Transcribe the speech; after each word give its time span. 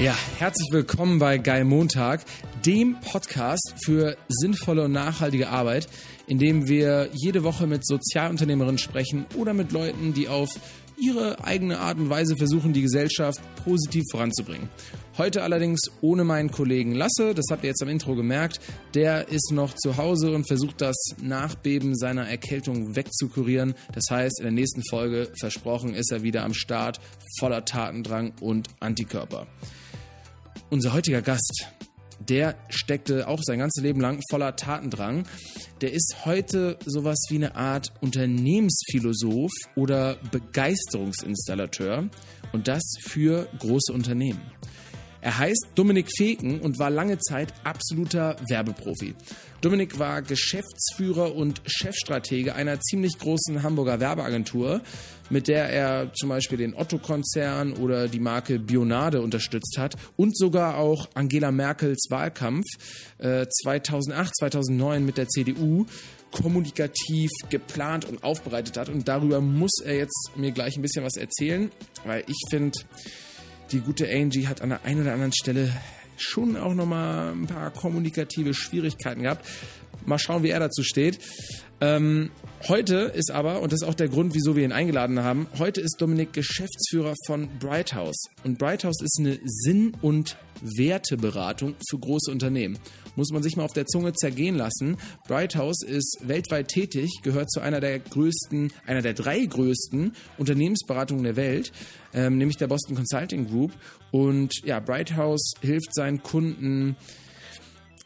Ja, 0.00 0.16
herzlich 0.38 0.68
willkommen 0.70 1.18
bei 1.18 1.38
Geil 1.38 1.64
Montag, 1.64 2.24
dem 2.64 3.00
Podcast 3.00 3.74
für 3.84 4.16
sinnvolle 4.28 4.84
und 4.84 4.92
nachhaltige 4.92 5.48
Arbeit, 5.48 5.88
in 6.28 6.38
dem 6.38 6.68
wir 6.68 7.08
jede 7.14 7.42
Woche 7.42 7.66
mit 7.66 7.84
Sozialunternehmerinnen 7.84 8.78
sprechen 8.78 9.26
oder 9.36 9.54
mit 9.54 9.72
Leuten, 9.72 10.14
die 10.14 10.28
auf 10.28 10.50
ihre 10.96 11.42
eigene 11.42 11.80
Art 11.80 11.98
und 11.98 12.10
Weise 12.10 12.36
versuchen, 12.36 12.72
die 12.72 12.82
Gesellschaft 12.82 13.40
positiv 13.64 14.04
voranzubringen. 14.12 14.68
Heute 15.16 15.42
allerdings 15.42 15.80
ohne 16.00 16.22
meinen 16.22 16.52
Kollegen 16.52 16.94
Lasse, 16.94 17.34
das 17.34 17.46
habt 17.50 17.64
ihr 17.64 17.70
jetzt 17.70 17.82
am 17.82 17.88
Intro 17.88 18.14
gemerkt, 18.14 18.60
der 18.94 19.26
ist 19.28 19.50
noch 19.52 19.74
zu 19.74 19.96
Hause 19.96 20.30
und 20.30 20.46
versucht 20.46 20.80
das 20.80 20.96
Nachbeben 21.20 21.96
seiner 21.96 22.28
Erkältung 22.28 22.94
wegzukurieren. 22.94 23.74
Das 23.92 24.04
heißt, 24.10 24.38
in 24.38 24.44
der 24.44 24.52
nächsten 24.52 24.84
Folge, 24.88 25.28
versprochen, 25.40 25.94
ist 25.94 26.12
er 26.12 26.22
wieder 26.22 26.44
am 26.44 26.54
Start, 26.54 27.00
voller 27.40 27.64
Tatendrang 27.64 28.32
und 28.40 28.68
Antikörper. 28.78 29.48
Unser 30.70 30.92
heutiger 30.92 31.22
Gast, 31.22 31.66
der 32.20 32.54
steckte 32.68 33.26
auch 33.26 33.40
sein 33.42 33.58
ganzes 33.58 33.82
Leben 33.82 34.02
lang 34.02 34.20
voller 34.28 34.54
Tatendrang. 34.54 35.26
Der 35.80 35.94
ist 35.94 36.26
heute 36.26 36.76
sowas 36.84 37.16
wie 37.30 37.36
eine 37.36 37.56
Art 37.56 37.94
Unternehmensphilosoph 38.02 39.52
oder 39.76 40.16
Begeisterungsinstallateur 40.30 42.10
und 42.52 42.68
das 42.68 42.82
für 43.00 43.48
große 43.60 43.94
Unternehmen. 43.94 44.42
Er 45.20 45.38
heißt 45.38 45.68
Dominik 45.74 46.08
Feken 46.16 46.60
und 46.60 46.78
war 46.78 46.90
lange 46.90 47.18
Zeit 47.18 47.52
absoluter 47.64 48.36
Werbeprofi. 48.48 49.14
Dominik 49.60 49.98
war 49.98 50.22
Geschäftsführer 50.22 51.34
und 51.34 51.60
Chefstratege 51.66 52.54
einer 52.54 52.78
ziemlich 52.80 53.18
großen 53.18 53.64
Hamburger 53.64 53.98
Werbeagentur, 53.98 54.80
mit 55.30 55.48
der 55.48 55.68
er 55.68 56.12
zum 56.14 56.28
Beispiel 56.28 56.58
den 56.58 56.74
Otto-Konzern 56.74 57.72
oder 57.72 58.06
die 58.06 58.20
Marke 58.20 58.60
Bionade 58.60 59.20
unterstützt 59.20 59.76
hat 59.76 59.96
und 60.16 60.36
sogar 60.38 60.78
auch 60.78 61.08
Angela 61.14 61.50
Merkels 61.50 62.06
Wahlkampf 62.10 62.64
äh, 63.18 63.46
2008, 63.48 64.36
2009 64.36 65.04
mit 65.04 65.18
der 65.18 65.26
CDU 65.26 65.86
kommunikativ 66.30 67.30
geplant 67.48 68.04
und 68.04 68.22
aufbereitet 68.22 68.76
hat. 68.76 68.88
Und 68.88 69.08
darüber 69.08 69.40
muss 69.40 69.80
er 69.84 69.96
jetzt 69.96 70.30
mir 70.36 70.52
gleich 70.52 70.76
ein 70.76 70.82
bisschen 70.82 71.04
was 71.04 71.16
erzählen, 71.16 71.70
weil 72.04 72.22
ich 72.26 72.38
finde, 72.50 72.78
die 73.72 73.80
gute 73.80 74.08
Angie 74.08 74.46
hat 74.46 74.62
an 74.62 74.70
der 74.70 74.84
einen 74.84 75.02
oder 75.02 75.12
anderen 75.12 75.32
Stelle 75.32 75.72
schon 76.16 76.56
auch 76.56 76.74
nochmal 76.74 77.32
ein 77.32 77.46
paar 77.46 77.70
kommunikative 77.70 78.54
Schwierigkeiten 78.54 79.22
gehabt. 79.22 79.46
Mal 80.06 80.18
schauen, 80.18 80.42
wie 80.42 80.50
er 80.50 80.60
dazu 80.60 80.82
steht. 80.82 81.18
Ähm, 81.80 82.30
heute 82.66 83.12
ist 83.14 83.30
aber, 83.30 83.60
und 83.60 83.72
das 83.72 83.82
ist 83.82 83.88
auch 83.88 83.94
der 83.94 84.08
Grund, 84.08 84.34
wieso 84.34 84.56
wir 84.56 84.64
ihn 84.64 84.72
eingeladen 84.72 85.20
haben, 85.22 85.46
heute 85.58 85.80
ist 85.80 85.96
Dominik 86.00 86.32
Geschäftsführer 86.32 87.14
von 87.26 87.48
Brighthouse. 87.60 88.28
Und 88.42 88.58
Brighthouse 88.58 89.00
ist 89.00 89.18
eine 89.20 89.38
Sinn- 89.44 89.92
und 90.02 90.36
Werteberatung 90.60 91.76
für 91.88 91.98
große 91.98 92.30
Unternehmen. 92.32 92.78
Muss 93.18 93.32
man 93.32 93.42
sich 93.42 93.56
mal 93.56 93.64
auf 93.64 93.72
der 93.72 93.84
Zunge 93.84 94.12
zergehen 94.12 94.54
lassen. 94.54 94.96
Brighthouse 95.26 95.82
ist 95.82 96.18
weltweit 96.22 96.68
tätig, 96.68 97.10
gehört 97.24 97.50
zu 97.50 97.58
einer 97.58 97.80
der 97.80 97.98
größten, 97.98 98.72
einer 98.86 99.02
der 99.02 99.12
drei 99.12 99.44
größten 99.44 100.12
Unternehmensberatungen 100.38 101.24
der 101.24 101.34
Welt, 101.34 101.72
ähm, 102.14 102.38
nämlich 102.38 102.58
der 102.58 102.68
Boston 102.68 102.94
Consulting 102.94 103.48
Group. 103.48 103.72
Und 104.12 104.64
ja, 104.64 104.78
Brighthouse 104.78 105.54
hilft 105.60 105.92
seinen 105.94 106.22
Kunden, 106.22 106.94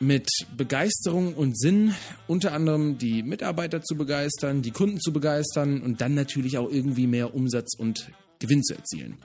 mit 0.00 0.28
Begeisterung 0.56 1.34
und 1.34 1.58
Sinn, 1.58 1.94
unter 2.26 2.54
anderem 2.54 2.96
die 2.96 3.22
Mitarbeiter 3.22 3.82
zu 3.82 3.96
begeistern, 3.96 4.62
die 4.62 4.72
Kunden 4.72 4.98
zu 4.98 5.12
begeistern 5.12 5.82
und 5.82 6.00
dann 6.00 6.14
natürlich 6.14 6.56
auch 6.56 6.70
irgendwie 6.70 7.06
mehr 7.06 7.34
Umsatz 7.34 7.76
und 7.76 8.10
Gewinn 8.38 8.62
zu 8.64 8.74
erzielen. 8.74 9.18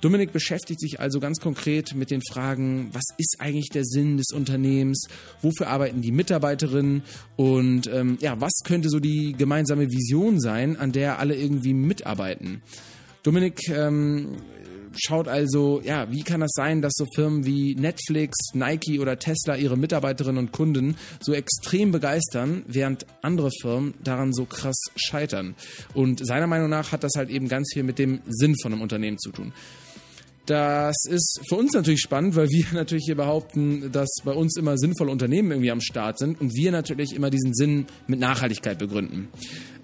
Dominik 0.00 0.32
beschäftigt 0.32 0.80
sich 0.80 1.00
also 1.00 1.18
ganz 1.18 1.40
konkret 1.40 1.94
mit 1.94 2.10
den 2.10 2.22
Fragen, 2.22 2.90
was 2.92 3.04
ist 3.16 3.36
eigentlich 3.40 3.68
der 3.68 3.84
Sinn 3.84 4.16
des 4.16 4.28
Unternehmens, 4.32 5.08
wofür 5.42 5.68
arbeiten 5.68 6.02
die 6.02 6.12
Mitarbeiterinnen 6.12 7.02
und 7.36 7.88
ähm, 7.88 8.16
ja, 8.20 8.40
was 8.40 8.52
könnte 8.64 8.90
so 8.90 9.00
die 9.00 9.34
gemeinsame 9.36 9.90
Vision 9.90 10.40
sein, 10.40 10.76
an 10.76 10.92
der 10.92 11.18
alle 11.18 11.34
irgendwie 11.34 11.74
mitarbeiten. 11.74 12.62
Dominik 13.24 13.68
ähm, 13.68 14.36
schaut 14.96 15.28
also, 15.28 15.80
ja, 15.84 16.10
wie 16.10 16.22
kann 16.22 16.40
das 16.40 16.52
sein, 16.54 16.82
dass 16.82 16.94
so 16.96 17.06
Firmen 17.14 17.44
wie 17.44 17.74
Netflix, 17.74 18.36
Nike 18.54 19.00
oder 19.00 19.18
Tesla 19.18 19.56
ihre 19.56 19.76
Mitarbeiterinnen 19.76 20.38
und 20.38 20.52
Kunden 20.52 20.96
so 21.20 21.32
extrem 21.32 21.92
begeistern, 21.92 22.62
während 22.66 23.06
andere 23.22 23.50
Firmen 23.60 23.94
daran 24.02 24.32
so 24.32 24.44
krass 24.44 24.78
scheitern. 24.96 25.54
Und 25.94 26.24
seiner 26.24 26.46
Meinung 26.46 26.70
nach 26.70 26.92
hat 26.92 27.04
das 27.04 27.12
halt 27.16 27.30
eben 27.30 27.48
ganz 27.48 27.70
viel 27.72 27.82
mit 27.82 27.98
dem 27.98 28.20
Sinn 28.28 28.54
von 28.62 28.72
einem 28.72 28.82
Unternehmen 28.82 29.18
zu 29.18 29.30
tun. 29.30 29.52
Das 30.48 30.96
ist 31.06 31.42
für 31.46 31.56
uns 31.56 31.74
natürlich 31.74 32.00
spannend, 32.00 32.34
weil 32.34 32.48
wir 32.48 32.64
natürlich 32.72 33.04
hier 33.04 33.16
behaupten, 33.16 33.92
dass 33.92 34.08
bei 34.24 34.32
uns 34.32 34.56
immer 34.56 34.78
sinnvolle 34.78 35.10
Unternehmen 35.10 35.50
irgendwie 35.50 35.70
am 35.70 35.82
Start 35.82 36.18
sind 36.18 36.40
und 36.40 36.54
wir 36.54 36.72
natürlich 36.72 37.14
immer 37.14 37.28
diesen 37.28 37.52
Sinn 37.52 37.86
mit 38.06 38.18
Nachhaltigkeit 38.18 38.78
begründen. 38.78 39.28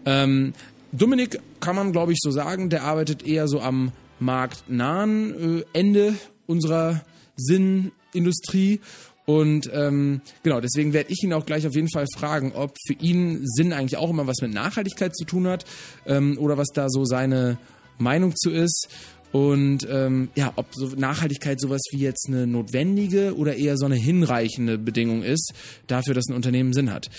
Ähm, 0.06 0.54
Dominik 0.90 1.38
kann 1.60 1.76
man, 1.76 1.92
glaube 1.92 2.12
ich, 2.12 2.18
so 2.22 2.30
sagen, 2.30 2.70
der 2.70 2.84
arbeitet 2.84 3.26
eher 3.26 3.46
so 3.46 3.60
am 3.60 3.92
marktnahen 4.20 5.58
äh, 5.58 5.64
Ende 5.74 6.14
unserer 6.46 7.02
Sinnindustrie. 7.36 8.80
Und 9.26 9.70
ähm, 9.70 10.22
genau, 10.42 10.60
deswegen 10.60 10.94
werde 10.94 11.12
ich 11.12 11.22
ihn 11.24 11.34
auch 11.34 11.44
gleich 11.44 11.66
auf 11.66 11.74
jeden 11.74 11.90
Fall 11.90 12.06
fragen, 12.16 12.52
ob 12.54 12.74
für 12.86 12.94
ihn 12.94 13.40
Sinn 13.44 13.74
eigentlich 13.74 13.98
auch 13.98 14.08
immer 14.08 14.26
was 14.26 14.40
mit 14.40 14.54
Nachhaltigkeit 14.54 15.14
zu 15.14 15.26
tun 15.26 15.46
hat 15.46 15.66
ähm, 16.06 16.38
oder 16.38 16.56
was 16.56 16.68
da 16.68 16.88
so 16.88 17.04
seine 17.04 17.58
Meinung 17.98 18.34
zu 18.34 18.50
ist. 18.50 18.88
Und 19.34 19.84
ähm, 19.90 20.28
ja, 20.36 20.52
ob 20.54 20.68
so 20.74 20.86
Nachhaltigkeit 20.96 21.60
sowas 21.60 21.80
wie 21.90 21.98
jetzt 21.98 22.28
eine 22.28 22.46
notwendige 22.46 23.36
oder 23.36 23.56
eher 23.56 23.76
so 23.76 23.84
eine 23.84 23.96
hinreichende 23.96 24.78
Bedingung 24.78 25.24
ist 25.24 25.52
dafür, 25.88 26.14
dass 26.14 26.28
ein 26.28 26.36
Unternehmen 26.36 26.72
Sinn 26.72 26.92
hat. 26.92 27.10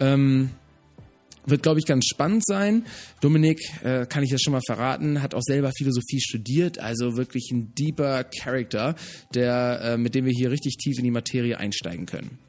Ähm, 0.00 0.50
wird, 1.46 1.62
glaube 1.62 1.78
ich, 1.78 1.86
ganz 1.86 2.06
spannend 2.06 2.44
sein. 2.44 2.86
Dominik, 3.20 3.60
äh, 3.84 4.04
kann 4.04 4.24
ich 4.24 4.32
das 4.32 4.42
schon 4.42 4.52
mal 4.52 4.62
verraten, 4.66 5.22
hat 5.22 5.32
auch 5.32 5.42
selber 5.42 5.70
Philosophie 5.70 6.20
studiert, 6.20 6.80
also 6.80 7.16
wirklich 7.16 7.52
ein 7.52 7.72
deeper 7.78 8.24
Character, 8.24 8.96
der, 9.32 9.80
äh, 9.80 9.96
mit 9.96 10.16
dem 10.16 10.24
wir 10.24 10.32
hier 10.32 10.50
richtig 10.50 10.76
tief 10.76 10.98
in 10.98 11.04
die 11.04 11.12
Materie 11.12 11.56
einsteigen 11.56 12.04
können. 12.04 12.40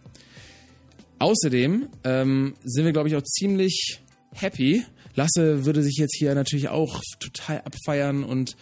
Außerdem 1.19 1.89
ähm, 2.05 2.55
sind 2.63 2.85
wir, 2.85 2.91
glaube 2.91 3.07
ich, 3.07 3.15
auch 3.15 3.21
ziemlich 3.21 3.99
happy. 4.33 4.83
Lasse 5.13 5.65
würde 5.65 5.83
sich 5.83 5.97
jetzt 5.97 6.15
hier 6.17 6.33
natürlich 6.33 6.69
auch 6.69 7.01
total 7.19 7.61
abfeiern 7.61 8.23
und 8.23 8.55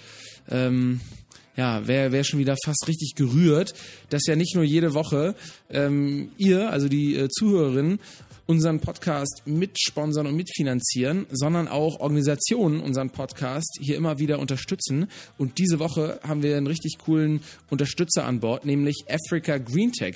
ähm, 0.49 1.01
ja, 1.55 1.87
wäre 1.87 2.11
wär 2.11 2.23
schon 2.23 2.39
wieder 2.39 2.55
fast 2.63 2.87
richtig 2.87 3.15
gerührt, 3.15 3.73
dass 4.09 4.25
ja 4.27 4.35
nicht 4.35 4.55
nur 4.55 4.63
jede 4.63 4.93
Woche 4.93 5.35
ähm, 5.69 6.31
ihr, 6.37 6.69
also 6.69 6.87
die 6.87 7.15
äh, 7.15 7.27
Zuhörerinnen, 7.27 7.99
unseren 8.49 8.79
Podcast 8.79 9.43
mitsponsern 9.45 10.25
und 10.25 10.35
mitfinanzieren, 10.35 11.27
sondern 11.29 11.67
auch 11.67 11.99
Organisationen 11.99 12.79
unseren 12.79 13.11
Podcast 13.11 13.77
hier 13.79 13.95
immer 13.95 14.17
wieder 14.17 14.39
unterstützen. 14.39 15.07
Und 15.37 15.59
diese 15.59 15.77
Woche 15.77 16.19
haben 16.23 16.41
wir 16.41 16.57
einen 16.57 16.65
richtig 16.65 16.97
coolen 16.97 17.41
Unterstützer 17.69 18.25
an 18.25 18.39
Bord, 18.39 18.65
nämlich 18.65 19.05
Africa 19.07 19.59
Green 19.59 19.91
Tech. 19.91 20.15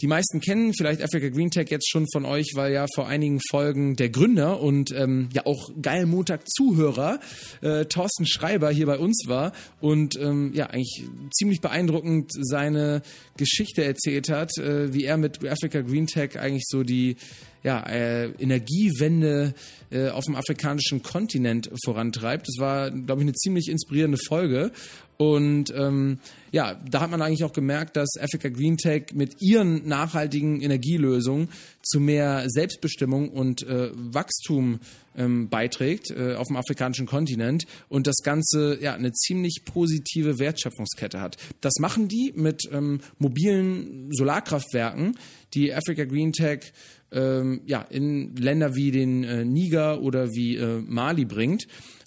Die 0.00 0.06
meisten 0.06 0.40
kennen 0.40 0.72
vielleicht 0.74 1.02
Africa 1.02 1.28
Green 1.28 1.50
Tech 1.50 1.68
jetzt 1.68 1.90
schon 1.90 2.06
von 2.12 2.24
euch, 2.24 2.52
weil 2.54 2.72
ja 2.72 2.86
vor 2.94 3.06
einigen 3.06 3.38
Folgen 3.50 3.96
der 3.96 4.08
Gründer 4.08 4.60
und 4.60 4.92
ähm, 4.92 5.28
ja 5.32 5.44
auch 5.44 5.70
geil 5.80 6.06
Montag 6.06 6.48
Zuhörer 6.48 7.20
äh, 7.60 7.84
Thorsten 7.84 8.26
Schreiber 8.26 8.70
hier 8.70 8.86
bei 8.86 8.98
uns 8.98 9.24
war 9.26 9.52
und 9.80 10.18
ähm, 10.18 10.52
ja 10.54 10.66
eigentlich 10.66 11.04
ziemlich 11.32 11.60
beeindruckend 11.60 12.32
seine 12.32 13.02
Geschichte 13.36 13.84
erzählt 13.84 14.30
hat, 14.30 14.56
äh, 14.58 14.94
wie 14.94 15.04
er 15.04 15.18
mit 15.18 15.44
Africa 15.46 15.82
Green 15.82 16.06
Tech 16.06 16.38
eigentlich 16.38 16.64
so 16.66 16.82
die 16.82 17.16
ja, 17.62 17.80
äh, 17.86 18.30
Energiewende 18.38 19.54
äh, 19.90 20.08
auf 20.08 20.24
dem 20.24 20.36
afrikanischen 20.36 21.02
Kontinent 21.02 21.70
vorantreibt. 21.84 22.48
Das 22.48 22.56
war, 22.58 22.90
glaube 22.90 23.22
ich, 23.22 23.26
eine 23.26 23.34
ziemlich 23.34 23.68
inspirierende 23.68 24.18
Folge. 24.18 24.72
Und 25.20 25.70
ähm, 25.76 26.18
ja, 26.50 26.80
da 26.90 27.02
hat 27.02 27.10
man 27.10 27.20
eigentlich 27.20 27.44
auch 27.44 27.52
gemerkt, 27.52 27.94
dass 27.96 28.16
Africa 28.18 28.48
Green 28.48 28.78
Tech 28.78 29.08
mit 29.12 29.42
ihren 29.42 29.86
nachhaltigen 29.86 30.62
Energielösungen 30.62 31.50
zu 31.82 32.00
mehr 32.00 32.44
Selbstbestimmung 32.48 33.28
und 33.28 33.62
äh, 33.62 33.90
Wachstum 33.92 34.80
ähm, 35.14 35.50
beiträgt 35.50 36.10
äh, 36.10 36.36
auf 36.36 36.46
dem 36.46 36.56
afrikanischen 36.56 37.04
Kontinent 37.04 37.66
und 37.90 38.06
das 38.06 38.16
Ganze 38.22 38.78
ja 38.80 38.94
eine 38.94 39.12
ziemlich 39.12 39.62
positive 39.66 40.38
Wertschöpfungskette 40.38 41.20
hat. 41.20 41.36
Das 41.60 41.74
machen 41.80 42.08
die 42.08 42.32
mit 42.34 42.62
ähm, 42.72 43.00
mobilen 43.18 44.08
Solarkraftwerken, 44.12 45.18
die 45.52 45.74
Africa 45.74 46.04
Green 46.04 46.32
Tech 46.32 46.72
ähm, 47.12 47.62
ja, 47.66 47.82
in 47.82 48.34
Länder 48.36 48.74
wie 48.74 48.90
den 48.90 49.24
äh, 49.24 49.44
Niger 49.44 50.02
oder 50.02 50.32
wie 50.32 50.56
äh, 50.56 50.80
Mali 50.80 51.24
bringt. 51.24 51.66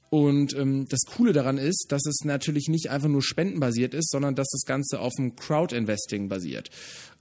Und 0.09 0.55
ähm, 0.55 0.85
das 0.89 1.01
Coole 1.07 1.33
daran 1.33 1.57
ist, 1.57 1.87
dass 1.89 2.05
es 2.05 2.19
natürlich 2.23 2.67
nicht 2.67 2.91
einfach 2.91 3.09
nur 3.09 3.23
spendenbasiert 3.23 3.95
ist, 3.95 4.11
sondern 4.11 4.35
dass 4.35 4.47
das 4.51 4.65
Ganze 4.65 4.99
auf 4.99 5.13
dem 5.15 5.35
Crowd-Investing 5.35 6.29
basiert. 6.29 6.69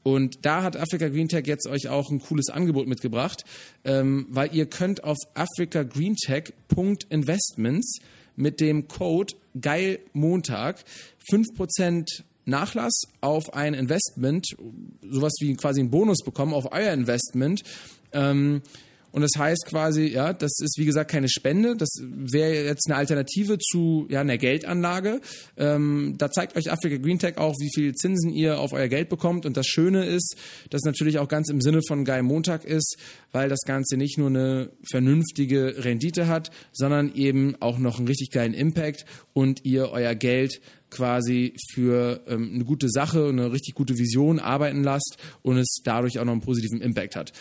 Und 0.02 0.44
da 0.44 0.62
hat 0.62 0.76
Africa 0.76 1.08
Green 1.08 1.28
Tech 1.28 1.46
jetzt 1.46 1.66
euch 1.66 1.88
auch 1.88 2.10
ein 2.10 2.20
cooles 2.20 2.50
Angebot 2.50 2.86
mitgebracht, 2.88 3.46
ähm, 3.84 4.26
weil 4.28 4.54
ihr 4.54 4.66
könnt 4.66 5.02
auf 5.04 5.16
africagreentech.investments 5.34 8.00
mit 8.36 8.60
dem 8.60 8.86
Code 8.88 9.34
GeilMontag 9.54 10.84
5% 11.30 12.24
Nachlass 12.44 13.02
auf 13.20 13.54
ein 13.54 13.74
Investment, 13.74 14.46
sowas 15.02 15.32
wie 15.40 15.54
quasi 15.54 15.80
einen 15.80 15.90
Bonus 15.90 16.18
bekommen 16.24 16.54
auf 16.54 16.72
euer 16.72 16.92
Investment. 16.92 17.62
Ähm, 18.12 18.62
und 19.12 19.20
das 19.20 19.32
heißt 19.36 19.66
quasi, 19.66 20.06
ja, 20.06 20.32
das 20.32 20.52
ist 20.58 20.78
wie 20.78 20.86
gesagt 20.86 21.10
keine 21.10 21.28
Spende, 21.28 21.76
das 21.76 21.90
wäre 22.02 22.64
jetzt 22.64 22.86
eine 22.88 22.96
Alternative 22.96 23.58
zu 23.58 24.06
ja, 24.10 24.22
einer 24.22 24.38
Geldanlage. 24.38 25.20
Ähm, 25.58 26.14
da 26.16 26.30
zeigt 26.30 26.56
euch 26.56 26.72
Africa 26.72 26.96
Green 26.96 27.18
Tech 27.18 27.36
auch, 27.36 27.54
wie 27.60 27.70
viel 27.74 27.94
Zinsen 27.94 28.32
ihr 28.32 28.58
auf 28.58 28.72
euer 28.72 28.88
Geld 28.88 29.10
bekommt. 29.10 29.44
Und 29.44 29.58
das 29.58 29.66
Schöne 29.66 30.06
ist, 30.06 30.36
dass 30.70 30.82
natürlich 30.82 31.18
auch 31.18 31.28
ganz 31.28 31.50
im 31.50 31.60
Sinne 31.60 31.80
von 31.86 32.06
Guy 32.06 32.22
Montag 32.22 32.64
ist, 32.64 32.96
weil 33.32 33.50
das 33.50 33.60
Ganze 33.66 33.98
nicht 33.98 34.16
nur 34.16 34.28
eine 34.28 34.70
vernünftige 34.90 35.84
Rendite 35.84 36.26
hat, 36.26 36.50
sondern 36.72 37.14
eben 37.14 37.54
auch 37.60 37.78
noch 37.78 37.98
einen 37.98 38.08
richtig 38.08 38.30
geilen 38.30 38.54
Impact 38.54 39.04
und 39.34 39.64
ihr 39.66 39.90
euer 39.90 40.14
Geld 40.14 40.62
quasi 40.88 41.54
für 41.72 42.22
ähm, 42.26 42.52
eine 42.54 42.64
gute 42.64 42.88
Sache, 42.88 43.28
eine 43.28 43.52
richtig 43.52 43.74
gute 43.74 43.98
Vision 43.98 44.38
arbeiten 44.38 44.82
lasst 44.82 45.18
und 45.42 45.58
es 45.58 45.80
dadurch 45.84 46.18
auch 46.18 46.24
noch 46.24 46.32
einen 46.32 46.42
positiven 46.42 46.80
Impact 46.80 47.16
hat 47.16 47.32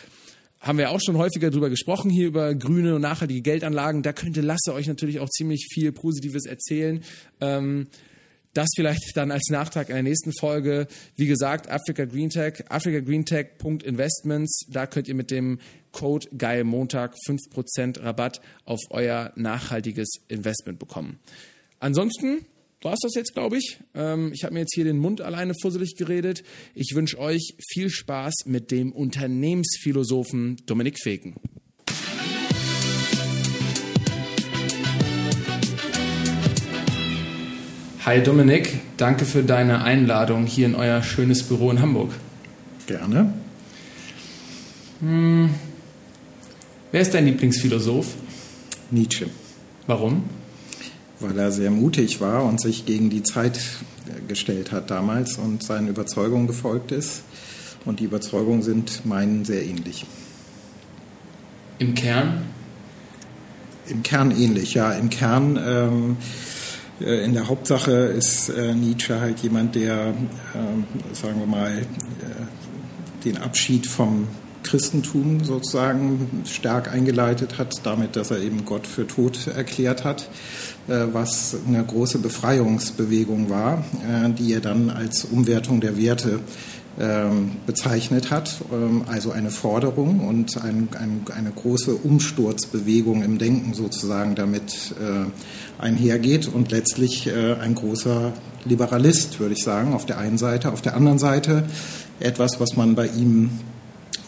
haben 0.62 0.78
wir 0.78 0.92
auch 0.92 1.02
schon 1.04 1.18
häufiger 1.18 1.50
drüber 1.50 1.70
gesprochen 1.70 2.12
hier 2.12 2.28
über 2.28 2.54
grüne 2.54 2.96
und 2.96 3.02
nachhaltige 3.02 3.42
Geldanlagen. 3.42 4.04
Da 4.04 4.14
könnte 4.14 4.42
Lasse 4.42 4.74
euch 4.74 4.88
natürlich 4.88 5.20
auch 5.20 5.30
ziemlich 5.30 5.68
viel 5.74 5.92
Positives 5.92 6.46
erzählen. 6.46 7.04
Ähm, 7.42 7.88
das 8.54 8.70
vielleicht 8.76 9.16
dann 9.16 9.32
als 9.32 9.50
Nachtrag 9.50 9.90
in 9.90 9.96
der 9.96 10.04
nächsten 10.04 10.34
Folge. 10.34 10.88
Wie 11.16 11.26
gesagt, 11.26 11.70
Africa 11.70 12.06
Green 12.06 12.30
Tech, 12.30 12.66
africagreentech.investments. 12.70 14.68
Da 14.70 14.86
könnt 14.88 15.08
ihr 15.08 15.16
mit 15.16 15.32
dem 15.32 15.60
Code 15.94 16.28
Geil 16.38 16.64
Montag 16.64 17.16
5% 17.28 18.04
Rabatt 18.04 18.42
auf 18.66 18.80
euer 18.90 19.32
nachhaltiges 19.36 20.10
Investment 20.28 20.80
bekommen. 20.80 21.20
Ansonsten 21.80 22.46
war 22.82 22.94
es 22.94 23.00
das 23.02 23.14
jetzt, 23.16 23.34
glaube 23.34 23.58
ich. 23.58 23.80
Ähm, 23.94 24.32
ich 24.34 24.44
habe 24.44 24.54
mir 24.54 24.62
jetzt 24.62 24.74
hier 24.74 24.84
den 24.84 24.98
Mund 24.98 25.22
alleine 25.22 25.54
fusselig 25.62 25.96
geredet. 25.96 26.44
Ich 26.74 26.94
wünsche 26.96 27.20
euch 27.20 27.54
viel 27.72 27.90
Spaß 27.90 28.46
mit 28.46 28.72
dem 28.72 28.92
Unternehmensphilosophen 28.92 30.58
Dominik 30.66 31.00
Feken. 31.00 31.36
Hi 38.04 38.22
Dominik, 38.24 38.80
danke 38.98 39.26
für 39.26 39.44
deine 39.44 39.84
Einladung 39.84 40.48
hier 40.48 40.66
in 40.66 40.74
euer 40.74 41.04
schönes 41.04 41.44
Büro 41.44 41.70
in 41.70 41.82
Hamburg. 41.82 42.12
Gerne. 42.88 43.32
Hm. 45.02 45.52
Wer 46.92 47.02
ist 47.02 47.14
dein 47.14 47.26
Lieblingsphilosoph? 47.26 48.16
Nietzsche. 48.90 49.28
Warum? 49.86 50.24
Weil 51.22 51.38
er 51.38 51.52
sehr 51.52 51.72
mutig 51.72 52.22
war 52.22 52.44
und 52.44 52.60
sich 52.60 52.86
gegen 52.86 53.10
die 53.10 53.24
Zeit 53.24 53.60
gestellt 54.28 54.72
hat 54.72 54.92
damals 54.92 55.38
und 55.38 55.64
seinen 55.64 55.88
Überzeugungen 55.88 56.48
gefolgt 56.48 56.92
ist. 56.92 57.24
Und 57.86 58.00
die 58.00 58.06
Überzeugungen 58.06 58.62
sind 58.62 59.06
meinen 59.06 59.44
sehr 59.46 59.66
ähnlich. 59.66 60.06
Im 61.80 61.96
Kern? 61.96 62.44
Im 63.88 64.04
Kern 64.04 64.32
ähnlich, 64.32 64.76
ja. 64.76 64.92
Im 64.92 65.10
Kern, 65.10 65.60
ähm, 65.64 66.18
äh, 67.00 67.26
in 67.26 67.34
der 67.34 67.48
Hauptsache 67.48 67.92
ist 67.92 68.50
äh, 68.50 68.76
Nietzsche 68.76 69.20
halt 69.20 69.40
jemand, 69.40 69.74
der, 69.76 70.10
äh, 70.10 71.16
sagen 71.16 71.40
wir 71.40 71.48
mal, 71.48 71.72
äh, 71.80 71.84
den 73.26 73.38
Abschied 73.38 73.88
vom 73.88 74.28
Christentum 74.64 75.44
sozusagen 75.44 76.44
stark 76.46 76.92
eingeleitet 76.92 77.58
hat, 77.58 77.74
damit, 77.84 78.16
dass 78.16 78.32
er 78.32 78.40
eben 78.40 78.66
Gott 78.66 78.88
für 78.88 79.08
tot 79.08 79.48
erklärt 79.48 80.04
hat, 80.04 80.30
äh, 80.88 81.08
was 81.12 81.56
eine 81.68 81.84
große 81.84 82.20
Befreiungsbewegung 82.20 83.50
war, 83.50 83.84
äh, 84.08 84.30
die 84.30 84.54
er 84.54 84.62
dann 84.62 84.90
als 84.90 85.26
Umwertung 85.26 85.82
der 85.82 85.98
Werte 85.98 86.40
ähm, 87.00 87.52
bezeichnet 87.66 88.32
hat, 88.32 88.62
ähm, 88.74 89.04
also 89.08 89.32
eine 89.32 89.52
Forderung 89.52 90.28
und 90.28 90.62
ein, 90.62 90.90
ein, 91.00 91.26
eine 91.36 91.52
große 91.52 91.96
Umsturzbewegung 91.96 93.24
im 93.24 93.38
Denken 93.38 93.74
sozusagen 93.74 94.36
damit 94.36 94.96
äh, 95.00 95.82
einhergeht 95.82 96.48
und 96.48 96.72
letztlich 96.72 97.28
ein 97.34 97.74
großer 97.74 98.34
Liberalist, 98.66 99.40
würde 99.40 99.56
ich 99.56 99.64
sagen, 99.64 99.94
auf 99.94 100.06
der 100.06 100.20
einen 100.20 100.38
Seite. 100.38 100.72
Auf 100.72 100.82
der 100.82 100.96
anderen 100.96 101.18
Seite 101.18 101.64
etwas, 102.20 102.60
was 102.60 102.76
man 102.76 102.94
bei 102.94 103.08
ihm 103.08 103.50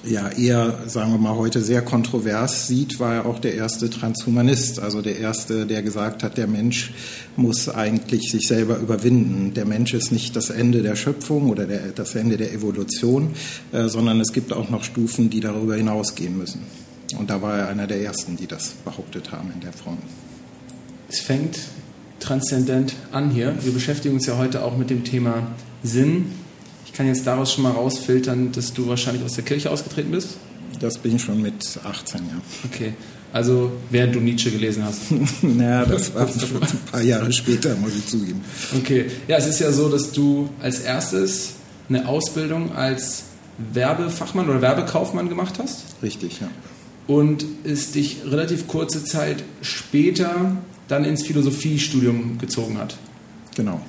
ja 0.03 0.29
eher, 0.29 0.79
sagen 0.87 1.11
wir 1.11 1.17
mal, 1.17 1.35
heute 1.35 1.61
sehr 1.61 1.81
kontrovers 1.81 2.67
sieht, 2.67 2.99
war 2.99 3.15
er 3.15 3.25
auch 3.25 3.39
der 3.39 3.55
erste 3.55 3.89
Transhumanist, 3.89 4.79
also 4.79 5.01
der 5.01 5.17
erste, 5.17 5.65
der 5.65 5.81
gesagt 5.81 6.23
hat, 6.23 6.37
der 6.37 6.47
Mensch 6.47 6.93
muss 7.35 7.69
eigentlich 7.69 8.29
sich 8.29 8.47
selber 8.47 8.77
überwinden. 8.77 9.53
Der 9.53 9.65
Mensch 9.65 9.93
ist 9.93 10.11
nicht 10.11 10.35
das 10.35 10.49
Ende 10.49 10.81
der 10.81 10.95
Schöpfung 10.95 11.49
oder 11.49 11.65
der, 11.65 11.89
das 11.95 12.15
Ende 12.15 12.37
der 12.37 12.53
Evolution, 12.53 13.29
äh, 13.71 13.87
sondern 13.87 14.19
es 14.19 14.33
gibt 14.33 14.51
auch 14.51 14.69
noch 14.69 14.83
Stufen, 14.83 15.29
die 15.29 15.39
darüber 15.39 15.75
hinausgehen 15.75 16.37
müssen. 16.37 16.61
Und 17.17 17.29
da 17.29 17.41
war 17.41 17.57
er 17.57 17.67
einer 17.69 17.87
der 17.87 18.01
ersten, 18.01 18.35
die 18.35 18.47
das 18.47 18.71
behauptet 18.83 19.31
haben 19.31 19.51
in 19.53 19.61
der 19.61 19.73
Front. 19.73 19.99
Es 21.07 21.19
fängt 21.19 21.59
transzendent 22.19 22.95
an 23.11 23.29
hier. 23.29 23.55
Wir 23.61 23.71
beschäftigen 23.71 24.15
uns 24.15 24.25
ja 24.25 24.37
heute 24.37 24.63
auch 24.63 24.77
mit 24.77 24.89
dem 24.89 25.03
Thema 25.03 25.47
Sinn 25.83 26.25
ich 26.93 26.97
kann 26.97 27.07
jetzt 27.07 27.25
daraus 27.25 27.51
schon 27.51 27.63
mal 27.63 27.71
rausfiltern, 27.71 28.51
dass 28.51 28.71
du 28.71 28.87
wahrscheinlich 28.87 29.23
aus 29.23 29.33
der 29.33 29.43
Kirche 29.43 29.71
ausgetreten 29.71 30.11
bist. 30.11 30.37
Das 30.79 30.99
bin 30.99 31.15
ich 31.15 31.23
schon 31.23 31.41
mit 31.41 31.79
18, 31.83 32.21
ja. 32.21 32.41
Okay. 32.71 32.93
Also 33.31 33.71
während 33.89 34.13
du 34.13 34.19
Nietzsche 34.19 34.51
gelesen 34.51 34.85
hast. 34.85 35.11
naja, 35.41 35.85
das 35.85 36.13
war 36.13 36.27
schon 36.27 36.57
ein 36.61 36.91
paar 36.91 37.01
Jahre 37.01 37.33
später, 37.33 37.75
muss 37.77 37.95
ich 37.97 38.05
zugeben. 38.05 38.43
Okay. 38.77 39.07
Ja, 39.27 39.37
es 39.37 39.47
ist 39.47 39.59
ja 39.59 39.71
so, 39.71 39.89
dass 39.89 40.11
du 40.11 40.49
als 40.61 40.81
erstes 40.81 41.53
eine 41.89 42.07
Ausbildung 42.07 42.75
als 42.75 43.23
Werbefachmann 43.73 44.47
oder 44.47 44.61
Werbekaufmann 44.61 45.29
gemacht 45.29 45.55
hast. 45.57 45.85
Richtig, 46.03 46.41
ja. 46.41 46.47
Und 47.07 47.43
es 47.63 47.91
dich 47.91 48.17
relativ 48.23 48.67
kurze 48.67 49.03
Zeit 49.03 49.43
später 49.63 50.57
dann 50.87 51.05
ins 51.05 51.23
Philosophiestudium 51.23 52.37
gezogen 52.37 52.77
hat. 52.77 52.97
Genau. 53.55 53.81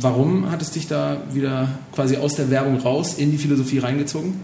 Warum 0.00 0.50
hat 0.50 0.60
es 0.60 0.70
dich 0.70 0.86
da 0.86 1.22
wieder 1.32 1.68
quasi 1.92 2.16
aus 2.16 2.34
der 2.34 2.50
Werbung 2.50 2.78
raus 2.78 3.14
in 3.14 3.30
die 3.30 3.38
Philosophie 3.38 3.78
reingezogen? 3.78 4.40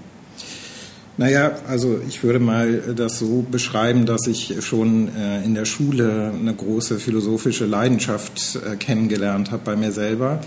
Naja, 1.16 1.52
also 1.68 2.00
ich 2.08 2.24
würde 2.24 2.40
mal 2.40 2.82
das 2.96 3.20
so 3.20 3.44
beschreiben, 3.48 4.04
dass 4.04 4.26
ich 4.26 4.56
schon 4.64 5.08
äh, 5.16 5.44
in 5.44 5.54
der 5.54 5.64
Schule 5.64 6.32
eine 6.36 6.52
große 6.52 6.98
philosophische 6.98 7.66
Leidenschaft 7.66 8.56
äh, 8.56 8.74
kennengelernt 8.74 9.52
habe 9.52 9.62
bei 9.64 9.76
mir 9.76 9.92
selber, 9.92 10.40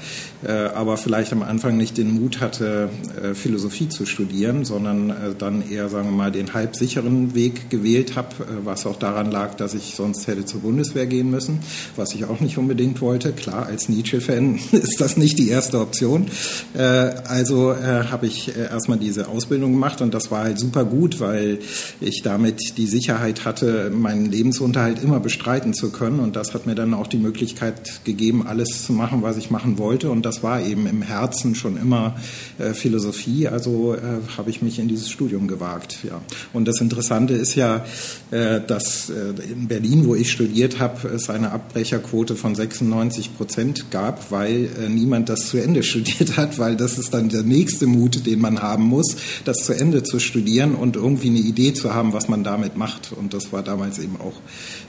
äh, 0.45 0.51
aber 0.51 0.97
vielleicht 0.97 1.31
am 1.31 1.41
Anfang 1.41 1.77
nicht 1.77 1.97
den 1.97 2.19
Mut 2.19 2.41
hatte, 2.41 2.89
Philosophie 3.33 3.87
zu 3.87 4.05
studieren, 4.05 4.65
sondern 4.65 5.13
dann 5.39 5.63
eher, 5.69 5.89
sagen 5.89 6.09
wir 6.09 6.15
mal, 6.15 6.31
den 6.31 6.53
halbsicheren 6.53 7.33
Weg 7.33 7.69
gewählt 7.69 8.15
habe, 8.15 8.29
was 8.63 8.85
auch 8.85 8.97
daran 8.97 9.31
lag, 9.31 9.55
dass 9.55 9.73
ich 9.73 9.95
sonst 9.95 10.27
hätte 10.27 10.45
zur 10.45 10.61
Bundeswehr 10.61 11.05
gehen 11.05 11.29
müssen, 11.29 11.59
was 11.95 12.13
ich 12.13 12.25
auch 12.25 12.39
nicht 12.39 12.57
unbedingt 12.57 13.01
wollte. 13.01 13.31
Klar, 13.31 13.65
als 13.65 13.89
Nietzsche-Fan 13.89 14.59
ist 14.71 14.99
das 14.99 15.17
nicht 15.17 15.39
die 15.39 15.49
erste 15.49 15.79
Option. 15.79 16.27
Also 16.75 17.75
habe 17.75 18.27
ich 18.27 18.55
erstmal 18.55 18.97
diese 18.97 19.27
Ausbildung 19.27 19.71
gemacht 19.71 20.01
und 20.01 20.13
das 20.13 20.29
war 20.31 20.43
halt 20.43 20.56
super 20.57 20.85
gut, 20.85 21.19
weil 21.19 21.59
ich 22.01 22.21
damit 22.23 22.77
die 22.77 22.85
Sicherheit 22.85 23.45
hatte, 23.45 23.89
meinen 23.89 24.25
Lebensunterhalt 24.25 25.01
immer 25.01 25.19
bestreiten 25.19 25.73
zu 25.73 25.91
können. 25.91 26.19
Und 26.19 26.35
das 26.35 26.53
hat 26.53 26.65
mir 26.65 26.75
dann 26.75 26.93
auch 26.93 27.07
die 27.07 27.17
Möglichkeit 27.17 28.01
gegeben, 28.03 28.45
alles 28.47 28.85
zu 28.85 28.93
machen, 28.93 29.21
was 29.21 29.37
ich 29.37 29.51
machen 29.51 29.77
wollte. 29.77 30.09
Und 30.09 30.25
das 30.25 30.43
war 30.43 30.61
eben 30.61 30.87
im 30.87 31.01
Herzen 31.01 31.55
schon 31.55 31.77
immer 31.77 32.15
äh, 32.57 32.73
Philosophie. 32.73 33.47
Also 33.47 33.95
äh, 33.95 33.99
habe 34.37 34.49
ich 34.49 34.61
mich 34.61 34.79
in 34.79 34.87
dieses 34.87 35.09
Studium 35.09 35.47
gewagt. 35.47 35.99
Ja. 36.03 36.21
Und 36.53 36.67
das 36.67 36.81
Interessante 36.81 37.33
ist 37.33 37.55
ja, 37.55 37.85
äh, 38.31 38.59
dass 38.65 39.09
äh, 39.09 39.33
in 39.51 39.67
Berlin, 39.67 40.05
wo 40.07 40.15
ich 40.15 40.31
studiert 40.31 40.79
habe, 40.79 41.07
es 41.09 41.29
eine 41.29 41.51
Abbrecherquote 41.51 42.35
von 42.35 42.55
96 42.55 43.37
Prozent 43.37 43.91
gab, 43.91 44.31
weil 44.31 44.69
äh, 44.81 44.89
niemand 44.89 45.29
das 45.29 45.47
zu 45.47 45.57
Ende 45.57 45.83
studiert 45.87 46.37
hat, 46.37 46.59
weil 46.59 46.75
das 46.75 46.97
ist 46.97 47.13
dann 47.13 47.29
der 47.29 47.43
nächste 47.43 47.85
Mut, 47.85 48.25
den 48.25 48.39
man 48.39 48.61
haben 48.61 48.83
muss, 48.83 49.15
das 49.45 49.57
zu 49.57 49.73
Ende 49.73 50.03
zu 50.03 50.19
studieren 50.19 50.46
studieren 50.47 50.75
und 50.75 50.95
irgendwie 50.95 51.27
eine 51.27 51.39
Idee 51.39 51.73
zu 51.73 51.93
haben, 51.93 52.13
was 52.13 52.29
man 52.29 52.43
damit 52.43 52.77
macht. 52.77 53.11
Und 53.11 53.33
das 53.33 53.51
war 53.51 53.63
damals 53.63 53.99
eben 53.99 54.15
auch 54.17 54.39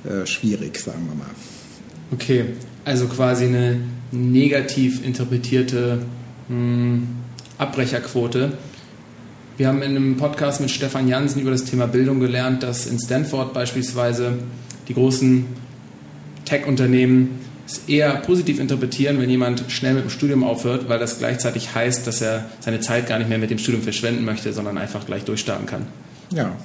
äh, 0.09 0.25
schwierig, 0.25 0.79
sagen 0.79 1.09
wir 1.09 1.17
mal. 1.17 1.31
Okay, 2.13 2.45
also 2.85 3.07
quasi 3.07 3.47
eine 3.47 3.81
negativ 4.13 5.05
interpretierte 5.05 5.99
mh, 6.49 6.55
hm, 6.55 7.09
Abbrecherquote. 7.59 8.53
Wir 9.57 9.67
haben 9.67 9.83
in 9.83 9.97
einem 9.97 10.17
Podcast 10.17 10.61
mit 10.61 10.71
Stefan 10.71 11.09
Jansen 11.09 11.43
über 11.43 11.51
das 11.51 11.65
Thema 11.65 11.89
Bildung 11.89 12.21
gelernt, 12.21 12.63
dass 12.63 12.87
in 12.87 13.01
Stanford 13.01 13.53
beispielsweise 13.53 14.35
die 14.87 14.95
großen 14.95 15.45
Tech-Unternehmen 16.45 17.41
es 17.69 17.83
eher 17.87 18.17
positiv 18.17 18.61
interpretieren, 18.61 19.21
wenn 19.21 19.29
jemand 19.29 19.65
schnell 19.69 19.95
mit 19.95 20.05
dem 20.05 20.11
Studium 20.11 20.43
aufhört, 20.43 20.89
weil 20.89 20.99
das 20.99 21.19
gleichzeitig 21.19 21.75
heißt, 21.75 22.07
dass 22.07 22.23
er 22.23 22.47
seine 22.61 22.81
Zeit 22.81 23.07
gar 23.07 23.19
nicht 23.19 23.29
mehr 23.29 23.39
mit 23.39 23.51
dem 23.51 23.59
Studium 23.59 23.83
verschwenden 23.83 24.25
möchte, 24.25 24.53
sondern 24.55 24.79
einfach 24.79 25.05
gleich 25.05 25.25
durchstarten 25.25 25.67
kann. 25.67 25.87
Ja, 26.33 26.57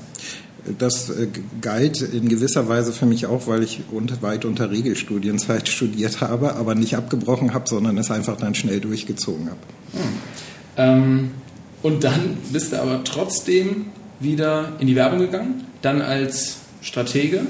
das 0.80 1.10
äh, 1.10 1.28
galt 1.60 2.02
in 2.02 2.30
gewisser 2.30 2.70
Weise 2.70 2.94
für 2.94 3.06
mich 3.06 3.26
auch, 3.26 3.48
weil 3.48 3.64
ich 3.64 3.82
weit 4.22 4.46
unter 4.46 4.72
Regelstudienzeit 4.72 5.68
studiert 5.70 6.22
habe, 6.22 6.56
aber 6.56 6.74
nicht 6.74 6.96
abgebrochen 6.96 7.54
habe, 7.54 7.68
sondern 7.68 7.98
es 7.98 8.10
einfach 8.10 8.38
dann 8.38 8.56
schnell 8.56 8.80
durchgezogen 8.80 9.48
habe. 9.48 9.60
Hm. 9.92 10.02
Ähm, 10.78 11.32
und 11.82 12.06
dann 12.06 12.38
bist 12.54 12.72
du 12.72 12.82
aber 12.82 13.04
trotzdem 13.04 13.88
wieder 14.22 14.72
in 14.80 14.88
die 14.88 14.96
Werbung 14.96 15.20
gegangen, 15.20 15.66
dann 15.82 16.02
als 16.02 16.60
Stratege 16.82 17.42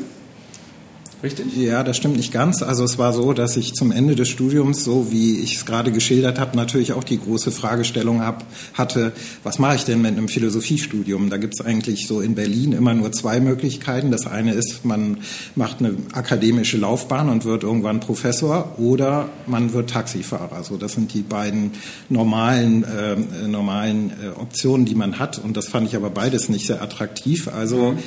Richtig? 1.23 1.55
Ja, 1.55 1.83
das 1.83 1.95
stimmt 1.95 2.17
nicht 2.17 2.33
ganz. 2.33 2.61
Also 2.61 2.83
es 2.83 2.97
war 2.97 3.13
so, 3.13 3.31
dass 3.31 3.55
ich 3.55 3.73
zum 3.75 3.93
Ende 3.93 4.13
des 4.13 4.27
Studiums, 4.27 4.83
so 4.83 5.09
wie 5.09 5.39
ich 5.39 5.55
es 5.55 5.65
gerade 5.65 5.93
geschildert 5.93 6.37
habe, 6.37 6.57
natürlich 6.57 6.91
auch 6.91 7.05
die 7.05 7.17
große 7.17 7.49
Fragestellung 7.51 8.19
hab, 8.19 8.43
hatte, 8.73 9.13
was 9.41 9.57
mache 9.57 9.77
ich 9.77 9.85
denn 9.85 10.01
mit 10.01 10.11
einem 10.11 10.27
Philosophiestudium? 10.27 11.29
Da 11.29 11.37
gibt 11.37 11.53
es 11.53 11.65
eigentlich 11.65 12.07
so 12.07 12.19
in 12.19 12.35
Berlin 12.35 12.73
immer 12.73 12.93
nur 12.93 13.13
zwei 13.13 13.39
Möglichkeiten. 13.39 14.11
Das 14.11 14.27
eine 14.27 14.51
ist, 14.51 14.83
man 14.83 15.19
macht 15.55 15.79
eine 15.79 15.95
akademische 16.11 16.75
Laufbahn 16.75 17.29
und 17.29 17.45
wird 17.45 17.63
irgendwann 17.63 18.01
Professor 18.01 18.77
oder 18.77 19.29
man 19.47 19.71
wird 19.71 19.91
Taxifahrer. 19.91 20.65
So, 20.65 20.75
das 20.75 20.91
sind 20.91 21.13
die 21.13 21.21
beiden 21.21 21.71
normalen, 22.09 22.83
äh, 22.83 23.47
normalen 23.47 24.11
äh, 24.11 24.37
Optionen, 24.37 24.85
die 24.85 24.95
man 24.95 25.19
hat. 25.19 25.39
Und 25.39 25.55
das 25.55 25.69
fand 25.69 25.87
ich 25.87 25.95
aber 25.95 26.09
beides 26.09 26.49
nicht 26.49 26.67
sehr 26.67 26.81
attraktiv. 26.81 27.47
Also 27.47 27.91
mhm 27.93 27.99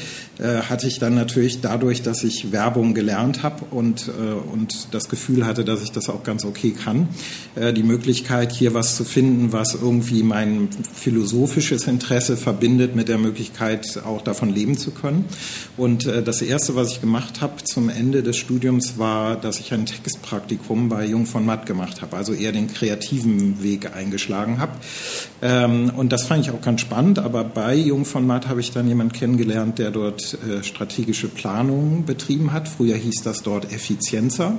hatte 0.43 0.87
ich 0.87 0.99
dann 0.99 1.15
natürlich 1.15 1.61
dadurch, 1.61 2.03
dass 2.03 2.23
ich 2.23 2.53
Werbung 2.53 2.95
gelernt 2.95 3.43
habe 3.43 3.65
und, 3.71 4.09
äh, 4.09 4.53
und 4.53 4.89
das 4.93 5.09
Gefühl 5.09 5.47
hatte, 5.47 5.65
dass 5.65 5.83
ich 5.83 5.93
das 5.93 6.09
auch 6.09 6.23
ganz 6.23 6.45
okay 6.45 6.73
kann, 6.73 7.09
äh, 7.55 7.73
die 7.73 7.83
Möglichkeit, 7.83 8.53
hier 8.53 8.75
was 8.75 8.97
zu 8.97 9.05
finden, 9.05 9.53
was 9.53 9.75
irgendwie 9.75 10.23
mein 10.23 10.69
philosophisches 10.95 11.87
Interesse 11.87 12.37
verbindet 12.37 12.95
mit 12.95 13.09
der 13.09 13.19
Möglichkeit, 13.19 14.01
auch 14.05 14.23
davon 14.23 14.55
leben 14.55 14.77
zu 14.77 14.91
können. 14.91 15.25
Und 15.77 16.07
äh, 16.07 16.23
das 16.23 16.43
Erste, 16.43 16.75
was 16.75 16.93
ich 16.93 17.01
gemacht 17.01 17.41
habe 17.41 17.65
zum 17.65 17.89
Ende 17.89 18.23
des 18.23 18.37
Studiums, 18.37 18.99
war, 18.99 19.37
dass 19.37 19.61
ich 19.61 19.73
ein 19.73 19.87
Textpraktikum 19.87 20.89
bei 20.89 21.07
Jung 21.07 21.27
von 21.27 21.47
Matt 21.47 21.67
gemacht 21.67 22.03
habe, 22.03 22.17
also 22.17 22.33
eher 22.33 22.53
den 22.53 22.73
kreativen 22.73 23.63
Weg 23.63 23.95
eingeschlagen 23.95 24.59
habe. 24.59 24.73
Ähm, 25.43 25.91
und 25.97 26.13
das 26.13 26.25
fand 26.25 26.45
ich 26.45 26.51
auch 26.51 26.61
ganz 26.61 26.81
spannend, 26.81 27.19
aber 27.19 27.45
bei 27.45 27.75
Jung 27.75 28.05
von 28.05 28.27
Matt 28.27 28.49
habe 28.49 28.61
ich 28.61 28.73
dann 28.73 28.89
jemanden 28.89 29.13
kennengelernt, 29.13 29.79
der 29.79 29.91
dort 29.91 30.26
äh, 30.35 30.63
strategische 30.63 31.29
Planung 31.29 32.05
betrieben 32.05 32.53
hat. 32.53 32.69
Früher 32.69 32.97
hieß 32.97 33.23
das 33.25 33.43
dort 33.43 33.73
Effizienzer, 33.73 34.59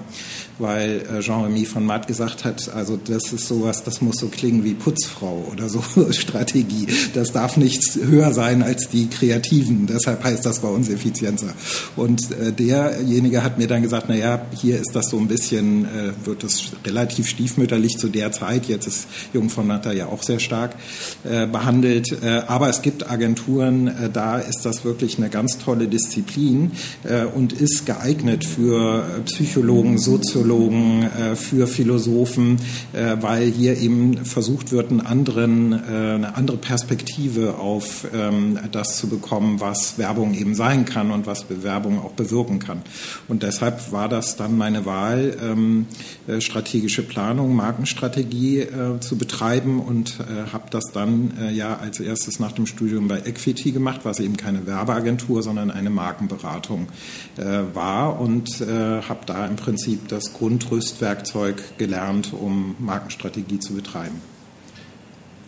weil 0.59 1.03
äh, 1.11 1.19
Jean-Remy 1.19 1.65
von 1.65 1.85
Matt 1.85 2.07
gesagt 2.07 2.45
hat, 2.45 2.69
also 2.73 2.97
das 2.97 3.33
ist 3.33 3.47
sowas, 3.47 3.83
das 3.83 4.01
muss 4.01 4.17
so 4.17 4.27
klingen 4.27 4.63
wie 4.63 4.73
Putzfrau 4.73 5.47
oder 5.51 5.69
so 5.69 5.83
Strategie. 6.11 6.87
Das 7.13 7.31
darf 7.31 7.57
nichts 7.57 7.95
höher 7.95 8.33
sein 8.33 8.63
als 8.63 8.89
die 8.89 9.07
Kreativen. 9.07 9.87
Deshalb 9.87 10.23
heißt 10.23 10.45
das 10.45 10.59
bei 10.59 10.69
uns 10.69 10.89
Effizienzer. 10.89 11.53
Und 11.95 12.31
äh, 12.31 12.51
derjenige 12.51 13.43
hat 13.43 13.57
mir 13.57 13.67
dann 13.67 13.81
gesagt, 13.81 14.05
na 14.09 14.15
ja, 14.15 14.45
hier 14.53 14.79
ist 14.79 14.91
das 14.93 15.09
so 15.09 15.17
ein 15.17 15.27
bisschen, 15.27 15.87
wird 16.23 16.43
das 16.43 16.71
relativ 16.85 17.27
stiefmütterlich 17.27 17.97
zu 17.97 18.09
der 18.09 18.31
Zeit. 18.31 18.67
Jetzt 18.67 18.87
ist 18.87 19.07
Jung 19.33 19.49
von 19.49 19.67
Natter 19.67 19.93
ja 19.93 20.07
auch 20.07 20.23
sehr 20.23 20.39
stark 20.39 20.75
behandelt. 21.23 22.17
Aber 22.47 22.69
es 22.69 22.81
gibt 22.81 23.09
Agenturen, 23.09 23.91
da 24.13 24.37
ist 24.37 24.61
das 24.63 24.83
wirklich 24.83 25.17
eine 25.17 25.29
ganz 25.29 25.56
tolle 25.57 25.87
Disziplin 25.87 26.71
äh, 27.03 27.25
und 27.25 27.53
ist 27.53 27.85
geeignet 27.85 28.45
für 28.45 29.03
äh, 29.03 29.21
Psychologen, 29.21 29.97
Soziologen, 29.97 31.03
äh, 31.03 31.35
für 31.35 31.67
Philosophen, 31.67 32.57
äh, 32.93 33.17
weil 33.21 33.49
hier 33.51 33.77
eben 33.77 34.25
versucht 34.25 34.71
wird, 34.71 34.91
einen 34.91 35.01
anderen, 35.01 35.73
äh, 35.73 35.75
eine 35.75 36.35
andere 36.35 36.57
Perspektive 36.57 37.55
auf 37.55 38.07
ähm, 38.13 38.59
das 38.71 38.97
zu 38.97 39.07
bekommen, 39.07 39.59
was 39.59 39.97
Werbung 39.97 40.33
eben 40.33 40.55
sein 40.55 40.85
kann 40.85 41.11
und 41.11 41.27
was 41.27 41.43
Bewerbung 41.43 41.99
auch 41.99 42.11
bewirken 42.11 42.59
kann. 42.59 42.81
Und 43.27 43.43
deshalb 43.43 43.91
war 43.91 44.09
das 44.09 44.35
dann 44.35 44.57
meine 44.57 44.85
Wahl, 44.85 45.37
ähm, 45.41 45.87
äh, 46.27 46.41
strategische 46.41 47.03
Planung, 47.03 47.55
Markenstrategie 47.55 48.67
zu 48.99 49.17
betreiben 49.17 49.79
und 49.79 50.17
habe 50.51 50.65
das 50.69 50.85
dann 50.93 51.31
ja 51.53 51.77
als 51.77 51.99
erstes 51.99 52.39
nach 52.39 52.51
dem 52.51 52.65
Studium 52.65 53.07
bei 53.07 53.19
Equity 53.19 53.71
gemacht, 53.71 54.01
was 54.03 54.19
eben 54.19 54.37
keine 54.37 54.65
Werbeagentur, 54.65 55.43
sondern 55.47 55.71
eine 55.71 55.89
Markenberatung 55.89 56.89
äh, 57.37 57.43
war 57.73 58.19
und 58.19 58.59
äh, 58.59 59.01
habe 59.01 59.21
da 59.25 59.45
im 59.47 59.55
Prinzip 59.55 60.09
das 60.09 60.33
Grundrüstwerkzeug 60.33 61.77
gelernt, 61.77 62.33
um 62.33 62.75
Markenstrategie 62.79 63.59
zu 63.59 63.73
betreiben. 63.73 64.21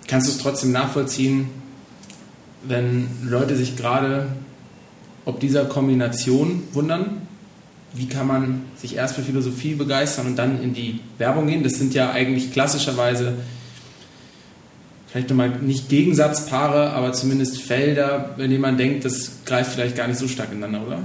Kannst 0.07 0.27
du 0.27 0.31
es 0.31 0.37
trotzdem 0.37 0.71
nachvollziehen, 0.71 1.49
wenn 2.63 3.09
Leute 3.23 3.57
sich 3.57 3.75
gerade 3.75 4.27
ob 5.25 5.41
dieser 5.41 5.65
Kombination 5.65 6.63
wundern? 6.71 7.27
Wie 7.93 8.07
kann 8.07 8.25
man 8.25 8.61
sich 8.77 8.95
erst 8.95 9.15
für 9.15 9.21
Philosophie 9.21 9.75
begeistern 9.75 10.27
und 10.27 10.35
dann 10.37 10.63
in 10.63 10.73
die 10.73 11.01
Werbung 11.17 11.47
gehen? 11.47 11.61
Das 11.63 11.73
sind 11.73 11.93
ja 11.93 12.11
eigentlich 12.11 12.53
klassischerweise 12.53 13.33
vielleicht 15.11 15.29
nochmal 15.29 15.49
nicht 15.49 15.89
Gegensatzpaare, 15.89 16.91
aber 16.91 17.13
zumindest 17.13 17.61
Felder, 17.61 18.35
denen 18.37 18.61
man 18.61 18.77
denkt, 18.77 19.05
das 19.05 19.43
greift 19.45 19.73
vielleicht 19.73 19.95
gar 19.95 20.07
nicht 20.07 20.19
so 20.19 20.27
stark 20.27 20.51
ineinander, 20.51 20.85
oder? 20.85 20.99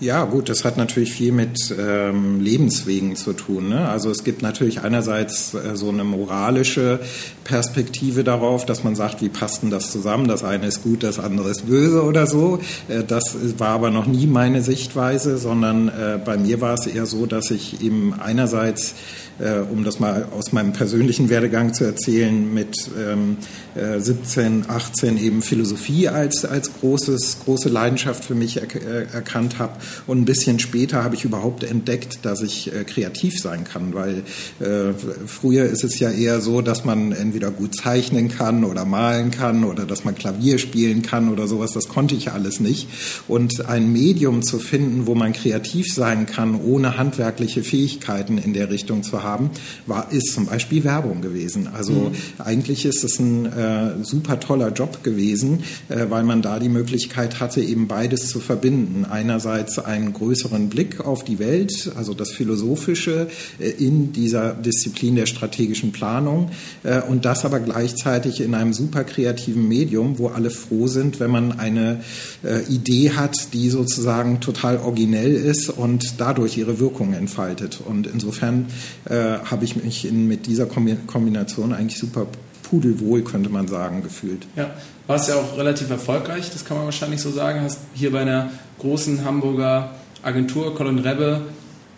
Ja, 0.00 0.24
gut, 0.24 0.48
das 0.48 0.64
hat 0.64 0.76
natürlich 0.76 1.12
viel 1.12 1.30
mit 1.30 1.72
ähm, 1.78 2.40
Lebenswegen 2.40 3.14
zu 3.14 3.32
tun. 3.32 3.68
Ne? 3.68 3.88
Also 3.88 4.10
es 4.10 4.24
gibt 4.24 4.42
natürlich 4.42 4.80
einerseits 4.80 5.54
äh, 5.54 5.76
so 5.76 5.88
eine 5.88 6.02
moralische 6.02 6.98
Perspektive 7.44 8.24
darauf, 8.24 8.66
dass 8.66 8.82
man 8.82 8.96
sagt, 8.96 9.22
wie 9.22 9.28
passt 9.28 9.62
denn 9.62 9.70
das 9.70 9.92
zusammen? 9.92 10.26
Das 10.26 10.42
eine 10.42 10.66
ist 10.66 10.82
gut, 10.82 11.04
das 11.04 11.20
andere 11.20 11.48
ist 11.50 11.68
böse 11.68 12.02
oder 12.02 12.26
so. 12.26 12.58
Äh, 12.88 13.04
das 13.04 13.36
war 13.58 13.68
aber 13.68 13.92
noch 13.92 14.06
nie 14.06 14.26
meine 14.26 14.62
Sichtweise, 14.62 15.38
sondern 15.38 15.88
äh, 15.88 16.18
bei 16.22 16.36
mir 16.38 16.60
war 16.60 16.74
es 16.74 16.88
eher 16.88 17.06
so, 17.06 17.26
dass 17.26 17.52
ich 17.52 17.80
eben 17.80 18.14
einerseits 18.14 18.94
äh, 19.38 19.58
um 19.58 19.84
das 19.84 19.98
mal 19.98 20.28
aus 20.30 20.52
meinem 20.52 20.72
persönlichen 20.72 21.28
Werdegang 21.28 21.74
zu 21.74 21.84
erzählen, 21.84 22.52
mit 22.52 22.88
ähm, 22.98 23.38
äh, 23.74 23.98
17, 23.98 24.66
18 24.68 25.18
eben 25.18 25.42
Philosophie 25.42 26.08
als, 26.08 26.44
als 26.44 26.72
großes, 26.80 27.38
große 27.44 27.68
Leidenschaft 27.68 28.24
für 28.24 28.34
mich 28.34 28.58
er, 28.58 28.74
äh, 28.74 29.06
erkannt 29.12 29.58
habe. 29.58 29.72
Und 30.06 30.20
ein 30.20 30.24
bisschen 30.24 30.58
später 30.58 31.04
habe 31.04 31.14
ich 31.14 31.24
überhaupt 31.24 31.64
entdeckt, 31.64 32.20
dass 32.22 32.42
ich 32.42 32.72
äh, 32.72 32.84
kreativ 32.84 33.38
sein 33.38 33.64
kann, 33.64 33.94
weil 33.94 34.22
äh, 34.60 34.92
früher 35.26 35.64
ist 35.64 35.84
es 35.84 35.98
ja 35.98 36.10
eher 36.10 36.40
so, 36.40 36.60
dass 36.60 36.84
man 36.84 37.12
entweder 37.12 37.50
gut 37.50 37.74
zeichnen 37.74 38.28
kann 38.28 38.64
oder 38.64 38.84
malen 38.84 39.30
kann 39.30 39.64
oder 39.64 39.84
dass 39.84 40.04
man 40.04 40.14
Klavier 40.14 40.58
spielen 40.58 41.02
kann 41.02 41.28
oder 41.28 41.46
sowas. 41.46 41.72
Das 41.72 41.88
konnte 41.88 42.14
ich 42.14 42.32
alles 42.32 42.60
nicht. 42.60 42.88
Und 43.28 43.66
ein 43.66 43.92
Medium 43.92 44.42
zu 44.42 44.58
finden, 44.58 45.06
wo 45.06 45.14
man 45.14 45.32
kreativ 45.32 45.92
sein 45.92 46.26
kann, 46.26 46.60
ohne 46.60 46.98
handwerkliche 46.98 47.62
Fähigkeiten 47.62 48.38
in 48.38 48.52
der 48.52 48.70
Richtung 48.70 49.02
zu 49.02 49.22
haben, 49.22 49.50
war, 49.86 50.12
ist 50.12 50.32
zum 50.32 50.46
Beispiel 50.46 50.84
Werbung 50.84 51.20
gewesen. 51.20 51.68
Also 51.72 51.92
mhm. 51.92 52.12
eigentlich 52.38 52.84
ist 52.84 53.04
es 53.04 53.18
ein 53.18 53.46
äh, 53.46 54.04
super 54.04 54.40
toller 54.40 54.72
Job 54.72 55.02
gewesen, 55.02 55.64
äh, 55.88 56.06
weil 56.08 56.24
man 56.24 56.42
da 56.42 56.58
die 56.58 56.68
Möglichkeit 56.68 57.40
hatte, 57.40 57.60
eben 57.60 57.88
beides 57.88 58.28
zu 58.28 58.40
verbinden. 58.40 59.04
Einerseits 59.08 59.73
einen 59.78 60.12
größeren 60.12 60.68
Blick 60.68 61.00
auf 61.00 61.24
die 61.24 61.38
Welt, 61.38 61.92
also 61.96 62.14
das 62.14 62.30
Philosophische 62.30 63.28
äh, 63.58 63.70
in 63.70 64.12
dieser 64.12 64.54
Disziplin 64.54 65.16
der 65.16 65.26
strategischen 65.26 65.92
Planung 65.92 66.50
äh, 66.82 67.00
und 67.02 67.24
das 67.24 67.44
aber 67.44 67.60
gleichzeitig 67.60 68.40
in 68.40 68.54
einem 68.54 68.72
super 68.72 69.04
kreativen 69.04 69.66
Medium, 69.68 70.18
wo 70.18 70.28
alle 70.28 70.50
froh 70.50 70.86
sind, 70.86 71.20
wenn 71.20 71.30
man 71.30 71.58
eine 71.58 72.02
äh, 72.42 72.62
Idee 72.72 73.12
hat, 73.12 73.52
die 73.52 73.70
sozusagen 73.70 74.40
total 74.40 74.78
originell 74.78 75.34
ist 75.34 75.70
und 75.70 76.20
dadurch 76.20 76.56
ihre 76.56 76.78
Wirkung 76.78 77.12
entfaltet. 77.14 77.80
Und 77.84 78.06
insofern 78.06 78.66
habe 79.06 79.64
ich 79.64 79.76
mich 79.76 80.06
in, 80.06 80.28
mit 80.28 80.46
dieser 80.46 80.66
Kombination 80.66 81.72
eigentlich 81.72 81.98
super 81.98 82.26
pudelwohl, 82.64 83.22
könnte 83.22 83.50
man 83.50 83.68
sagen, 83.68 84.02
gefühlt. 84.02 84.46
Ja, 84.56 84.70
warst 85.06 85.28
ja 85.28 85.36
auch 85.36 85.56
relativ 85.56 85.90
erfolgreich, 85.90 86.50
das 86.50 86.64
kann 86.64 86.76
man 86.76 86.86
wahrscheinlich 86.86 87.20
so 87.20 87.30
sagen. 87.30 87.60
Hast 87.60 87.78
hier 87.94 88.10
bei 88.10 88.22
einer 88.22 88.50
großen 88.84 89.24
Hamburger 89.24 89.92
Agentur, 90.22 90.74
Colin 90.74 90.98
Rebbe, 90.98 91.40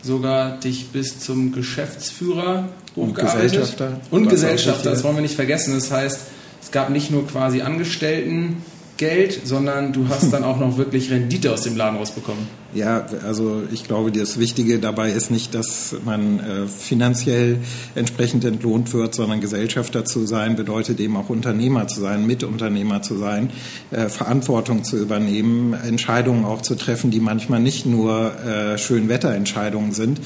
sogar 0.03 0.61
dich 0.61 0.91
bis 0.91 1.19
zum 1.19 1.51
Geschäftsführer 1.51 2.69
hochgearbeitet. 2.95 3.03
Und 3.03 3.15
Gesellschafter. 3.17 4.01
Und 4.13 4.29
Gesellschafter, 4.29 4.91
das 4.91 5.03
wollen 5.03 5.17
wir 5.17 5.23
nicht 5.23 5.35
vergessen. 5.35 5.75
Das 5.75 5.91
heißt, 5.91 6.21
es 6.63 6.71
gab 6.71 6.91
nicht 6.91 7.11
nur 7.11 7.27
quasi 7.27 7.63
Angestellten, 7.63 8.63
Geld, 8.99 9.41
sondern 9.45 9.93
du 9.93 10.09
hast 10.09 10.33
dann 10.33 10.45
auch 10.45 10.59
noch 10.59 10.79
wirklich 10.79 11.11
Rendite 11.11 11.53
aus 11.53 11.63
dem 11.63 11.77
Laden 11.77 11.99
rausbekommen. 11.99 12.47
Ja, 12.77 13.07
also 13.25 13.63
ich 13.73 13.85
glaube, 13.85 14.13
das 14.13 14.39
Wichtige 14.39 14.79
dabei 14.79 15.11
ist 15.11 15.31
nicht, 15.31 15.55
dass 15.55 15.97
man 16.05 16.41
äh, 16.41 16.67
finanziell 16.67 17.61
entsprechend 17.95 18.45
entlohnt 18.45 18.93
wird, 18.93 19.15
sondern 19.15 19.41
Gesellschafter 19.41 20.05
zu 20.05 20.27
sein 20.27 20.57
bedeutet 20.57 21.01
eben 21.01 21.17
auch 21.17 21.31
Unternehmer 21.31 21.89
zu 21.89 22.03
sein, 22.03 22.27
Mitunternehmer 22.27 23.01
zu 23.01 23.17
sein, 23.17 23.49
äh, 23.93 24.11
Verantwortung 24.11 24.85
zu 24.85 24.99
übernehmen, 24.99 25.73
Entscheidungen 25.73 26.45
auch 26.45 26.61
zu 26.61 26.75
treffen, 26.75 27.11
die 27.11 27.21
manchmal 27.21 27.61
nicht 27.61 27.87
nur 27.87 28.33
äh, 28.45 28.77
Schönwetterentscheidungen 28.77 29.93
sind. 29.93 30.21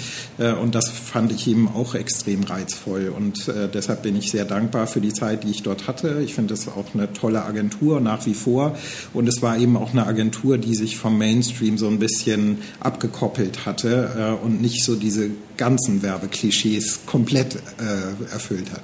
Und 0.60 0.74
das 0.74 0.88
fand 0.88 1.32
ich 1.32 1.46
eben 1.46 1.68
auch 1.68 1.94
extrem 1.94 2.42
reizvoll. 2.42 3.12
Und 3.14 3.52
deshalb 3.74 4.02
bin 4.02 4.16
ich 4.16 4.30
sehr 4.30 4.44
dankbar 4.44 4.86
für 4.86 5.00
die 5.00 5.12
Zeit, 5.12 5.44
die 5.44 5.50
ich 5.50 5.62
dort 5.62 5.86
hatte. 5.86 6.22
Ich 6.24 6.34
finde 6.34 6.54
es 6.54 6.66
auch 6.68 6.94
eine 6.94 7.12
tolle 7.12 7.44
Agentur 7.44 8.00
nach 8.00 8.24
wie 8.26 8.34
vor. 8.34 8.76
Und 9.12 9.28
es 9.28 9.42
war 9.42 9.58
eben 9.58 9.76
auch 9.76 9.92
eine 9.92 10.06
Agentur, 10.06 10.56
die 10.56 10.74
sich 10.74 10.96
vom 10.96 11.18
Mainstream 11.18 11.76
so 11.76 11.88
ein 11.88 11.98
bisschen 11.98 12.39
bisschen 12.40 12.58
abgekoppelt 12.80 13.66
hatte 13.66 14.38
äh, 14.40 14.44
und 14.44 14.60
nicht 14.60 14.84
so 14.84 14.96
diese 14.96 15.30
ganzen 15.56 16.02
Werbeklischees 16.02 17.00
komplett 17.06 17.56
äh, 17.56 18.32
erfüllt 18.32 18.70
hat. 18.72 18.82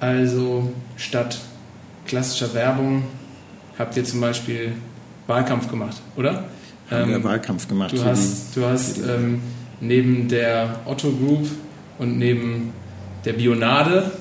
Also 0.00 0.72
statt 0.96 1.38
klassischer 2.06 2.52
Werbung 2.54 3.04
habt 3.78 3.96
ihr 3.96 4.04
zum 4.04 4.20
Beispiel 4.20 4.72
Wahlkampf 5.26 5.70
gemacht, 5.70 6.00
oder? 6.16 6.44
Haben 6.90 7.04
ähm, 7.04 7.08
wir 7.10 7.24
Wahlkampf 7.24 7.66
gemacht. 7.66 7.92
Du 7.92 8.04
hast, 8.04 8.54
die, 8.54 8.60
du 8.60 8.66
hast 8.66 8.98
ähm, 8.98 9.40
neben 9.80 10.28
der 10.28 10.80
Otto 10.84 11.10
Group 11.10 11.48
und 11.98 12.18
neben 12.18 12.72
der 13.24 13.32
Bionade 13.32 14.12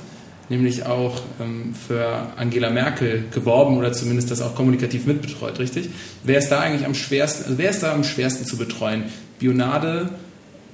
nämlich 0.50 0.86
auch 0.86 1.22
ähm, 1.40 1.74
für 1.88 2.28
Angela 2.36 2.70
Merkel 2.70 3.26
geworben 3.32 3.78
oder 3.78 3.94
zumindest 3.94 4.32
das 4.32 4.42
auch 4.42 4.56
kommunikativ 4.56 5.06
mitbetreut, 5.06 5.60
richtig? 5.60 5.90
Wer 6.24 6.40
ist 6.40 6.50
da 6.50 6.60
eigentlich 6.60 6.86
am 6.86 6.96
schwersten, 6.96 7.46
also 7.46 7.58
wer 7.58 7.70
ist 7.70 7.84
da 7.84 7.94
am 7.94 8.04
schwersten 8.04 8.46
zu 8.46 8.58
betreuen? 8.58 9.06
Bionade, 9.40 10.10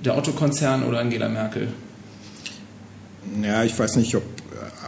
der 0.04 0.18
Otto-Konzern 0.18 0.84
oder 0.84 1.00
Angela 1.00 1.30
Merkel? 1.30 1.70
Ja, 3.44 3.64
ich 3.64 3.78
weiß 3.78 3.98
nicht, 3.98 4.16
ob 4.16 4.24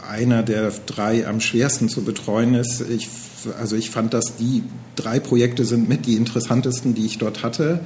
einer 0.08 0.42
der 0.42 0.72
drei 0.86 1.26
am 1.26 1.40
schwersten 1.40 1.88
zu 1.88 2.02
betreuen 2.02 2.54
ist. 2.54 2.80
Ich, 2.88 3.08
also 3.58 3.76
ich 3.76 3.90
fand, 3.90 4.12
dass 4.12 4.36
die 4.36 4.62
drei 4.96 5.20
Projekte 5.20 5.64
sind 5.64 5.88
mit 5.88 6.06
die 6.06 6.16
interessantesten, 6.16 6.94
die 6.94 7.06
ich 7.06 7.18
dort 7.18 7.42
hatte. 7.42 7.80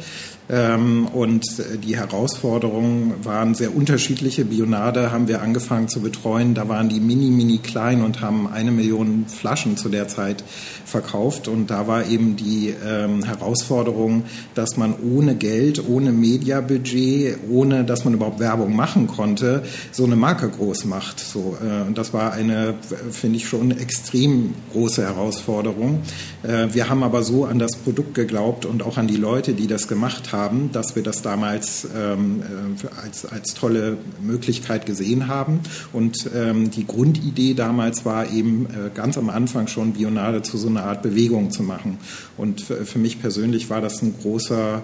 Ähm, 0.48 1.06
und 1.08 1.44
die 1.84 1.96
Herausforderungen 1.96 3.14
waren 3.24 3.54
sehr 3.54 3.74
unterschiedliche. 3.74 4.44
Bionade 4.44 5.10
haben 5.10 5.26
wir 5.26 5.42
angefangen 5.42 5.88
zu 5.88 6.00
betreuen. 6.00 6.54
Da 6.54 6.68
waren 6.68 6.88
die 6.88 7.00
mini, 7.00 7.30
mini 7.30 7.58
klein 7.58 8.02
und 8.02 8.20
haben 8.20 8.46
eine 8.46 8.70
Million 8.70 9.26
Flaschen 9.26 9.76
zu 9.76 9.88
der 9.88 10.06
Zeit 10.08 10.44
verkauft. 10.84 11.48
Und 11.48 11.70
da 11.70 11.88
war 11.88 12.06
eben 12.06 12.36
die 12.36 12.74
ähm, 12.86 13.24
Herausforderung, 13.24 14.24
dass 14.54 14.76
man 14.76 14.94
ohne 15.00 15.34
Geld, 15.34 15.82
ohne 15.88 16.12
Mediabudget, 16.12 17.38
ohne 17.50 17.84
dass 17.84 18.04
man 18.04 18.14
überhaupt 18.14 18.38
Werbung 18.38 18.76
machen 18.76 19.08
konnte, 19.08 19.64
so 19.90 20.04
eine 20.04 20.16
Marke 20.16 20.48
groß 20.48 20.84
macht. 20.84 21.18
So, 21.18 21.56
äh, 21.60 21.88
und 21.88 21.98
das 21.98 22.12
war 22.12 22.32
eine, 22.32 22.74
finde 23.10 23.38
ich, 23.38 23.48
schon 23.48 23.72
extrem 23.72 24.54
große 24.72 25.02
Herausforderung. 25.02 26.02
Äh, 26.44 26.68
wir 26.72 26.88
haben 26.88 27.02
aber 27.02 27.24
so 27.24 27.46
an 27.46 27.58
das 27.58 27.74
Produkt 27.76 28.14
geglaubt 28.14 28.64
und 28.64 28.84
auch 28.84 28.96
an 28.96 29.08
die 29.08 29.16
Leute, 29.16 29.52
die 29.52 29.66
das 29.66 29.88
gemacht 29.88 30.32
haben, 30.32 30.35
haben, 30.36 30.70
dass 30.72 30.94
wir 30.94 31.02
das 31.02 31.22
damals 31.22 31.88
ähm, 31.96 32.42
äh, 32.42 33.02
als, 33.02 33.24
als 33.24 33.54
tolle 33.54 33.96
Möglichkeit 34.20 34.86
gesehen 34.86 35.28
haben. 35.28 35.60
Und 35.92 36.30
ähm, 36.34 36.70
die 36.70 36.86
Grundidee 36.86 37.54
damals 37.54 38.04
war 38.04 38.30
eben 38.30 38.66
äh, 38.66 38.90
ganz 38.94 39.16
am 39.16 39.30
Anfang 39.30 39.66
schon 39.66 39.94
Bionade 39.94 40.42
zu 40.42 40.58
so 40.58 40.68
einer 40.68 40.84
Art 40.84 41.02
Bewegung 41.02 41.50
zu 41.50 41.62
machen. 41.62 41.98
Und 42.36 42.60
für, 42.60 42.98
mich 42.98 43.20
persönlich 43.20 43.70
war 43.70 43.80
das 43.80 44.02
ein 44.02 44.14
großer 44.20 44.82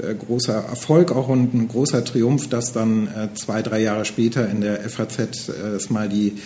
äh, 0.00 0.14
großer 0.14 0.54
Erfolg 0.54 1.12
auch 1.12 1.28
und 1.28 1.54
ein 1.54 1.68
großer 1.68 2.04
Triumph, 2.04 2.48
dass 2.48 2.72
dann 2.72 3.08
äh, 3.08 3.34
zwei, 3.34 3.62
drei 3.62 3.80
Jahre 3.80 4.04
später 4.04 4.48
in 4.48 4.60
der 4.60 4.88
FAZ 4.88 5.48
es 5.48 5.90
mal 5.90 6.08
die 6.08 6.38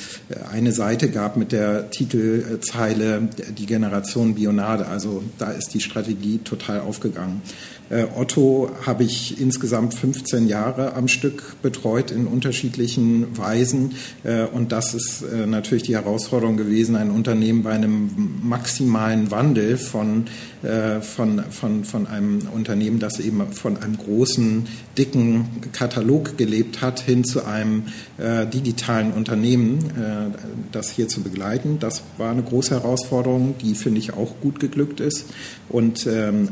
eine 0.51 0.73
Seite 0.73 1.11
gab 1.11 1.37
mit 1.37 1.53
der 1.53 1.91
Titelzeile 1.91 3.29
Die 3.57 3.67
Generation 3.67 4.35
Bionade. 4.35 4.87
Also 4.87 5.23
da 5.39 5.51
ist 5.51 5.75
die 5.75 5.81
Strategie 5.81 6.39
total 6.39 6.81
aufgegangen. 6.81 7.43
Äh, 7.93 8.07
Otto 8.17 8.71
habe 8.87 9.05
ich 9.05 9.39
insgesamt 9.39 9.93
15 9.93 10.47
Jahre 10.49 10.95
am 10.95 11.09
Stück 11.09 11.61
betreut 11.61 12.11
in 12.11 12.27
unterschiedlichen 12.27 13.37
Weisen. 13.37 13.93
Äh, 14.25 14.45
und 14.45 14.73
das 14.73 14.95
ist 14.95 15.23
äh, 15.23 15.47
natürlich 15.47 15.83
die 15.83 15.95
Herausforderung 15.95 16.57
gewesen, 16.57 16.97
ein 16.97 17.11
Unternehmen 17.11 17.63
bei 17.63 17.73
einem 17.73 18.41
maximalen 18.43 19.31
Wandel 19.31 19.77
von, 19.77 20.25
von, 21.01 21.43
von, 21.51 21.85
von 21.85 22.07
einem 22.07 22.47
Unternehmen, 22.55 23.01
das 23.01 23.19
eben 23.19 23.53
von 23.53 23.83
einem 23.83 23.99
großen, 23.99 24.69
dicken 24.97 25.47
Katalog 25.73 26.39
gelebt 26.39 26.81
hat, 26.81 27.01
hin 27.01 27.25
zu 27.25 27.45
einem 27.45 27.87
digitalen 28.53 29.13
Unternehmen, 29.13 29.79
das 30.71 30.91
hier 30.91 31.09
zu 31.09 31.23
begleiten. 31.23 31.79
Das 31.81 32.03
war 32.19 32.31
eine 32.31 32.43
große 32.43 32.75
Herausforderung, 32.75 33.57
die, 33.61 33.75
finde 33.75 33.99
ich, 33.99 34.13
auch 34.13 34.35
gut 34.41 34.61
geglückt 34.61 35.01
ist. 35.01 35.27
Und 35.69 36.07
ähm, 36.07 36.51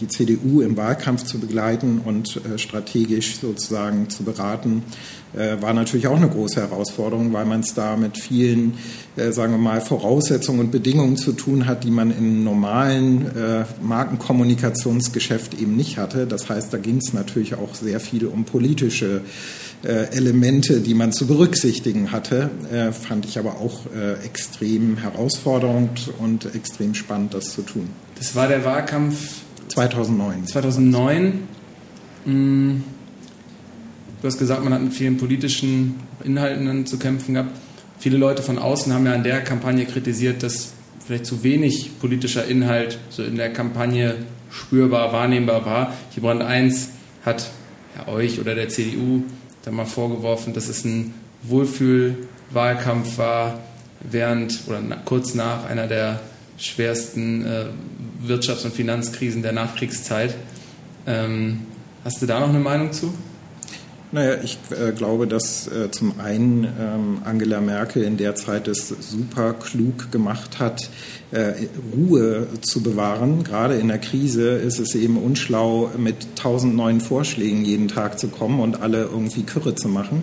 die 0.00 0.08
CDU 0.08 0.60
im 0.60 0.76
Wahlkampf 0.76 1.24
zu 1.24 1.38
begleiten 1.38 2.00
und 2.04 2.40
äh, 2.44 2.58
strategisch 2.58 3.38
sozusagen 3.38 4.10
zu 4.10 4.24
beraten, 4.24 4.82
äh, 5.27 5.27
war 5.34 5.74
natürlich 5.74 6.06
auch 6.06 6.16
eine 6.16 6.28
große 6.28 6.60
Herausforderung, 6.60 7.32
weil 7.32 7.44
man 7.44 7.60
es 7.60 7.74
da 7.74 7.96
mit 7.96 8.18
vielen, 8.18 8.74
äh, 9.16 9.30
sagen 9.32 9.52
wir 9.52 9.58
mal, 9.58 9.80
Voraussetzungen 9.80 10.60
und 10.60 10.70
Bedingungen 10.70 11.16
zu 11.16 11.32
tun 11.32 11.66
hat, 11.66 11.84
die 11.84 11.90
man 11.90 12.10
im 12.10 12.44
normalen 12.44 13.30
Markenkommunikationsgeschäft 13.82 15.60
eben 15.60 15.76
nicht 15.76 15.98
hatte. 15.98 16.26
Das 16.26 16.48
heißt, 16.48 16.72
da 16.72 16.78
ging 16.78 16.98
es 16.98 17.12
natürlich 17.12 17.54
auch 17.54 17.74
sehr 17.74 18.00
viel 18.00 18.26
um 18.26 18.44
politische 18.44 19.22
Elemente, 19.82 20.80
die 20.80 20.94
man 20.94 21.12
zu 21.12 21.26
berücksichtigen 21.26 22.10
hatte, 22.10 22.50
fand 22.90 23.26
ich 23.26 23.38
aber 23.38 23.60
auch 23.60 23.82
extrem 24.24 24.96
herausfordernd 24.96 26.10
und 26.18 26.52
extrem 26.54 26.94
spannend, 26.94 27.34
das 27.34 27.52
zu 27.52 27.62
tun. 27.62 27.88
Das 28.16 28.34
war 28.34 28.48
der 28.48 28.64
Wahlkampf 28.64 29.42
2009. 29.68 30.46
2009. 30.46 31.48
Mm, 32.24 32.76
du 34.20 34.26
hast 34.26 34.38
gesagt, 34.38 34.64
man 34.64 34.72
hat 34.72 34.82
mit 34.82 34.92
vielen 34.92 35.16
politischen 35.16 35.96
Inhalten 36.24 36.86
zu 36.86 36.98
kämpfen 36.98 37.34
gehabt. 37.34 37.50
Viele 37.98 38.16
Leute 38.16 38.42
von 38.42 38.58
außen 38.58 38.92
haben 38.92 39.06
ja 39.06 39.14
an 39.14 39.24
der 39.24 39.42
Kampagne 39.42 39.84
kritisiert, 39.84 40.42
dass 40.42 40.72
vielleicht 41.04 41.26
zu 41.26 41.42
wenig 41.42 41.98
politischer 42.00 42.46
Inhalt 42.46 42.98
so 43.10 43.22
in 43.22 43.36
der 43.36 43.52
Kampagne 43.52 44.16
spürbar, 44.50 45.12
wahrnehmbar 45.12 45.64
war. 45.64 45.94
Brand 46.20 46.42
1 46.42 46.90
hat 47.24 47.50
ja, 47.96 48.12
euch 48.12 48.40
oder 48.40 48.54
der 48.54 48.68
CDU 48.68 49.22
da 49.62 49.70
mal 49.70 49.86
vorgeworfen, 49.86 50.52
dass 50.52 50.68
es 50.68 50.84
ein 50.84 51.14
Wohlfühlwahlkampf 51.42 53.18
war, 53.18 53.60
während 54.00 54.60
oder 54.66 54.80
kurz 55.04 55.34
nach 55.34 55.64
einer 55.66 55.86
der 55.86 56.20
schwersten 56.56 57.44
äh, 57.44 57.66
Wirtschafts- 58.26 58.64
und 58.64 58.74
Finanzkrisen 58.74 59.42
der 59.42 59.52
Nachkriegszeit. 59.52 60.34
Ähm, 61.06 61.60
hast 62.04 62.20
du 62.20 62.26
da 62.26 62.40
noch 62.40 62.48
eine 62.48 62.58
Meinung 62.58 62.92
zu? 62.92 63.14
Naja, 64.10 64.38
ich 64.42 64.58
äh, 64.70 64.92
glaube, 64.92 65.26
dass 65.26 65.66
äh, 65.68 65.90
zum 65.90 66.18
einen 66.18 66.64
ähm, 66.64 67.18
Angela 67.24 67.60
Merkel 67.60 68.02
in 68.04 68.16
der 68.16 68.34
Zeit 68.34 68.66
es 68.66 68.88
super 68.88 69.52
klug 69.52 70.10
gemacht 70.10 70.58
hat, 70.58 70.88
Ruhe 71.94 72.46
zu 72.62 72.82
bewahren. 72.82 73.44
Gerade 73.44 73.74
in 73.74 73.88
der 73.88 73.98
Krise 73.98 74.50
ist 74.50 74.78
es 74.78 74.94
eben 74.94 75.18
unschlau, 75.18 75.90
mit 75.98 76.36
tausend 76.36 76.74
neuen 76.74 77.00
Vorschlägen 77.00 77.64
jeden 77.64 77.88
Tag 77.88 78.18
zu 78.18 78.28
kommen 78.28 78.60
und 78.60 78.80
alle 78.80 79.04
irgendwie 79.04 79.42
Kürre 79.42 79.74
zu 79.74 79.88
machen. 79.88 80.22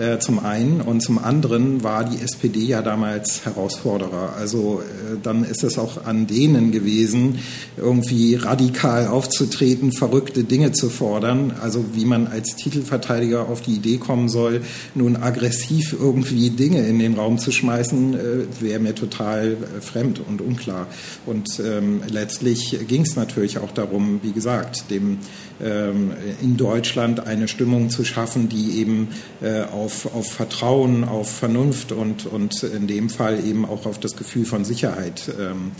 Äh, 0.00 0.18
zum 0.18 0.38
einen. 0.38 0.80
Und 0.80 1.02
zum 1.02 1.18
anderen 1.18 1.84
war 1.84 2.04
die 2.04 2.22
SPD 2.22 2.60
ja 2.60 2.80
damals 2.80 3.44
Herausforderer. 3.44 4.34
Also 4.38 4.80
äh, 4.80 5.18
dann 5.22 5.44
ist 5.44 5.62
es 5.62 5.78
auch 5.78 6.06
an 6.06 6.26
denen 6.26 6.72
gewesen, 6.72 7.38
irgendwie 7.76 8.34
radikal 8.36 9.08
aufzutreten, 9.08 9.92
verrückte 9.92 10.44
Dinge 10.44 10.72
zu 10.72 10.88
fordern. 10.88 11.52
Also 11.60 11.84
wie 11.92 12.06
man 12.06 12.28
als 12.28 12.56
Titelverteidiger 12.56 13.46
auf 13.48 13.60
die 13.60 13.74
Idee 13.74 13.98
kommen 13.98 14.30
soll, 14.30 14.62
nun 14.94 15.16
aggressiv 15.16 15.94
irgendwie 16.00 16.48
Dinge 16.48 16.86
in 16.86 16.98
den 16.98 17.14
Raum 17.14 17.36
zu 17.38 17.52
schmeißen, 17.52 18.16
wäre 18.60 18.80
mir 18.80 18.94
total 18.94 19.56
fremd 19.80 20.20
und 20.26 20.39
unklar. 20.42 20.86
Und 21.26 21.60
ähm, 21.60 22.02
letztlich 22.08 22.78
ging 22.88 23.02
es 23.02 23.16
natürlich 23.16 23.58
auch 23.58 23.72
darum, 23.72 24.20
wie 24.22 24.32
gesagt, 24.32 24.90
dem 24.90 25.18
ähm, 25.62 26.12
in 26.40 26.56
Deutschland 26.56 27.26
eine 27.26 27.48
Stimmung 27.48 27.90
zu 27.90 28.04
schaffen, 28.04 28.48
die 28.48 28.78
eben 28.78 29.08
äh, 29.42 29.62
auf, 29.62 30.14
auf 30.14 30.32
Vertrauen, 30.32 31.04
auf 31.04 31.30
Vernunft 31.30 31.92
und, 31.92 32.26
und 32.26 32.62
in 32.62 32.86
dem 32.86 33.10
Fall 33.10 33.44
eben 33.44 33.64
auch 33.64 33.86
auf 33.86 34.00
das 34.00 34.16
Gefühl 34.16 34.44
von 34.44 34.64
Sicherheit 34.64 35.30
ähm, 35.38 35.72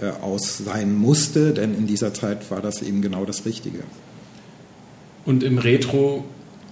äh, 0.00 0.10
aus 0.22 0.58
sein 0.58 0.96
musste, 0.96 1.52
denn 1.52 1.74
in 1.74 1.86
dieser 1.86 2.14
Zeit 2.14 2.50
war 2.50 2.60
das 2.60 2.82
eben 2.82 3.02
genau 3.02 3.24
das 3.24 3.44
Richtige. 3.44 3.80
Und 5.24 5.42
im 5.42 5.58
Retro, 5.58 6.24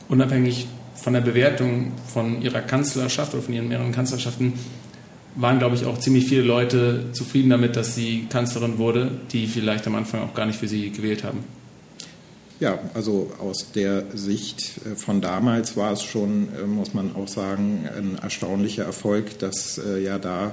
unabhängig 0.08 0.66
von 0.94 1.14
der 1.14 1.20
Bewertung 1.20 1.92
von 2.06 2.42
ihrer 2.42 2.60
Kanzlerschaft 2.60 3.34
oder 3.34 3.42
von 3.42 3.54
ihren 3.54 3.68
mehreren 3.68 3.92
Kanzlerschaften, 3.92 4.54
waren, 5.34 5.58
glaube 5.58 5.74
ich, 5.74 5.84
auch 5.84 5.98
ziemlich 5.98 6.26
viele 6.26 6.42
Leute 6.42 7.06
zufrieden 7.12 7.50
damit, 7.50 7.76
dass 7.76 7.94
sie 7.94 8.26
Kanzlerin 8.28 8.78
wurde, 8.78 9.10
die 9.32 9.46
vielleicht 9.46 9.86
am 9.86 9.94
Anfang 9.94 10.20
auch 10.20 10.34
gar 10.34 10.46
nicht 10.46 10.58
für 10.58 10.68
sie 10.68 10.90
gewählt 10.90 11.24
haben. 11.24 11.44
Ja, 12.60 12.78
also 12.94 13.32
aus 13.40 13.72
der 13.74 14.04
Sicht 14.14 14.86
äh, 14.86 14.94
von 14.94 15.20
damals 15.20 15.76
war 15.76 15.92
es 15.92 16.04
schon, 16.04 16.48
äh, 16.56 16.64
muss 16.64 16.94
man 16.94 17.16
auch 17.16 17.26
sagen, 17.26 17.88
ein 17.96 18.18
erstaunlicher 18.22 18.84
Erfolg, 18.84 19.38
dass 19.40 19.78
äh, 19.78 20.00
ja 20.00 20.18
da 20.18 20.52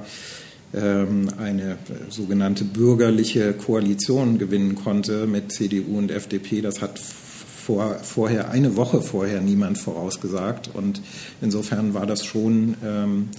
ähm, 0.73 1.29
eine 1.37 1.77
sogenannte 2.09 2.63
bürgerliche 2.63 3.53
Koalition 3.53 4.39
gewinnen 4.39 4.73
konnte 4.73 5.27
mit 5.27 5.51
CDU 5.51 5.99
und 5.99 6.09
FDP. 6.09 6.61
Das 6.61 6.81
hat 6.81 6.97
vor, 6.99 7.99
vorher, 8.01 8.49
eine 8.49 8.75
Woche 8.75 9.01
vorher 9.01 9.41
niemand 9.41 9.77
vorausgesagt. 9.77 10.71
Und 10.73 11.01
insofern 11.41 11.93
war 11.93 12.07
das 12.07 12.25
schon 12.25 12.75
ähm, 12.83 13.29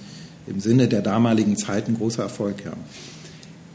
im 0.50 0.60
Sinne 0.60 0.88
der 0.88 1.02
damaligen 1.02 1.56
Zeit 1.56 1.88
ein 1.88 1.96
großer 1.96 2.22
Erfolg, 2.22 2.64
ja. 2.64 2.72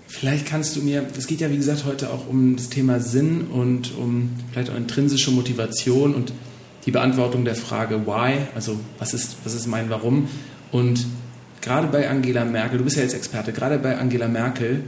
Vielleicht 0.07 0.45
kannst 0.45 0.75
du 0.75 0.81
mir, 0.81 1.05
es 1.17 1.27
geht 1.27 1.41
ja 1.41 1.51
wie 1.51 1.57
gesagt 1.57 1.83
heute 1.85 2.09
auch 2.09 2.27
um 2.29 2.55
das 2.55 2.69
Thema 2.69 3.01
Sinn 3.01 3.47
und 3.47 3.97
um 3.97 4.29
vielleicht 4.51 4.69
auch 4.69 4.77
intrinsische 4.77 5.31
Motivation 5.31 6.15
und 6.15 6.31
die 6.85 6.91
Beantwortung 6.91 7.43
der 7.43 7.55
Frage 7.55 8.05
Why, 8.05 8.37
also 8.53 8.79
was 8.97 9.13
ist, 9.13 9.37
was 9.43 9.53
ist 9.53 9.67
mein 9.67 9.89
Warum. 9.89 10.29
Und 10.71 11.05
gerade 11.61 11.87
bei 11.87 12.09
Angela 12.09 12.45
Merkel, 12.45 12.77
du 12.77 12.83
bist 12.83 12.95
ja 12.95 13.03
jetzt 13.03 13.15
Experte, 13.15 13.51
gerade 13.51 13.77
bei 13.79 13.97
Angela 13.97 14.27
Merkel 14.27 14.83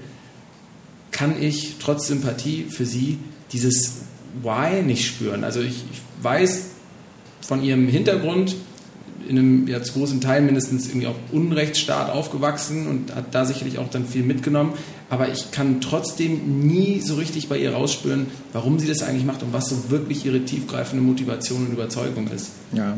kann 1.12 1.42
ich 1.42 1.78
trotz 1.80 2.08
Sympathie 2.08 2.66
für 2.70 2.86
sie 2.86 3.18
dieses 3.52 4.02
Why 4.44 4.84
nicht 4.84 5.06
spüren. 5.06 5.44
Also 5.44 5.62
ich, 5.62 5.84
ich 5.92 6.02
weiß 6.22 6.66
von 7.42 7.64
ihrem 7.64 7.88
Hintergrund, 7.88 8.56
in 9.28 9.38
einem 9.38 9.68
ja, 9.68 9.80
großen 9.80 10.22
Teil 10.22 10.42
mindestens 10.42 10.88
irgendwie 10.88 11.08
auch 11.08 11.16
Unrechtsstaat 11.32 12.10
aufgewachsen 12.10 12.88
und 12.88 13.16
hat 13.16 13.34
da 13.34 13.46
sicherlich 13.46 13.78
auch 13.78 13.90
dann 13.90 14.06
viel 14.06 14.24
mitgenommen 14.24 14.74
aber 15.10 15.30
ich 15.30 15.52
kann 15.52 15.80
trotzdem 15.82 16.62
nie 16.62 17.00
so 17.00 17.16
richtig 17.16 17.48
bei 17.48 17.58
ihr 17.58 17.74
rausspüren, 17.74 18.28
warum 18.54 18.80
sie 18.80 18.88
das 18.88 19.04
eigentlich 19.04 19.26
macht 19.26 19.44
und 19.44 19.54
was 19.54 19.70
so 19.70 19.90
wirklich 19.90 20.26
ihre 20.26 20.42
tiefgreifende 20.42 21.04
Motivation 21.04 21.68
und 21.68 21.74
Überzeugung 21.74 22.28
ist. 22.28 22.52
Ja, 22.74 22.98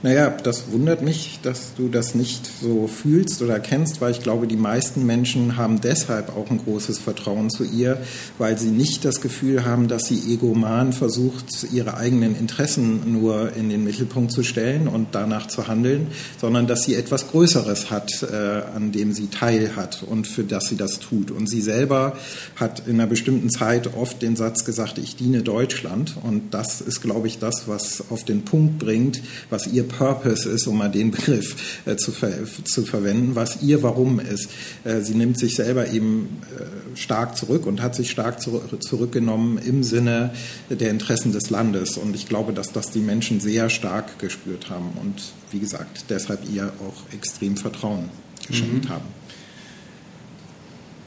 naja, 0.00 0.30
das 0.30 0.70
wundert 0.70 1.02
mich, 1.02 1.40
dass 1.42 1.74
du 1.74 1.88
das 1.88 2.14
nicht 2.14 2.48
so 2.62 2.86
fühlst 2.86 3.42
oder 3.42 3.58
kennst, 3.58 4.00
weil 4.00 4.12
ich 4.12 4.22
glaube, 4.22 4.46
die 4.46 4.56
meisten 4.56 5.04
Menschen 5.04 5.56
haben 5.56 5.80
deshalb 5.80 6.36
auch 6.36 6.48
ein 6.50 6.58
großes 6.58 7.00
Vertrauen 7.00 7.50
zu 7.50 7.64
ihr, 7.64 7.98
weil 8.38 8.56
sie 8.56 8.68
nicht 8.68 9.04
das 9.04 9.20
Gefühl 9.20 9.64
haben, 9.64 9.88
dass 9.88 10.06
sie 10.06 10.32
egoman 10.32 10.92
versucht, 10.92 11.66
ihre 11.72 11.96
eigenen 11.96 12.36
Interessen 12.36 13.12
nur 13.12 13.56
in 13.56 13.70
den 13.70 13.82
Mittelpunkt 13.82 14.30
zu 14.30 14.44
stellen 14.44 14.86
und 14.86 15.08
danach 15.12 15.48
zu 15.48 15.66
handeln, 15.66 16.06
sondern 16.40 16.68
dass 16.68 16.84
sie 16.84 16.94
etwas 16.94 17.28
Größeres 17.32 17.90
hat, 17.90 18.22
äh, 18.22 18.76
an 18.76 18.92
dem 18.92 19.12
sie 19.12 19.26
teil 19.26 19.74
hat 19.74 20.04
und 20.04 20.28
für 20.28 20.44
das 20.44 20.68
sie 20.68 20.76
das 20.76 21.00
tut. 21.00 21.32
Und 21.32 21.47
sie 21.48 21.60
selber 21.60 22.16
hat 22.56 22.86
in 22.86 22.94
einer 22.94 23.06
bestimmten 23.06 23.50
Zeit 23.50 23.94
oft 23.94 24.22
den 24.22 24.36
Satz 24.36 24.64
gesagt, 24.64 24.98
ich 24.98 25.16
diene 25.16 25.42
Deutschland. 25.42 26.16
Und 26.22 26.54
das 26.54 26.80
ist, 26.80 27.00
glaube 27.00 27.26
ich, 27.26 27.38
das, 27.38 27.66
was 27.66 28.04
auf 28.10 28.24
den 28.24 28.44
Punkt 28.44 28.78
bringt, 28.78 29.22
was 29.50 29.66
ihr 29.66 29.82
Purpose 29.82 30.48
ist, 30.48 30.66
um 30.66 30.78
mal 30.78 30.90
den 30.90 31.10
Begriff 31.10 31.82
äh, 31.86 31.96
zu, 31.96 32.12
ver 32.12 32.32
zu 32.64 32.84
verwenden, 32.84 33.34
was 33.34 33.62
ihr 33.62 33.82
Warum 33.82 34.20
ist. 34.20 34.50
Äh, 34.84 35.00
sie 35.00 35.14
nimmt 35.14 35.38
sich 35.38 35.56
selber 35.56 35.88
eben 35.90 36.40
äh, 36.56 36.96
stark 36.96 37.36
zurück 37.36 37.66
und 37.66 37.82
hat 37.82 37.94
sich 37.94 38.10
stark 38.10 38.40
zu 38.40 38.60
zurückgenommen 38.80 39.58
im 39.58 39.82
Sinne 39.82 40.32
der 40.70 40.90
Interessen 40.90 41.32
des 41.32 41.50
Landes. 41.50 41.96
Und 41.96 42.14
ich 42.14 42.28
glaube, 42.28 42.52
dass 42.52 42.72
das 42.72 42.90
die 42.90 43.00
Menschen 43.00 43.40
sehr 43.40 43.70
stark 43.70 44.18
gespürt 44.18 44.70
haben 44.70 44.90
und 45.00 45.22
wie 45.50 45.58
gesagt, 45.58 46.04
deshalb 46.08 46.40
ihr 46.50 46.72
auch 46.86 47.12
extrem 47.14 47.56
Vertrauen 47.56 48.10
geschenkt 48.46 48.84
mhm. 48.84 48.88
haben. 48.88 49.17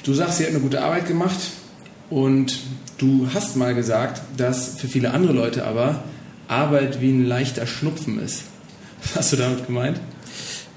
Du 0.03 0.13
sagst, 0.13 0.37
sie 0.37 0.45
hat 0.45 0.49
eine 0.51 0.59
gute 0.59 0.81
Arbeit 0.81 1.07
gemacht 1.07 1.37
und 2.09 2.59
du 2.97 3.27
hast 3.33 3.55
mal 3.55 3.75
gesagt, 3.75 4.21
dass 4.35 4.79
für 4.79 4.87
viele 4.87 5.11
andere 5.11 5.33
Leute 5.33 5.65
aber 5.65 6.03
Arbeit 6.47 7.01
wie 7.01 7.11
ein 7.11 7.25
leichter 7.25 7.67
Schnupfen 7.67 8.19
ist. 8.19 8.43
Was 9.01 9.15
hast 9.15 9.33
du 9.33 9.37
damit 9.37 9.67
gemeint? 9.67 9.99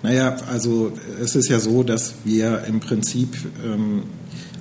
Naja, 0.02 0.36
also 0.50 0.92
es 1.22 1.34
ist 1.34 1.48
ja 1.48 1.58
so, 1.58 1.82
dass 1.82 2.14
wir 2.24 2.64
im 2.64 2.80
Prinzip 2.80 3.36
ähm, 3.64 4.02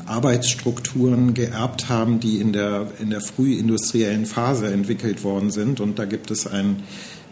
Arbeitsstrukturen 0.06 1.34
geerbt 1.34 1.90
haben, 1.90 2.22
die 2.22 2.38
in 2.38 2.54
der, 2.54 2.88
in 3.00 3.10
der 3.10 3.20
frühindustriellen 3.20 4.26
Phase 4.26 4.68
entwickelt 4.68 5.24
worden 5.26 5.52
sind. 5.52 5.82
Und 5.82 6.00
da 6.00 6.06
gibt 6.06 6.32
es 6.32 6.48
ein 6.48 6.84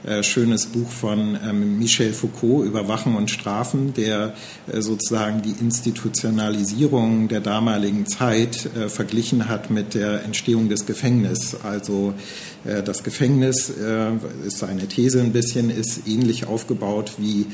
äh, 0.03 0.23
schönes 0.23 0.65
Buch 0.65 0.89
von 0.89 1.37
ähm, 1.47 1.77
Michel 1.77 2.11
Foucault 2.13 2.65
über 2.65 2.87
Wachen 2.87 3.15
und 3.15 3.29
Strafen, 3.29 3.93
der 3.93 4.33
äh, 4.71 4.81
sozusagen 4.81 5.43
die 5.43 5.53
Institutionalisierung 5.59 7.27
der 7.27 7.39
damaligen 7.39 8.07
Zeit 8.07 8.67
äh, 8.75 8.89
verglichen 8.89 9.47
hat 9.47 9.69
mit 9.69 9.93
der 9.93 10.23
Entstehung 10.23 10.69
des 10.69 10.87
Gefängnisses. 10.87 11.57
Also 11.63 12.13
das 12.63 13.03
Gefängnis 13.03 13.73
ist 14.45 14.59
seine 14.59 14.87
These 14.87 15.19
ein 15.19 15.31
bisschen, 15.31 15.71
ist 15.71 16.07
ähnlich 16.07 16.45
aufgebaut 16.45 17.13
wie 17.17 17.47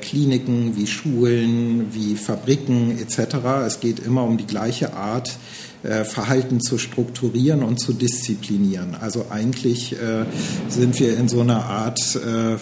Kliniken, 0.00 0.76
wie 0.76 0.88
Schulen, 0.88 1.94
wie 1.94 2.16
Fabriken 2.16 2.98
etc. 2.98 3.36
Es 3.64 3.78
geht 3.78 4.00
immer 4.00 4.24
um 4.24 4.36
die 4.36 4.48
gleiche 4.48 4.94
Art, 4.94 5.38
Verhalten 6.04 6.60
zu 6.60 6.76
strukturieren 6.76 7.62
und 7.62 7.78
zu 7.78 7.92
disziplinieren. 7.92 8.96
Also 9.00 9.26
eigentlich 9.30 9.92
äh, 9.92 10.24
sind 10.68 10.98
wir 10.98 11.16
in 11.16 11.28
so 11.28 11.40
einer 11.40 11.64
Art 11.64 12.00
äh, 12.16 12.38
äh, 12.48 12.58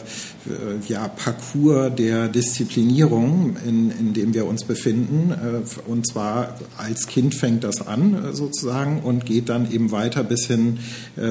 ja, 0.89 1.09
Parcours 1.09 1.95
der 1.97 2.29
Disziplinierung, 2.29 3.57
in, 3.67 3.91
in 3.91 4.15
dem 4.15 4.35
wir 4.35 4.47
uns 4.47 4.65
befinden. 4.65 5.33
Äh, 5.33 5.91
und 5.91 6.07
zwar 6.07 6.59
als 6.77 7.07
Kind 7.07 7.35
fängt 7.35 7.65
das 7.65 7.87
an 7.87 8.15
äh, 8.15 8.33
sozusagen 8.33 9.01
und 9.01 9.27
geht 9.27 9.49
dann 9.49 9.71
eben 9.71 9.91
weiter 9.91 10.25
bis 10.25 10.47
hin 10.47 10.79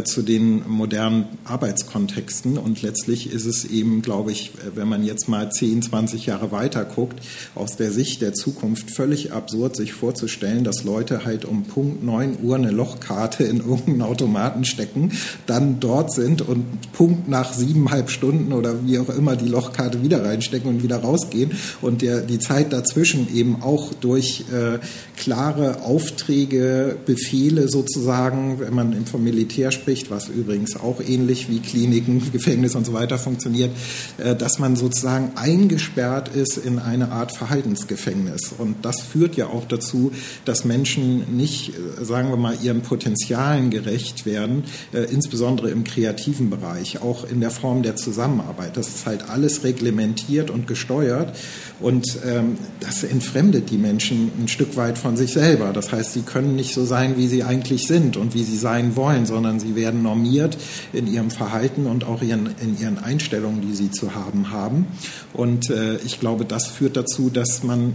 zu 0.06 0.24
den 0.24 0.68
modernen 0.68 1.26
Arbeitskontexten. 1.44 2.58
Und 2.58 2.82
letztlich 2.82 3.32
ist 3.32 3.46
es 3.46 3.66
eben, 3.66 4.02
glaube 4.02 4.32
ich, 4.32 4.54
wenn 4.74 4.88
man 4.88 5.04
jetzt 5.04 5.30
mal 5.30 5.52
10, 5.52 5.84
20 5.84 6.26
Jahre 6.26 6.52
weiter 6.52 6.86
guckt, 6.86 7.22
aus 7.54 7.76
der 7.76 7.92
Sicht 7.92 8.22
der 8.22 8.34
Zukunft 8.34 8.90
völlig 8.92 9.32
absurd, 9.32 9.76
sich 9.76 9.94
vorzustellen, 9.94 10.64
dass 10.64 10.84
Leute 10.84 11.26
halt 11.26 11.46
um 11.46 11.64
Punkt 11.64 12.04
9 12.04 12.38
Uhr 12.42 12.56
eine 12.56 12.72
Lochkarte 12.72 13.44
in 13.44 13.58
irgendeinen 13.58 14.02
Automaten 14.02 14.66
stecken, 14.66 15.12
dann 15.46 15.80
dort 15.80 16.14
sind 16.14 16.42
und 16.42 16.92
Punkt 16.94 17.28
nach 17.28 17.54
siebeneinhalb 17.54 18.10
Stunden 18.10 18.54
oder 18.54 18.86
wie 18.86 19.00
auch 19.00 19.05
auch 19.06 19.18
immer 19.18 19.36
die 19.36 19.48
Lochkarte 19.48 20.04
wieder 20.04 20.24
reinstecken 20.24 20.70
und 20.70 20.84
wieder 20.84 20.98
rausgehen 20.98 21.52
und 21.82 22.02
der, 22.02 22.22
die 22.22 22.40
Zeit 22.40 22.74
dazwischen 22.74 23.34
eben 23.34 23.62
auch 23.62 23.94
durch 23.94 24.46
äh, 24.52 24.80
klare 25.18 25.82
Aufträge, 25.82 26.98
Befehle 27.06 27.68
sozusagen, 27.70 28.60
wenn 28.60 28.74
man 28.74 29.06
vom 29.06 29.24
Militär 29.24 29.72
spricht, 29.72 30.12
was 30.12 30.28
übrigens 30.28 30.76
auch 30.76 31.02
ähnlich 31.02 31.50
wie 31.50 31.60
Kliniken, 31.60 32.22
Gefängnis 32.32 32.76
und 32.76 32.86
so 32.86 32.94
weiter 32.94 33.18
funktioniert, 33.18 33.72
äh, 34.18 34.36
dass 34.36 34.60
man 34.60 34.76
sozusagen 34.76 35.32
eingesperrt 35.36 36.30
ist 36.36 36.58
in 36.58 36.80
eine 36.80 37.12
Art 37.12 37.36
Verhaltensgefängnis. 37.36 38.54
Und 38.58 38.84
das 38.84 39.02
führt 39.02 39.36
ja 39.36 39.48
auch 39.48 39.66
dazu, 39.66 40.12
dass 40.46 40.66
Menschen 40.66 41.36
nicht, 41.36 41.70
äh, 41.70 42.04
sagen 42.04 42.30
wir 42.30 42.38
mal, 42.38 42.58
ihren 42.62 42.82
Potenzialen 42.82 43.70
gerecht 43.70 44.26
werden, 44.26 44.64
äh, 44.94 45.04
insbesondere 45.12 45.70
im 45.70 45.84
kreativen 45.84 46.50
Bereich, 46.50 47.02
auch 47.02 47.30
in 47.30 47.40
der 47.40 47.52
Form 47.52 47.84
der 47.84 47.96
Zusammenarbeit. 47.96 48.78
Das 48.78 48.95
ist 48.96 49.06
halt 49.06 49.30
alles 49.30 49.64
reglementiert 49.64 50.50
und 50.50 50.68
gesteuert. 50.68 51.36
Und 51.80 52.20
ähm, 52.26 52.58
das 52.80 53.04
entfremdet 53.04 53.70
die 53.70 53.78
Menschen 53.78 54.32
ein 54.40 54.48
Stück 54.48 54.78
weit 54.78 54.98
von 54.98 55.18
sich 55.18 55.34
selber. 55.34 55.74
Das 55.74 55.92
heißt, 55.92 56.14
sie 56.14 56.22
können 56.22 56.56
nicht 56.56 56.74
so 56.74 56.86
sein, 56.86 57.18
wie 57.18 57.28
sie 57.28 57.44
eigentlich 57.44 57.88
sind 57.88 58.16
und 58.18 58.34
wie 58.34 58.44
sie 58.44 58.58
sein 58.58 58.96
wollen, 58.96 59.26
sondern 59.26 59.60
sie 59.60 59.76
werden 59.76 60.02
normiert 60.02 60.58
in 60.94 61.08
ihrem 61.08 61.32
Verhalten 61.32 61.86
und 61.86 62.06
auch 62.06 62.22
ihren, 62.22 62.50
in 62.62 62.80
ihren 62.80 62.98
Einstellungen, 62.98 63.62
die 63.62 63.76
sie 63.76 63.92
zu 63.92 64.16
haben 64.16 64.52
haben. 64.52 64.88
Und 65.34 65.70
äh, 65.70 65.98
ich 65.98 66.20
glaube, 66.20 66.46
das 66.46 66.68
führt 66.68 66.96
dazu, 66.96 67.30
dass 67.30 67.64
man 67.64 67.94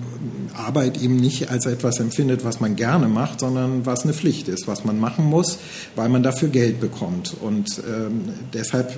Arbeit 0.55 1.01
eben 1.03 1.16
nicht 1.16 1.51
als 1.51 1.66
etwas 1.66 2.01
empfindet, 2.01 2.45
was 2.45 2.61
man 2.61 2.77
gerne 2.77 3.09
macht, 3.09 3.40
sondern 3.40 3.87
was 3.87 4.03
eine 4.03 4.12
Pflicht 4.12 4.49
ist, 4.49 4.69
was 4.69 4.85
man 4.85 5.01
machen 5.01 5.25
muss, 5.25 5.59
weil 5.97 6.09
man 6.09 6.23
dafür 6.23 6.49
Geld 6.49 6.81
bekommt. 6.81 7.35
Und 7.40 7.83
ähm, 7.88 8.29
deshalb, 8.53 8.97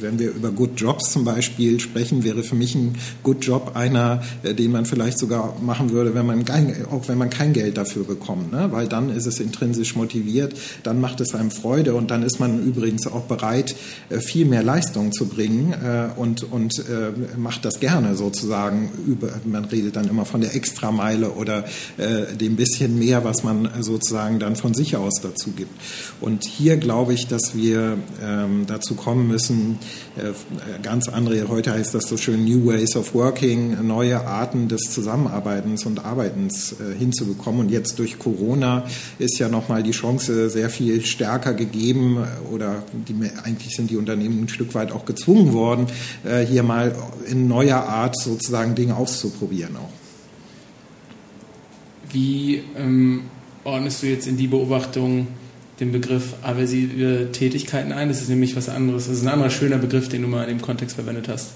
wenn 0.00 0.18
wir 0.18 0.30
über 0.30 0.50
Good 0.50 0.80
Jobs 0.80 1.12
zum 1.12 1.24
Beispiel 1.24 1.80
sprechen, 1.80 2.24
wäre 2.24 2.42
für 2.42 2.54
mich 2.54 2.74
ein 2.74 2.96
Good 3.22 3.44
Job 3.44 3.72
einer, 3.74 4.21
den 4.42 4.72
man 4.72 4.86
vielleicht 4.86 5.18
sogar 5.18 5.56
machen 5.60 5.90
würde, 5.90 6.14
wenn 6.14 6.26
man 6.26 6.44
kein, 6.44 6.86
auch 6.90 7.08
wenn 7.08 7.18
man 7.18 7.30
kein 7.30 7.52
Geld 7.52 7.76
dafür 7.76 8.04
bekommt, 8.04 8.52
ne? 8.52 8.68
weil 8.70 8.88
dann 8.88 9.14
ist 9.14 9.26
es 9.26 9.40
intrinsisch 9.40 9.94
motiviert, 9.96 10.54
dann 10.82 11.00
macht 11.00 11.20
es 11.20 11.34
einem 11.34 11.50
Freude 11.50 11.94
und 11.94 12.10
dann 12.10 12.22
ist 12.22 12.40
man 12.40 12.64
übrigens 12.64 13.06
auch 13.06 13.22
bereit, 13.22 13.74
äh, 14.10 14.18
viel 14.18 14.46
mehr 14.46 14.62
Leistung 14.62 15.12
zu 15.12 15.26
bringen 15.26 15.72
äh, 15.72 16.08
und, 16.16 16.42
und 16.50 16.82
macht 17.36 17.64
das 17.64 17.80
gerne 17.80 18.16
sozusagen. 18.16 18.90
Über, 19.06 19.28
man 19.44 19.64
redet 19.64 19.96
dann 19.96 20.08
immer 20.08 20.24
von 20.24 20.40
der 20.40 20.54
Extrameile 20.54 21.30
oder 21.30 21.64
dem 22.40 22.56
bisschen 22.56 22.98
mehr, 22.98 23.24
was 23.24 23.42
man 23.42 23.68
so 23.80 23.92
sozusagen 23.92 24.38
dann 24.38 24.56
von 24.56 24.74
sich 24.74 24.96
aus 24.96 25.20
dazu 25.22 25.50
gibt. 25.50 25.70
Und 26.20 26.44
hier 26.44 26.76
glaube 26.76 27.12
ich, 27.12 27.28
dass 27.28 27.54
wir 27.54 27.98
ähm, 28.22 28.64
dazu 28.66 28.94
kommen 28.94 29.28
müssen, 29.28 29.78
äh, 30.16 30.32
ganz 30.82 31.08
andere, 31.08 31.48
heute 31.48 31.72
heißt 31.72 31.94
das 31.94 32.08
so 32.08 32.16
schön 32.16 32.44
New 32.44 32.66
Ways 32.66 32.96
of 32.96 33.14
Working, 33.14 33.86
neue 33.86 34.11
Arten 34.20 34.68
des 34.68 34.82
Zusammenarbeitens 34.82 35.86
und 35.86 36.04
Arbeitens 36.04 36.72
äh, 36.72 36.96
hinzubekommen. 36.96 37.60
Und 37.60 37.70
jetzt 37.70 37.98
durch 37.98 38.18
Corona 38.18 38.84
ist 39.18 39.38
ja 39.38 39.48
nochmal 39.48 39.82
die 39.82 39.90
Chance 39.90 40.50
sehr 40.50 40.70
viel 40.70 41.04
stärker 41.04 41.54
gegeben 41.54 42.24
oder 42.52 42.82
die, 43.08 43.14
eigentlich 43.44 43.74
sind 43.74 43.90
die 43.90 43.96
Unternehmen 43.96 44.44
ein 44.44 44.48
Stück 44.48 44.74
weit 44.74 44.92
auch 44.92 45.04
gezwungen 45.04 45.52
worden, 45.52 45.86
äh, 46.24 46.44
hier 46.44 46.62
mal 46.62 46.94
in 47.26 47.48
neuer 47.48 47.82
Art 47.82 48.16
sozusagen 48.16 48.74
Dinge 48.74 48.96
auszuprobieren 48.96 49.76
auch. 49.76 49.90
Wie 52.12 52.62
ähm, 52.76 53.22
ordnest 53.64 54.02
du 54.02 54.06
jetzt 54.06 54.26
in 54.26 54.36
die 54.36 54.46
Beobachtung 54.46 55.28
den 55.80 55.92
Begriff 55.92 56.34
aversive 56.42 57.30
Tätigkeiten 57.32 57.92
ein? 57.92 58.08
Das 58.08 58.20
ist 58.20 58.28
nämlich 58.28 58.54
was 58.54 58.68
anderes. 58.68 59.06
Das 59.06 59.16
ist 59.16 59.22
ein 59.22 59.28
anderer 59.28 59.50
schöner 59.50 59.78
Begriff, 59.78 60.08
den 60.08 60.22
du 60.22 60.28
mal 60.28 60.44
in 60.44 60.58
dem 60.58 60.62
Kontext 60.62 60.96
verwendet 60.96 61.28
hast. 61.28 61.52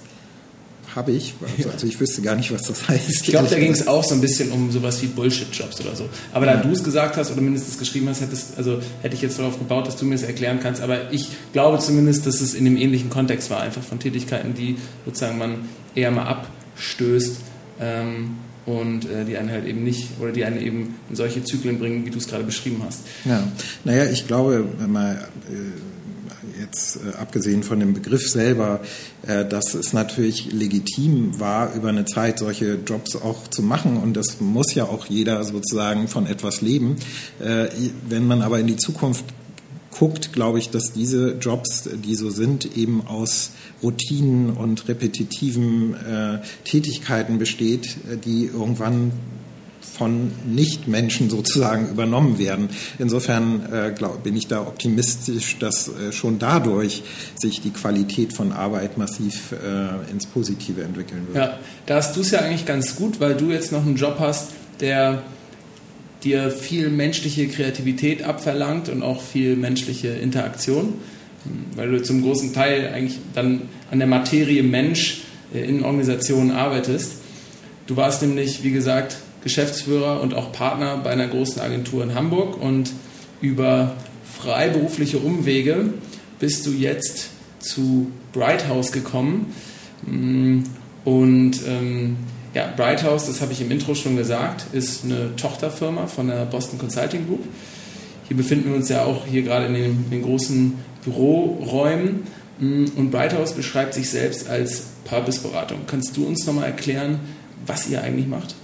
Habe 0.97 1.13
ich. 1.13 1.35
Also, 1.59 1.71
also 1.71 1.87
ich 1.87 2.01
wüsste 2.01 2.23
gar 2.23 2.35
nicht, 2.37 2.51
was 2.51 2.63
das 2.63 2.89
heißt. 2.89 3.11
Ich 3.11 3.23
glaube, 3.25 3.49
da 3.51 3.59
ging 3.59 3.71
es 3.71 3.87
auch 3.87 4.03
so 4.03 4.15
ein 4.15 4.23
bisschen 4.23 4.51
um 4.51 4.73
sowas 4.73 5.03
wie 5.03 5.07
Bullshit-Jobs 5.09 5.83
oder 5.83 5.95
so. 5.95 6.09
Aber 6.33 6.47
da 6.47 6.55
ja. 6.55 6.63
du 6.63 6.71
es 6.71 6.83
gesagt 6.83 7.19
hast 7.19 7.31
oder 7.31 7.43
mindestens 7.43 7.79
geschrieben 7.79 8.09
hast, 8.09 8.23
hättest, 8.23 8.57
also 8.57 8.81
hätte 9.03 9.15
ich 9.15 9.21
jetzt 9.21 9.39
darauf 9.39 9.59
gebaut, 9.59 9.87
dass 9.87 9.97
du 9.97 10.07
mir 10.07 10.15
das 10.15 10.23
erklären 10.23 10.59
kannst. 10.63 10.81
Aber 10.81 11.13
ich 11.13 11.29
glaube 11.53 11.79
zumindest, 11.81 12.27
dass 12.27 12.41
es 12.41 12.55
in 12.55 12.65
dem 12.65 12.79
ähnlichen 12.79 13.11
Kontext 13.11 13.51
war, 13.51 13.61
einfach 13.61 13.83
von 13.83 13.99
Tätigkeiten, 13.99 14.55
die 14.55 14.77
sozusagen 15.05 15.37
man 15.37 15.69
eher 15.95 16.11
mal 16.11 16.25
abstößt. 16.25 17.37
Ähm, 17.79 18.39
und 18.65 19.09
äh, 19.09 19.25
die 19.25 19.37
einen 19.37 19.51
halt 19.51 19.65
eben 19.65 19.85
nicht 19.85 20.09
oder 20.21 20.33
die 20.33 20.45
einen 20.45 20.61
eben 20.61 20.97
in 21.09 21.15
solche 21.15 21.45
Zyklen 21.45 21.79
bringen, 21.79 22.05
wie 22.05 22.11
du 22.11 22.19
es 22.19 22.27
gerade 22.27 22.43
beschrieben 22.43 22.83
hast. 22.85 23.03
Ja, 23.25 23.47
naja, 23.85 24.07
ich 24.11 24.27
glaube, 24.27 24.65
mal 24.89 25.29
äh, 25.49 25.55
jetzt 26.59 26.97
äh, 26.97 27.17
abgesehen 27.17 27.63
von 27.63 27.81
dem 27.81 27.95
Begriff 27.95 28.29
selber, 28.29 28.81
äh, 29.27 29.45
dass 29.45 29.75
es 29.75 29.93
natürlich 29.93 30.53
legitim 30.53 31.39
war, 31.39 31.75
über 31.75 31.89
eine 31.89 32.05
Zeit 32.05 32.39
solche 32.39 32.79
Jobs 32.87 33.17
auch 33.17 33.49
zu 33.49 33.63
machen 33.63 33.97
und 33.97 34.15
das 34.15 34.41
muss 34.41 34.75
ja 34.75 34.85
auch 34.85 35.07
jeder 35.07 35.43
sozusagen 35.45 36.09
von 36.09 36.27
etwas 36.27 36.61
leben. 36.61 36.97
Äh, 37.41 37.69
wenn 38.09 38.27
man 38.27 38.43
aber 38.43 38.59
in 38.59 38.67
die 38.67 38.77
Zukunft 38.77 39.25
guckt, 39.91 40.33
glaube 40.33 40.59
ich, 40.59 40.71
dass 40.71 40.93
diese 40.93 41.37
Jobs, 41.41 41.89
die 42.05 42.15
so 42.17 42.29
sind, 42.31 42.77
eben 42.77 43.07
aus 43.07 43.53
Routinen 43.83 44.51
und 44.51 44.89
repetitiven 44.89 45.95
Tätigkeiten 46.65 47.39
besteht, 47.39 47.97
die 48.27 48.45
irgendwann 48.45 49.13
von 49.97 50.31
Nichtmenschen 50.45 51.31
sozusagen 51.31 51.89
übernommen 51.89 52.39
werden. 52.39 52.69
Insofern 52.99 53.63
äh, 53.73 53.93
glaub, 53.97 54.23
bin 54.23 54.37
ich 54.37 54.47
da 54.47 54.61
optimistisch, 54.61 55.59
dass 55.59 55.89
äh, 55.89 56.13
schon 56.13 56.39
dadurch 56.39 57.03
sich 57.37 57.61
die 57.61 57.71
Qualität 57.71 58.33
von 58.33 58.53
Arbeit 58.53 58.99
massiv 58.99 59.53
äh, 59.53 60.11
ins 60.11 60.27
Positive 60.27 60.83
entwickeln 60.83 61.27
wird. 61.29 61.37
Ja, 61.37 61.59
da 61.87 61.97
hast 61.97 62.17
du 62.17 62.21
es 62.21 62.31
ja 62.31 62.41
eigentlich 62.41 62.67
ganz 62.67 62.97
gut, 62.97 63.21
weil 63.21 63.35
du 63.35 63.51
jetzt 63.51 63.73
noch 63.73 63.85
einen 63.85 63.97
Job 63.97 64.17
hast, 64.21 64.51
der 64.81 65.23
dir 66.23 66.51
viel 66.51 66.91
menschliche 66.91 67.49
Kreativität 67.49 68.23
abverlangt 68.23 68.89
und 68.89 69.03
auch 69.03 69.23
viel 69.23 69.57
menschliche 69.57 70.09
Interaktion, 70.09 70.95
weil 71.75 71.91
du 71.91 72.03
zum 72.03 72.23
großen 72.23 72.53
Teil 72.53 72.89
eigentlich 72.93 73.19
dann 73.35 73.63
an 73.91 73.99
der 73.99 74.09
Materie 74.09 74.63
Mensch 74.63 75.23
äh, 75.55 75.61
in 75.61 75.85
Organisationen 75.85 76.51
arbeitest. 76.51 77.13
Du 77.87 77.97
warst 77.97 78.23
nämlich, 78.23 78.63
wie 78.65 78.73
gesagt, 78.73 79.19
Geschäftsführer 79.47 80.21
und 80.23 80.35
auch 80.35 80.51
Partner 80.51 80.97
bei 80.97 81.11
einer 81.11 81.29
großen 81.29 81.63
Agentur 81.63 82.03
in 82.03 82.17
Hamburg 82.17 82.61
und 82.61 82.91
über 83.41 83.95
freiberufliche 84.25 85.19
Umwege 85.19 85.91
bist 86.41 86.67
du 86.67 86.73
jetzt 86.73 87.29
zu 87.61 88.11
Bright 88.33 88.67
House 88.67 88.91
gekommen 88.91 89.55
mm, 90.05 90.63
und 91.05 91.61
ähm, 91.65 92.17
ja, 92.55 92.73
Bright 92.77 93.05
House, 93.05 93.27
das 93.27 93.41
habe 93.41 93.53
ich 93.53 93.61
im 93.61 93.71
Intro 93.71 93.95
schon 93.95 94.17
gesagt, 94.17 94.67
ist 94.73 95.05
eine 95.05 95.37
Tochterfirma 95.37 96.09
von 96.09 96.27
der 96.27 96.45
Boston 96.47 96.81
Consulting 96.81 97.29
Group. 97.29 97.45
Hier 98.27 98.37
befinden 98.37 98.71
wir 98.71 98.77
uns 98.77 98.89
ja 98.89 99.05
auch 99.05 99.27
hier 99.27 99.43
gerade 99.43 99.67
in 99.67 99.75
den, 99.75 100.11
den 100.11 100.23
großen 100.23 100.75
Büroräumen. 101.05 102.25
Und 102.59 103.11
Bright 103.13 103.35
House 103.35 103.53
beschreibt 103.53 103.95
sich 103.95 104.11
selbst 104.11 104.49
als 104.49 104.87
Purpose-Beratung. 105.05 105.83
Kannst 105.87 106.17
du 106.17 106.27
uns 106.27 106.47
nochmal 106.47 106.65
erklären, 106.65 107.21
was 107.65 107.89
ihr 107.89 108.03
eigentlich 108.03 108.27
macht? 108.27 108.57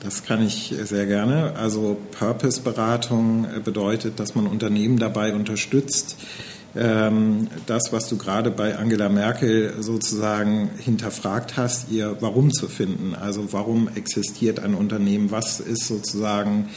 Das 0.00 0.24
kann 0.24 0.46
ich 0.46 0.74
sehr 0.84 1.06
gerne. 1.06 1.54
Also 1.56 1.96
Purpose-Beratung 2.18 3.46
bedeutet, 3.64 4.20
dass 4.20 4.34
man 4.34 4.46
Unternehmen 4.46 4.98
dabei 4.98 5.34
unterstützt, 5.34 6.16
ähm, 6.76 7.48
das, 7.66 7.92
was 7.92 8.08
du 8.08 8.16
gerade 8.16 8.50
bei 8.50 8.76
Angela 8.76 9.08
Merkel 9.08 9.74
sozusagen 9.80 10.70
hinterfragt 10.78 11.56
hast, 11.56 11.90
ihr 11.90 12.16
Warum 12.20 12.52
zu 12.52 12.68
finden. 12.68 13.16
Also 13.16 13.52
warum 13.52 13.88
existiert 13.94 14.60
ein 14.60 14.74
Unternehmen? 14.74 15.30
Was 15.30 15.60
ist 15.60 15.86
sozusagen 15.88 16.68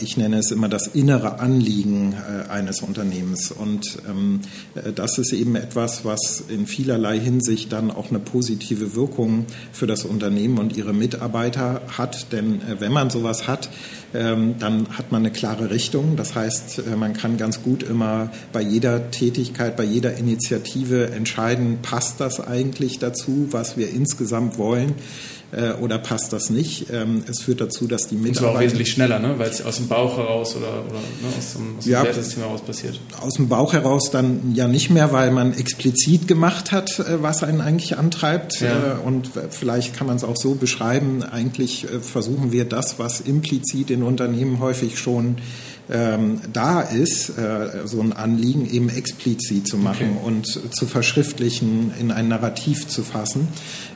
ich 0.00 0.16
nenne 0.16 0.38
es 0.38 0.50
immer 0.50 0.68
das 0.68 0.86
innere 0.86 1.40
Anliegen 1.40 2.14
äh, 2.14 2.50
eines 2.50 2.80
Unternehmens. 2.80 3.52
Und 3.52 3.98
ähm, 4.08 4.40
äh, 4.74 4.92
das 4.92 5.18
ist 5.18 5.32
eben 5.32 5.56
etwas, 5.56 6.04
was 6.04 6.44
in 6.48 6.66
vielerlei 6.66 7.18
Hinsicht 7.18 7.70
dann 7.72 7.90
auch 7.90 8.08
eine 8.08 8.18
positive 8.18 8.94
Wirkung 8.94 9.44
für 9.72 9.86
das 9.86 10.04
Unternehmen 10.04 10.58
und 10.58 10.76
ihre 10.76 10.94
Mitarbeiter 10.94 11.82
hat. 11.98 12.32
Denn 12.32 12.62
äh, 12.62 12.80
wenn 12.80 12.92
man 12.92 13.10
sowas 13.10 13.46
hat, 13.46 13.68
ähm, 14.14 14.54
dann 14.58 14.88
hat 14.96 15.12
man 15.12 15.22
eine 15.22 15.32
klare 15.32 15.70
Richtung. 15.70 16.16
Das 16.16 16.34
heißt, 16.34 16.82
man 16.96 17.12
kann 17.12 17.36
ganz 17.36 17.62
gut 17.62 17.82
immer 17.82 18.30
bei 18.52 18.62
jeder 18.62 19.10
Tätigkeit, 19.10 19.76
bei 19.76 19.84
jeder 19.84 20.16
Initiative 20.16 21.10
entscheiden, 21.10 21.78
passt 21.82 22.20
das 22.20 22.40
eigentlich 22.40 22.98
dazu, 22.98 23.48
was 23.50 23.76
wir 23.76 23.90
insgesamt 23.90 24.58
wollen 24.58 24.94
äh, 25.52 25.72
oder 25.72 25.98
passt 25.98 26.32
das 26.32 26.50
nicht. 26.50 26.86
Ähm, 26.90 27.24
es 27.28 27.42
führt 27.42 27.60
dazu, 27.60 27.86
dass 27.86 28.08
die 28.08 28.14
Mitarbeiter... 28.14 28.28
Und 28.28 28.36
zwar 28.36 28.56
auch 28.56 28.60
wesentlich 28.60 28.90
schneller, 28.90 29.18
ne? 29.18 29.38
weil 29.38 29.50
es 29.50 29.64
aus 29.64 29.76
dem 29.76 29.88
Bauch 29.88 30.16
heraus 30.16 30.56
oder, 30.56 30.84
oder 30.88 30.98
ne? 30.98 31.28
aus 31.38 31.52
dem, 31.52 31.78
aus 31.78 31.84
dem 31.84 31.92
ja, 31.92 32.02
Wertesystem 32.02 32.42
heraus 32.42 32.62
passiert. 32.62 32.98
Aus 33.20 33.34
dem 33.34 33.48
Bauch 33.48 33.72
heraus 33.72 34.10
dann 34.10 34.54
ja 34.54 34.66
nicht 34.66 34.90
mehr, 34.90 35.12
weil 35.12 35.30
man 35.30 35.52
explizit 35.52 36.26
gemacht 36.26 36.72
hat, 36.72 36.98
äh, 36.98 37.22
was 37.22 37.42
einen 37.42 37.60
eigentlich 37.60 37.98
antreibt. 37.98 38.60
Ja. 38.60 38.98
Äh, 38.98 39.06
und 39.06 39.30
vielleicht 39.50 39.94
kann 39.94 40.06
man 40.06 40.16
es 40.16 40.24
auch 40.24 40.36
so 40.36 40.54
beschreiben, 40.54 41.22
eigentlich 41.22 41.84
äh, 41.84 42.00
versuchen 42.00 42.50
wir 42.52 42.64
das, 42.64 42.98
was 42.98 43.20
implizit 43.20 43.90
in 43.90 44.02
Unternehmen 44.02 44.58
häufig 44.60 44.98
schon 44.98 45.36
ähm, 45.90 46.40
da 46.52 46.80
ist, 46.80 47.30
äh, 47.30 47.86
so 47.86 48.00
ein 48.00 48.12
Anliegen 48.12 48.68
eben 48.70 48.88
explizit 48.88 49.68
zu 49.68 49.76
machen 49.76 50.16
okay. 50.16 50.26
und 50.26 50.46
zu 50.46 50.86
verschriftlichen, 50.86 51.92
in 52.00 52.10
ein 52.10 52.28
Narrativ 52.28 52.88
zu 52.88 53.02
fassen. 53.02 53.48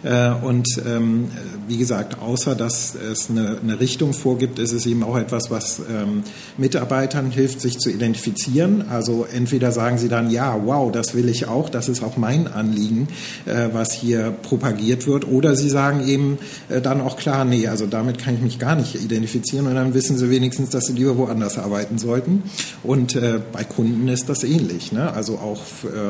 Äh, 0.07 0.31
und 0.31 0.69
ähm, 0.87 1.29
wie 1.67 1.79
gesagt, 1.79 2.21
außer 2.21 2.55
dass 2.55 2.95
es 2.95 3.29
eine, 3.29 3.59
eine, 3.61 3.81
Richtung 3.81 4.13
vorgibt, 4.13 4.61
ist 4.61 4.73
es 4.73 4.87
eben 4.87 5.03
auch 5.03 5.17
etwas, 5.17 5.51
was 5.51 5.81
ähm, 5.81 6.23
Mitarbeitern 6.57 7.33
hilft, 7.33 7.61
sich 7.61 7.79
zu 7.81 7.91
identifizieren. 7.91 8.85
Also 8.89 9.27
entweder 9.31 9.73
sagen 9.73 9.99
sie 9.99 10.09
dann, 10.09 10.31
ja, 10.31 10.61
wow, 10.65 10.93
das 10.93 11.15
will 11.15 11.29
ich 11.29 11.49
auch, 11.49 11.69
das 11.69 11.89
ist 11.89 12.05
auch 12.05 12.17
mein 12.17 12.47
Anliegen, 12.47 13.09
äh, 13.47 13.71
was 13.73 13.93
hier 13.93 14.31
propagiert 14.43 15.09
wird. 15.09 15.27
Oder 15.27 15.57
sie 15.57 15.69
sagen 15.69 16.07
eben 16.07 16.39
äh, 16.69 16.81
dann 16.81 17.01
auch 17.01 17.17
klar, 17.17 17.45
nee, 17.45 17.67
also 17.67 17.87
damit 17.87 18.19
kann 18.19 18.37
ich 18.37 18.43
mich 18.43 18.59
gar 18.61 18.77
nicht 18.77 18.95
identifizieren 18.95 19.67
und 19.67 19.75
dann 19.75 19.93
wissen 19.93 20.17
sie 20.17 20.31
wenigstens, 20.31 20.71
dass 20.71 20.87
sie 20.87 20.93
lieber 20.93 21.19
woanders 21.19 21.59
arbeiten 21.59 21.99
sollten. 21.99 22.45
Und 22.83 23.19
bei 23.53 23.65
Kunden 23.65 24.09
ist 24.09 24.29
das 24.29 24.45
ähnlich. 24.45 24.93
Ne? 24.93 25.13
Also 25.13 25.39
auch 25.39 25.63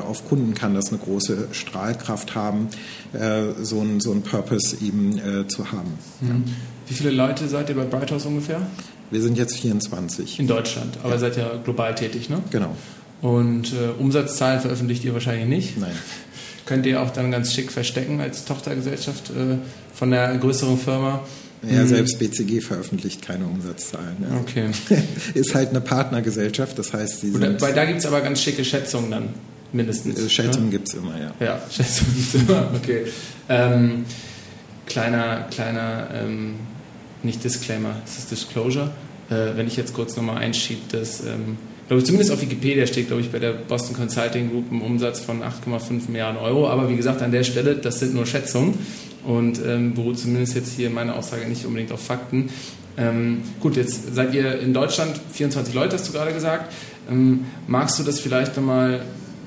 auf 0.07 0.29
Kunden 0.29 0.55
kann 0.55 0.75
das 0.75 0.89
eine 0.89 0.99
große 0.99 1.49
Strahlkraft 1.53 2.35
haben, 2.35 2.69
so 3.63 3.81
ein, 3.87 4.01
so 4.01 4.13
ein 4.13 4.23
Purpose 4.23 4.77
eben 4.85 5.19
äh, 5.19 5.47
zu 5.49 5.73
haben. 5.73 5.93
Mhm. 6.21 6.45
Wie 6.87 6.95
viele 6.95 7.11
Leute 7.11 7.49
seid 7.49 7.69
ihr 7.69 7.75
bei 7.75 7.85
Brighthouse 7.85 8.27
ungefähr? 8.27 8.61
Wir 9.11 9.23
sind 9.23 9.39
jetzt 9.39 9.59
24. 9.59 10.41
In 10.41 10.47
Deutschland, 10.47 10.99
aber 11.03 11.15
ja. 11.15 11.19
seid 11.19 11.37
ja 11.37 11.51
global 11.63 11.95
tätig, 11.95 12.29
ne? 12.29 12.43
Genau. 12.51 12.77
Und 13.23 13.73
äh, 13.73 13.99
Umsatzzahlen 13.99 14.61
veröffentlicht 14.61 15.05
ihr 15.05 15.15
wahrscheinlich 15.15 15.49
nicht? 15.49 15.79
Nein. 15.79 15.93
Könnt 16.67 16.85
ihr 16.87 17.01
auch 17.01 17.11
dann 17.11 17.31
ganz 17.31 17.53
schick 17.53 17.71
verstecken 17.71 18.21
als 18.21 18.45
Tochtergesellschaft 18.45 19.31
äh, 19.31 19.59
von 19.95 20.11
der 20.11 20.37
größeren 20.37 20.79
Firma? 20.79 21.23
Ja, 21.63 21.83
mhm. 21.83 21.89
selbst 21.89 22.19
BCG 22.19 22.61
veröffentlicht 22.61 23.23
keine 23.23 23.47
Umsatzzahlen. 23.47 24.17
Ja. 24.21 24.41
Okay. 24.41 24.71
Ist 25.35 25.55
halt 25.55 25.71
eine 25.71 25.81
Partnergesellschaft, 25.81 26.79
das 26.79 26.93
heißt, 26.93 27.21
sie 27.21 27.31
sind. 27.31 27.61
Weil 27.61 27.75
da 27.75 27.85
gibt 27.85 28.01
es 28.01 28.07
aber 28.07 28.21
ganz 28.21 28.43
schicke 28.43 28.65
Schätzungen 28.65 29.11
dann, 29.11 29.29
mindestens. 29.73 30.19
Äh, 30.19 30.29
Schätzungen 30.29 30.67
ne? 30.67 30.73
gibt 30.73 30.89
es 30.89 30.95
immer, 30.95 31.19
ja. 31.19 31.33
Ja, 31.41 31.61
Schätzungen 31.71 32.15
gibt 32.15 32.35
es 32.35 32.43
immer, 32.43 32.71
okay. 32.75 33.05
Ähm, 33.49 34.05
kleiner, 34.87 35.47
kleiner, 35.51 36.09
ähm, 36.15 36.55
nicht 37.23 37.43
Disclaimer, 37.43 37.97
es 38.05 38.19
ist 38.19 38.31
Disclosure. 38.31 38.91
Äh, 39.29 39.57
wenn 39.57 39.67
ich 39.67 39.77
jetzt 39.77 39.93
kurz 39.93 40.17
nochmal 40.17 40.39
einschiebe, 40.39 40.81
dass, 40.93 41.21
ähm, 41.21 41.59
glaube 41.89 42.01
ich, 42.01 42.07
zumindest 42.07 42.31
auf 42.31 42.41
Wikipedia 42.41 42.87
steht, 42.87 43.09
glaube 43.09 43.23
ich, 43.23 43.31
bei 43.31 43.39
der 43.39 43.53
Boston 43.53 43.97
Consulting 43.97 44.51
Group 44.51 44.71
ein 44.71 44.81
Umsatz 44.81 45.21
von 45.21 45.43
8,5 45.43 46.09
Milliarden 46.09 46.41
Euro. 46.41 46.69
Aber 46.69 46.89
wie 46.89 46.97
gesagt, 46.97 47.23
an 47.23 47.33
der 47.33 47.43
Stelle, 47.43 47.77
das 47.77 47.99
sind 47.99 48.15
nur 48.15 48.27
Schätzungen 48.27 48.79
und 49.25 49.61
ähm, 49.67 49.95
beruht 49.95 50.19
zumindest 50.19 50.55
jetzt 50.55 50.77
hier 50.77 50.91
meine 50.91 51.15
Aussage 51.15 51.49
nicht 51.49 51.65
unbedingt 51.65 51.91
auf 51.91 52.05
Fakten. 52.05 52.51
Ähm, 52.97 53.43
gut, 53.61 53.77
jetzt 53.77 54.15
seid 54.15 54.33
ihr 54.33 54.59
in 54.61 54.73
Deutschland 54.73 55.21
24 55.33 55.75
Leute, 55.75 55.97
hast 55.97 56.09
du 56.09 56.13
gerade 56.13 56.33
gesagt. 56.33 56.73
Ähm, 57.11 57.45
magst 57.67 57.99
du 57.99 58.05
das 58.05 58.21
vielleicht 58.21 58.57
nochmal, 58.57 59.01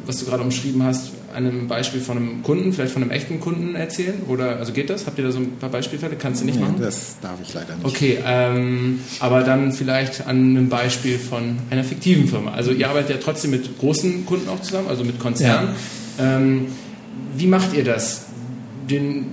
was 0.10 0.18
du 0.18 0.26
gerade 0.26 0.42
umschrieben 0.42 0.82
hast, 0.82 1.12
einem 1.36 1.68
Beispiel 1.68 2.02
von 2.02 2.18
einem 2.18 2.42
Kunden, 2.42 2.74
vielleicht 2.74 2.94
von 2.94 3.04
einem 3.04 3.12
echten 3.12 3.40
Kunden 3.40 3.76
erzählen? 3.76 4.24
Oder 4.28 4.58
also 4.58 4.74
geht 4.74 4.90
das? 4.90 5.06
Habt 5.06 5.20
ihr 5.20 5.24
da 5.24 5.32
so 5.32 5.38
ein 5.38 5.58
paar 5.60 5.70
Beispielfälle? 5.70 6.16
Kannst 6.16 6.42
du 6.42 6.46
nicht 6.46 6.56
nee, 6.56 6.66
machen? 6.66 6.78
Das 6.82 7.18
darf 7.22 7.36
ich 7.44 7.54
leider 7.54 7.76
nicht. 7.76 7.86
Okay, 7.86 8.18
ähm, 8.26 9.02
aber 9.20 9.44
dann 9.44 9.72
vielleicht 9.72 10.26
an 10.26 10.38
einem 10.38 10.68
Beispiel 10.68 11.20
von 11.20 11.60
einer 11.70 11.84
fiktiven 11.84 12.28
Firma. 12.28 12.54
Also 12.54 12.72
ihr 12.72 12.90
arbeitet 12.90 13.12
ja 13.12 13.18
trotzdem 13.24 13.52
mit 13.52 13.78
großen 13.78 14.26
Kunden 14.26 14.50
auch 14.50 14.60
zusammen, 14.64 14.88
also 14.88 15.04
mit 15.04 15.20
Konzernen. 15.20 15.76
Ja. 16.18 16.38
Ähm, 16.38 16.66
wie 17.38 17.46
macht 17.46 17.76
ihr 17.76 17.84
das? 17.84 18.26
Den, 18.90 19.28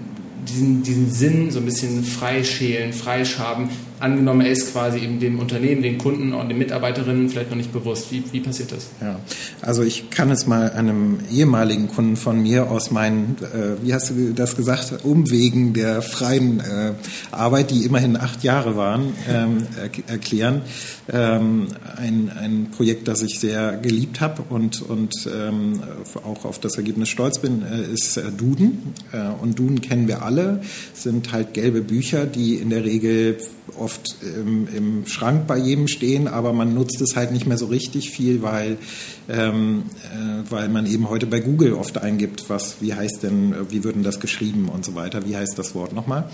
diesen, 0.47 0.83
diesen 0.83 1.11
Sinn 1.11 1.51
so 1.51 1.59
ein 1.59 1.65
bisschen 1.65 2.05
freischälen, 2.05 2.93
freischaben, 2.93 3.71
angenommen, 4.01 4.43
er 4.43 4.53
ist 4.53 4.73
quasi 4.73 4.99
eben 4.99 5.21
dem 5.21 5.39
Unternehmen, 5.39 5.83
den 5.83 5.99
Kunden 5.99 6.33
und 6.33 6.49
den 6.49 6.59
Mitarbeiterinnen 6.59 7.29
vielleicht 7.29 7.51
noch 7.51 7.57
nicht 7.57 7.73
bewusst. 7.73 8.13
Wie, 8.13 8.23
wie 8.33 8.41
passiert 8.41 8.73
das? 8.73 8.89
Ja, 9.01 9.21
also 9.63 9.83
ich 9.83 10.11
kann 10.11 10.31
es 10.31 10.47
mal 10.47 10.71
einem 10.71 11.19
ehemaligen 11.33 11.89
Kunden 11.89 12.17
von 12.17 12.43
mir 12.43 12.71
aus 12.71 12.91
meinen, 12.91 13.37
äh, 13.41 13.85
wie 13.85 13.95
hast 13.95 14.11
du 14.11 14.33
das 14.35 14.57
gesagt, 14.57 15.05
Umwegen 15.05 15.73
der 15.73 16.03
freien 16.03 16.61
äh, 16.61 16.93
Arbeit, 17.31 17.71
die 17.71 17.85
immerhin 17.85 18.17
acht 18.17 18.45
Jahre 18.45 18.77
waren, 18.77 19.15
ähm, 19.29 19.67
er 19.77 20.13
erklären. 20.13 20.63
Ähm, 21.13 21.69
ein, 21.97 22.31
ein 22.37 22.69
Projekt, 22.77 23.07
das 23.09 23.23
ich 23.23 23.39
sehr 23.39 23.77
geliebt 23.77 24.21
habe 24.21 24.43
und, 24.49 24.83
und 24.83 25.15
ähm, 25.33 25.81
auch 26.25 26.45
auf 26.45 26.59
das 26.59 26.77
Ergebnis 26.77 27.09
stolz 27.09 27.39
bin, 27.39 27.63
äh, 27.63 27.93
ist 27.93 28.17
äh, 28.17 28.33
Duden. 28.33 28.95
Äh, 29.13 29.29
und 29.41 29.59
Duden 29.59 29.81
kennen 29.81 30.09
wir 30.09 30.23
alle, 30.23 30.63
sind 30.95 31.33
halt 31.33 31.55
gelbe 31.55 31.81
Bücher, 31.81 32.27
die 32.27 32.57
in 32.57 32.71
der 32.71 32.85
Regel 32.85 33.39
oft 33.87 34.17
im, 34.21 34.67
im, 34.75 35.07
Schrank 35.07 35.47
bei 35.47 35.57
jedem 35.57 35.87
stehen, 35.87 36.27
aber 36.27 36.53
man 36.53 36.75
nutzt 36.75 37.01
es 37.01 37.15
halt 37.15 37.31
nicht 37.31 37.47
mehr 37.47 37.57
so 37.57 37.67
richtig 37.67 38.11
viel, 38.11 38.43
weil, 38.43 38.79
ähm, 39.29 39.85
äh, 40.13 40.51
weil 40.51 40.69
man 40.69 40.87
eben 40.87 41.09
heute 41.09 41.27
bei 41.27 41.39
Google 41.39 41.75
oft 41.75 41.99
eingibt, 41.99 42.51
was, 42.51 42.79
wie 42.81 42.95
heißt 42.95 43.23
denn, 43.23 43.55
wie 43.71 43.85
würden 43.85 44.03
das 44.03 44.19
geschrieben 44.19 44.69
und 44.69 44.85
so 44.85 44.97
weiter, 44.97 45.25
wie 45.25 45.37
heißt 45.37 45.57
das 45.57 45.77
Wort 45.77 45.93
nochmal. 45.93 46.29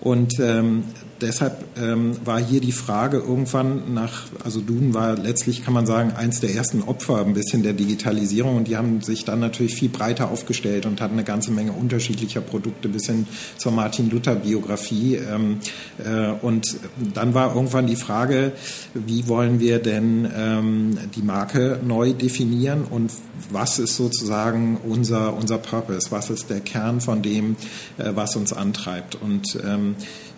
Und 0.00 0.40
ähm, 0.40 0.84
deshalb 1.24 1.64
ähm, 1.78 2.16
war 2.24 2.38
hier 2.38 2.60
die 2.60 2.72
Frage 2.72 3.16
irgendwann 3.16 3.94
nach, 3.94 4.26
also 4.44 4.60
Duden 4.60 4.94
war 4.94 5.16
letztlich, 5.16 5.64
kann 5.64 5.74
man 5.74 5.86
sagen, 5.86 6.12
eins 6.12 6.40
der 6.40 6.54
ersten 6.54 6.82
Opfer 6.82 7.24
ein 7.24 7.34
bisschen 7.34 7.62
der 7.62 7.72
Digitalisierung 7.72 8.56
und 8.56 8.68
die 8.68 8.76
haben 8.76 9.00
sich 9.00 9.24
dann 9.24 9.40
natürlich 9.40 9.74
viel 9.74 9.88
breiter 9.88 10.30
aufgestellt 10.30 10.86
und 10.86 11.00
hatten 11.00 11.14
eine 11.14 11.24
ganze 11.24 11.50
Menge 11.50 11.72
unterschiedlicher 11.72 12.42
Produkte 12.42 12.88
bis 12.88 13.06
hin 13.06 13.26
zur 13.56 13.72
Martin 13.72 14.10
Luther 14.10 14.34
Biografie. 14.34 15.16
Ähm, 15.16 15.60
äh, 16.04 16.32
und 16.44 16.76
dann 17.14 17.34
war 17.34 17.54
irgendwann 17.54 17.86
die 17.86 17.96
Frage, 17.96 18.52
wie 18.94 19.26
wollen 19.26 19.60
wir 19.60 19.78
denn 19.78 20.28
ähm, 20.36 20.98
die 21.16 21.22
Marke 21.22 21.80
neu 21.84 22.12
definieren 22.12 22.84
und 22.84 23.10
was 23.50 23.78
ist 23.78 23.96
sozusagen 23.96 24.78
unser, 24.84 25.34
unser 25.34 25.58
Purpose, 25.58 26.10
was 26.10 26.30
ist 26.30 26.50
der 26.50 26.60
Kern 26.60 27.00
von 27.00 27.22
dem, 27.22 27.56
äh, 27.96 28.10
was 28.14 28.36
uns 28.36 28.52
antreibt. 28.52 29.16
Und 29.16 29.58
ähm, 29.64 29.96
äh, 29.98 30.33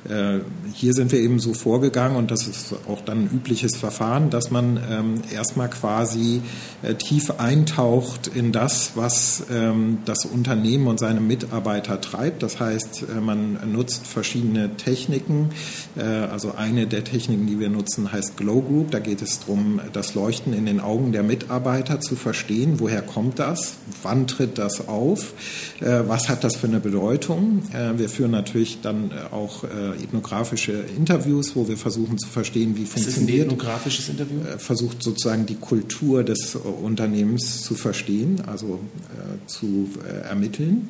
hier 0.72 0.94
sind 0.94 1.12
wir 1.12 1.20
eben 1.20 1.38
so 1.38 1.54
vorgegangen 1.54 2.16
und 2.16 2.30
das 2.30 2.46
ist 2.46 2.74
auch 2.88 3.00
dann 3.00 3.24
ein 3.24 3.30
übliches 3.32 3.76
Verfahren, 3.76 4.30
dass 4.30 4.50
man 4.50 4.78
ähm, 4.90 5.22
erstmal 5.32 5.68
quasi 5.68 6.42
äh, 6.82 6.94
tief 6.94 7.32
eintaucht 7.38 8.28
in 8.28 8.52
das, 8.52 8.92
was 8.94 9.44
ähm, 9.50 9.98
das 10.04 10.24
Unternehmen 10.24 10.86
und 10.86 10.98
seine 10.98 11.20
Mitarbeiter 11.20 12.00
treibt. 12.00 12.42
Das 12.42 12.60
heißt, 12.60 13.04
äh, 13.16 13.20
man 13.20 13.58
nutzt 13.72 14.06
verschiedene 14.06 14.76
Techniken. 14.76 15.50
Äh, 15.96 16.02
also 16.02 16.54
eine 16.54 16.86
der 16.86 17.04
Techniken, 17.04 17.46
die 17.46 17.58
wir 17.58 17.68
nutzen, 17.68 18.12
heißt 18.12 18.36
Glow 18.36 18.62
Group. 18.62 18.90
Da 18.90 18.98
geht 18.98 19.22
es 19.22 19.40
darum, 19.40 19.80
das 19.92 20.14
Leuchten 20.14 20.52
in 20.52 20.66
den 20.66 20.80
Augen 20.80 21.12
der 21.12 21.22
Mitarbeiter 21.22 22.00
zu 22.00 22.16
verstehen. 22.16 22.78
Woher 22.78 23.02
kommt 23.02 23.38
das? 23.38 23.74
Wann 24.02 24.26
tritt 24.26 24.58
das 24.58 24.88
auf? 24.88 25.32
Äh, 25.80 26.02
was 26.06 26.28
hat 26.28 26.44
das 26.44 26.56
für 26.56 26.66
eine 26.66 26.80
Bedeutung? 26.80 27.62
Äh, 27.72 27.98
wir 27.98 28.08
führen 28.08 28.30
natürlich 28.30 28.80
dann 28.80 29.10
auch 29.30 29.64
ethnografische 29.96 30.85
Interviews, 30.96 31.56
wo 31.56 31.68
wir 31.68 31.76
versuchen 31.76 32.18
zu 32.18 32.28
verstehen, 32.28 32.76
wie 32.76 32.85
funktioniert. 32.85 33.28
Ist 33.28 33.42
ein 33.44 33.46
ethnografisches 33.46 34.09
Interview? 34.09 34.40
Äh, 34.40 34.59
versucht 34.59 35.02
sozusagen 35.02 35.46
die 35.46 35.56
Kultur 35.56 36.24
des 36.24 36.54
äh, 36.54 36.59
Unternehmens 36.59 37.62
zu 37.62 37.74
verstehen, 37.74 38.42
also 38.46 38.80
äh, 39.14 39.46
zu 39.46 39.88
äh, 40.06 40.28
ermitteln. 40.28 40.88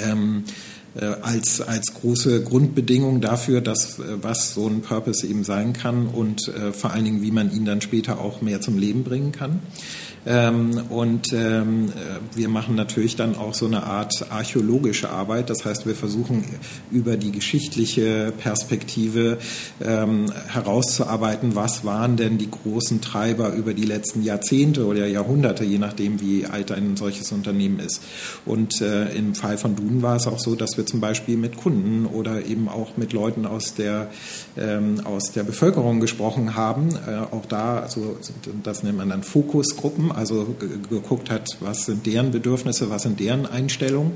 Ähm, 0.00 0.44
äh, 0.94 1.06
als, 1.06 1.62
als 1.62 1.94
große 1.94 2.44
Grundbedingung 2.44 3.22
dafür, 3.22 3.62
dass 3.62 3.98
äh, 3.98 4.02
was 4.20 4.52
so 4.52 4.66
ein 4.66 4.82
Purpose 4.82 5.26
eben 5.26 5.42
sein 5.42 5.72
kann 5.72 6.06
und 6.06 6.52
vor 6.72 6.92
allen 6.92 7.04
Dingen, 7.04 7.22
wie 7.22 7.30
man 7.30 7.50
ihn 7.52 7.64
dann 7.64 7.80
später 7.80 8.20
auch 8.20 8.42
mehr 8.42 8.60
zum 8.60 8.78
Leben 8.78 9.04
bringen 9.04 9.32
kann. 9.32 9.60
Ähm, 10.24 10.82
und 10.88 11.32
ähm, 11.32 11.88
äh, 11.88 12.36
wir 12.36 12.48
machen 12.48 12.76
natürlich 12.76 13.16
dann 13.16 13.34
auch 13.34 13.54
so 13.54 13.66
eine 13.66 13.82
Art 13.82 14.26
archäologische 14.30 15.10
Arbeit. 15.10 15.50
Das 15.50 15.64
heißt, 15.64 15.86
wir 15.86 15.96
versuchen 15.96 16.44
über 16.90 17.16
die 17.16 17.32
geschichtliche 17.32 18.32
Perspektive 18.38 19.38
ähm, 19.84 20.26
herauszuarbeiten, 20.48 21.56
was 21.56 21.84
waren 21.84 22.16
denn 22.16 22.38
die 22.38 22.50
großen 22.50 23.00
Treiber 23.00 23.52
über 23.54 23.74
die 23.74 23.84
letzten 23.84 24.22
Jahrzehnte 24.22 24.86
oder 24.86 25.06
Jahrhunderte, 25.06 25.64
je 25.64 25.78
nachdem, 25.78 26.20
wie 26.20 26.46
alt 26.46 26.70
ein 26.70 26.96
solches 26.96 27.32
Unternehmen 27.32 27.80
ist. 27.80 28.02
Und 28.46 28.80
äh, 28.80 29.12
im 29.14 29.34
Fall 29.34 29.58
von 29.58 29.74
Duden 29.74 30.02
war 30.02 30.16
es 30.16 30.28
auch 30.28 30.38
so, 30.38 30.54
dass 30.54 30.76
wir 30.76 30.86
zum 30.86 31.00
Beispiel 31.00 31.36
mit 31.36 31.56
Kunden 31.56 32.06
oder 32.06 32.46
eben 32.46 32.68
auch 32.68 32.96
mit 32.96 33.12
Leuten 33.12 33.44
aus 33.44 33.74
der, 33.74 34.08
ähm, 34.56 35.00
aus 35.04 35.32
der 35.32 35.42
Bevölkerung 35.42 35.98
gesprochen 35.98 36.54
haben. 36.54 36.90
Äh, 37.08 37.34
auch 37.34 37.46
da, 37.46 37.80
also 37.80 38.16
das 38.62 38.84
nennt 38.84 38.98
man 38.98 39.08
dann 39.08 39.24
Fokusgruppen 39.24 40.11
also 40.14 40.54
geguckt 40.88 41.30
hat, 41.30 41.48
was 41.60 41.86
sind 41.86 42.06
deren 42.06 42.30
Bedürfnisse, 42.30 42.90
was 42.90 43.02
sind 43.02 43.20
deren 43.20 43.46
Einstellungen. 43.46 44.12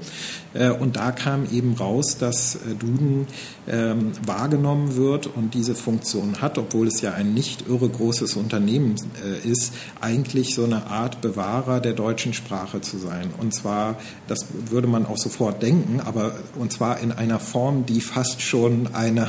Äh, 0.55 0.71
und 0.71 0.97
da 0.97 1.13
kam 1.13 1.47
eben 1.53 1.75
raus, 1.75 2.19
dass 2.19 2.57
äh, 2.57 2.75
Duden 2.79 3.27
ähm, 3.69 4.13
wahrgenommen 4.25 4.97
wird 4.97 5.27
und 5.27 5.55
diese 5.55 5.75
Funktion 5.75 6.41
hat, 6.41 6.59
obwohl 6.59 6.87
es 6.87 7.01
ja 7.01 7.13
ein 7.13 7.35
nicht 7.35 7.69
irre 7.69 7.89
großes 7.89 8.37
Unternehmen 8.37 8.97
äh, 9.25 9.49
ist, 9.49 9.73
eigentlich 10.01 10.55
so 10.55 10.65
eine 10.65 10.87
Art 10.87 11.21
Bewahrer 11.21 11.81
der 11.81 11.93
deutschen 11.93 12.33
Sprache 12.33 12.81
zu 12.81 12.99
sein. 12.99 13.31
Und 13.39 13.55
zwar, 13.55 13.99
das 14.29 14.47
würde 14.71 14.87
man 14.87 15.07
auch 15.07 15.19
sofort 15.19 15.63
denken, 15.63 16.01
aber 16.01 16.37
und 16.59 16.73
zwar 16.73 17.01
in 17.01 17.13
einer 17.13 17.41
Form, 17.41 17.87
die 17.87 18.01
fast 18.01 18.41
schon 18.41 18.95
einer 18.95 19.29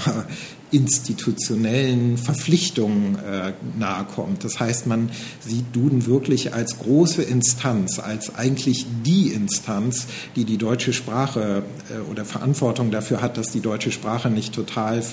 institutionellen 0.72 2.18
Verpflichtungen 2.18 3.16
äh, 3.20 3.54
nahe 3.78 4.06
kommt. 4.06 4.44
Das 4.44 4.60
heißt, 4.60 4.88
man 4.88 5.10
sieht 5.40 5.74
Duden 5.74 6.06
wirklich 6.06 6.54
als 6.54 6.80
große 6.80 7.22
Instanz, 7.22 8.00
als 8.00 8.36
eigentlich 8.36 8.86
die 9.06 9.30
Instanz, 9.30 10.08
die 10.36 10.44
die 10.44 10.58
deutsche 10.58 10.92
Sprache 10.92 11.64
äh, 11.90 12.12
oder 12.12 12.26
Verantwortung 12.26 12.92
dafür 12.92 13.22
hat, 13.22 13.38
dass 13.38 13.48
die 13.48 13.62
deutsche 13.62 13.92
Sprache 13.92 14.30
nicht 14.30 14.54
total 14.54 15.00
äh, 15.00 15.04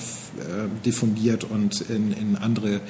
diffundiert 0.85 1.45
und 1.45 1.81
in, 1.81 2.11
in 2.11 2.35
andere 2.35 2.81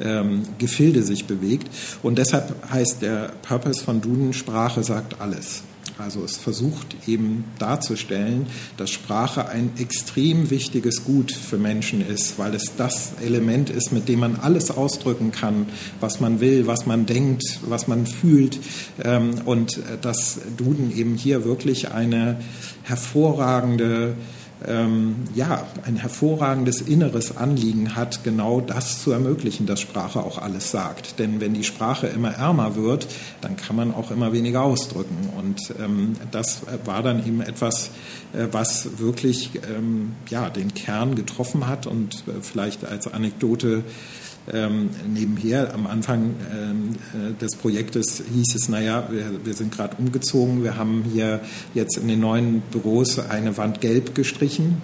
ähm, 0.00 0.42
Gefilde 0.58 1.02
sich 1.02 1.26
bewegt. 1.26 1.68
Und 2.02 2.18
deshalb 2.18 2.54
heißt 2.70 3.02
der 3.02 3.32
Purpose 3.42 3.84
von 3.84 4.00
Duden, 4.00 4.32
Sprache 4.32 4.82
sagt 4.82 5.20
alles. 5.20 5.62
Also 5.98 6.22
es 6.22 6.36
versucht 6.36 6.94
eben 7.08 7.42
darzustellen, 7.58 8.46
dass 8.76 8.90
Sprache 8.90 9.48
ein 9.48 9.72
extrem 9.78 10.48
wichtiges 10.48 11.02
Gut 11.02 11.32
für 11.32 11.58
Menschen 11.58 12.06
ist, 12.06 12.38
weil 12.38 12.54
es 12.54 12.76
das 12.76 13.14
Element 13.20 13.68
ist, 13.68 13.90
mit 13.90 14.08
dem 14.08 14.20
man 14.20 14.36
alles 14.36 14.70
ausdrücken 14.70 15.32
kann, 15.32 15.66
was 15.98 16.20
man 16.20 16.38
will, 16.38 16.68
was 16.68 16.86
man 16.86 17.06
denkt, 17.06 17.58
was 17.62 17.88
man 17.88 18.06
fühlt. 18.06 18.60
Ähm, 19.02 19.42
und 19.44 19.80
dass 20.00 20.38
Duden 20.56 20.96
eben 20.96 21.16
hier 21.16 21.44
wirklich 21.44 21.90
eine 21.90 22.38
hervorragende 22.84 24.14
ähm, 24.66 25.16
ja, 25.34 25.66
ein 25.84 25.96
hervorragendes 25.96 26.80
inneres 26.80 27.36
Anliegen 27.36 27.94
hat, 27.94 28.24
genau 28.24 28.60
das 28.60 29.02
zu 29.02 29.12
ermöglichen, 29.12 29.66
dass 29.66 29.80
Sprache 29.80 30.20
auch 30.20 30.38
alles 30.38 30.70
sagt. 30.70 31.18
Denn 31.18 31.40
wenn 31.40 31.54
die 31.54 31.64
Sprache 31.64 32.08
immer 32.08 32.32
ärmer 32.32 32.74
wird, 32.74 33.06
dann 33.40 33.56
kann 33.56 33.76
man 33.76 33.94
auch 33.94 34.10
immer 34.10 34.32
weniger 34.32 34.62
ausdrücken. 34.62 35.30
Und 35.38 35.74
ähm, 35.78 36.14
das 36.30 36.62
war 36.84 37.02
dann 37.02 37.24
eben 37.26 37.40
etwas, 37.40 37.90
äh, 38.32 38.46
was 38.50 38.98
wirklich 38.98 39.50
ähm, 39.68 40.12
ja, 40.28 40.50
den 40.50 40.74
Kern 40.74 41.14
getroffen 41.14 41.68
hat 41.68 41.86
und 41.86 42.24
äh, 42.26 42.40
vielleicht 42.42 42.84
als 42.84 43.06
Anekdote 43.06 43.84
ähm, 44.52 44.90
nebenher 45.12 45.74
am 45.74 45.86
Anfang 45.86 46.34
ähm, 46.52 46.90
äh, 47.14 47.40
des 47.40 47.56
Projektes 47.56 48.22
hieß 48.32 48.54
es, 48.54 48.68
naja, 48.68 49.08
wir, 49.10 49.44
wir 49.44 49.54
sind 49.54 49.72
gerade 49.72 49.96
umgezogen, 49.96 50.62
wir 50.62 50.76
haben 50.76 51.04
hier 51.12 51.40
jetzt 51.74 51.96
in 51.96 52.08
den 52.08 52.20
neuen 52.20 52.60
Büros 52.70 53.18
eine 53.18 53.56
Wand 53.56 53.80
gelb 53.80 54.14
gestrichen 54.14 54.82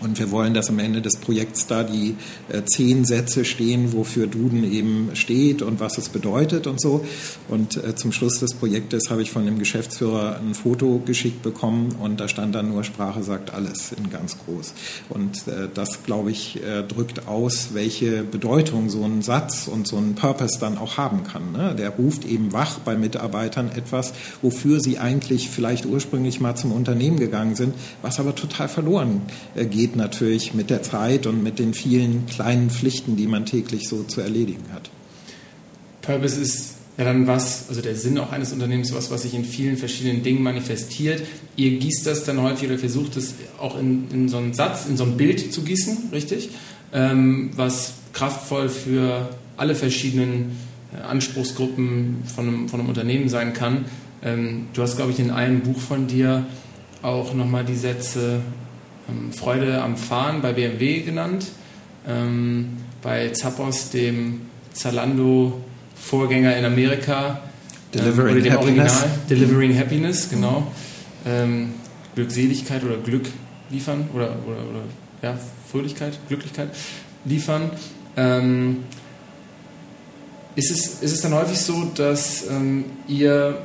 Und 0.00 0.18
wir 0.18 0.30
wollen, 0.30 0.54
dass 0.54 0.68
am 0.68 0.78
Ende 0.78 1.02
des 1.02 1.16
Projekts 1.16 1.66
da 1.66 1.82
die 1.82 2.16
äh, 2.48 2.62
zehn 2.64 3.04
Sätze 3.04 3.44
stehen, 3.44 3.92
wofür 3.92 4.26
Duden 4.26 4.70
eben 4.70 5.10
steht 5.14 5.62
und 5.62 5.80
was 5.80 5.98
es 5.98 6.08
bedeutet 6.08 6.66
und 6.66 6.80
so. 6.80 7.04
Und 7.48 7.76
äh, 7.76 7.96
zum 7.96 8.12
Schluss 8.12 8.38
des 8.38 8.54
Projektes 8.54 9.10
habe 9.10 9.22
ich 9.22 9.30
von 9.30 9.44
dem 9.44 9.58
Geschäftsführer 9.58 10.38
ein 10.38 10.54
Foto 10.54 11.02
geschickt 11.04 11.42
bekommen 11.42 11.96
und 12.00 12.20
da 12.20 12.28
stand 12.28 12.54
dann 12.54 12.68
nur 12.68 12.84
Sprache 12.84 13.22
sagt 13.22 13.52
alles 13.52 13.92
in 13.92 14.10
ganz 14.10 14.36
groß. 14.44 14.74
Und 15.08 15.48
äh, 15.48 15.68
das, 15.72 16.04
glaube 16.04 16.30
ich, 16.30 16.62
äh, 16.62 16.82
drückt 16.82 17.26
aus, 17.26 17.70
welche 17.72 18.22
Bedeutung 18.22 18.90
so 18.90 19.04
ein 19.04 19.22
Satz 19.22 19.68
und 19.68 19.86
so 19.86 19.96
ein 19.96 20.14
Purpose 20.14 20.58
dann 20.60 20.78
auch 20.78 20.96
haben 20.96 21.24
kann. 21.24 21.52
Ne? 21.52 21.74
Der 21.76 21.90
ruft 21.90 22.24
eben 22.24 22.52
wach 22.52 22.78
bei 22.78 22.96
Mitarbeitern 22.96 23.70
etwas, 23.74 24.12
wofür 24.42 24.80
sie 24.80 24.98
eigentlich 24.98 25.48
vielleicht 25.50 25.86
ursprünglich 25.86 26.40
mal 26.40 26.54
zum 26.54 26.72
Unternehmen 26.72 27.18
gegangen 27.18 27.54
sind, 27.54 27.74
was 28.02 28.20
aber 28.20 28.34
total 28.34 28.68
verloren 28.68 29.22
äh, 29.54 29.66
geht 29.66 29.87
geht 29.88 29.96
natürlich 29.96 30.52
mit 30.52 30.68
der 30.68 30.82
Zeit 30.82 31.26
und 31.26 31.42
mit 31.42 31.58
den 31.58 31.72
vielen 31.72 32.26
kleinen 32.26 32.70
Pflichten, 32.70 33.16
die 33.16 33.26
man 33.26 33.46
täglich 33.46 33.88
so 33.88 34.02
zu 34.02 34.20
erledigen 34.20 34.64
hat. 34.72 34.90
Purpose 36.02 36.38
ist 36.40 36.74
ja 36.98 37.04
dann 37.04 37.26
was, 37.26 37.68
also 37.68 37.80
der 37.80 37.94
Sinn 37.94 38.18
auch 38.18 38.30
eines 38.30 38.52
Unternehmens, 38.52 38.92
was, 38.92 39.10
was 39.10 39.22
sich 39.22 39.34
in 39.34 39.44
vielen 39.44 39.78
verschiedenen 39.78 40.22
Dingen 40.22 40.42
manifestiert. 40.42 41.22
Ihr 41.56 41.78
gießt 41.78 42.06
das 42.06 42.24
dann 42.24 42.42
häufig 42.42 42.68
oder 42.68 42.78
versucht 42.78 43.16
es 43.16 43.34
auch 43.58 43.78
in, 43.78 44.10
in 44.12 44.28
so 44.28 44.36
einen 44.36 44.52
Satz, 44.52 44.86
in 44.86 44.96
so 44.96 45.04
ein 45.04 45.16
Bild 45.16 45.52
zu 45.52 45.62
gießen, 45.62 46.10
richtig? 46.12 46.50
Ähm, 46.92 47.50
was 47.56 47.94
kraftvoll 48.12 48.68
für 48.68 49.30
alle 49.56 49.74
verschiedenen 49.74 50.56
äh, 50.92 51.02
Anspruchsgruppen 51.02 52.24
von 52.34 52.46
einem, 52.46 52.68
von 52.68 52.80
einem 52.80 52.88
Unternehmen 52.88 53.28
sein 53.28 53.54
kann. 53.54 53.86
Ähm, 54.22 54.66
du 54.74 54.82
hast, 54.82 54.96
glaube 54.96 55.12
ich, 55.12 55.18
in 55.18 55.30
einem 55.30 55.60
Buch 55.60 55.78
von 55.78 56.08
dir 56.08 56.46
auch 57.00 57.32
nochmal 57.32 57.64
die 57.64 57.76
Sätze 57.76 58.40
Freude 59.32 59.82
am 59.82 59.96
Fahren 59.96 60.42
bei 60.42 60.52
BMW 60.52 61.00
genannt, 61.00 61.46
ähm, 62.06 62.76
bei 63.02 63.30
Zappos, 63.30 63.90
dem 63.90 64.42
Zalando-Vorgänger 64.72 66.56
in 66.56 66.64
Amerika, 66.64 67.40
ähm, 67.94 68.00
Delivering 68.00 68.34
oder 68.34 68.42
dem 68.42 68.52
Happiness. 68.52 68.92
Original, 68.92 69.18
Delivering 69.30 69.78
Happiness, 69.78 70.28
genau. 70.30 70.66
Ähm, 71.26 71.74
Glückseligkeit 72.14 72.84
oder 72.84 72.96
Glück 72.98 73.26
liefern 73.70 74.08
oder, 74.14 74.36
oder, 74.46 74.58
oder 74.68 74.82
ja, 75.22 75.38
Fröhlichkeit, 75.70 76.18
Glücklichkeit 76.28 76.68
liefern. 77.24 77.70
Ähm, 78.16 78.84
ist, 80.54 80.70
es, 80.70 81.02
ist 81.02 81.12
es 81.12 81.20
dann 81.20 81.34
häufig 81.34 81.58
so, 81.58 81.84
dass 81.94 82.48
ähm, 82.48 82.86
ihr, 83.06 83.58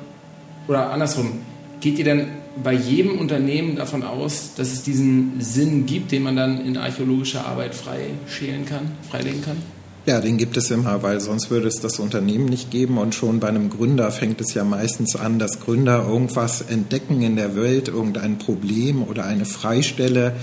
oder 0.67 0.91
andersrum, 0.91 1.41
geht 1.81 1.97
ihr 1.97 2.05
denn 2.05 2.27
bei 2.61 2.73
jedem 2.73 3.17
Unternehmen 3.17 3.75
davon 3.75 4.03
aus, 4.03 4.51
dass 4.55 4.71
es 4.71 4.83
diesen 4.83 5.39
Sinn 5.39 5.85
gibt, 5.85 6.11
den 6.11 6.23
man 6.23 6.35
dann 6.35 6.63
in 6.65 6.77
archäologischer 6.77 7.45
Arbeit 7.45 7.73
freischälen 7.73 8.65
kann, 8.65 8.91
freilegen 9.09 9.41
kann? 9.41 9.57
Ja, 10.05 10.19
den 10.19 10.37
gibt 10.37 10.57
es 10.57 10.69
immer, 10.69 11.01
weil 11.01 11.21
sonst 11.21 11.49
würde 11.49 11.69
es 11.69 11.79
das 11.79 11.97
Unternehmen 11.97 12.45
nicht 12.45 12.71
geben. 12.71 12.97
Und 12.97 13.15
schon 13.15 13.39
bei 13.39 13.47
einem 13.47 13.69
Gründer 13.69 14.11
fängt 14.11 14.41
es 14.41 14.53
ja 14.53 14.65
meistens 14.65 15.15
an, 15.15 15.39
dass 15.39 15.61
Gründer 15.61 16.05
irgendwas 16.05 16.61
entdecken 16.61 17.21
in 17.21 17.37
der 17.37 17.55
Welt, 17.55 17.87
irgendein 17.87 18.37
Problem 18.37 19.01
oder 19.01 19.23
eine 19.23 19.45
Freistelle, 19.45 20.35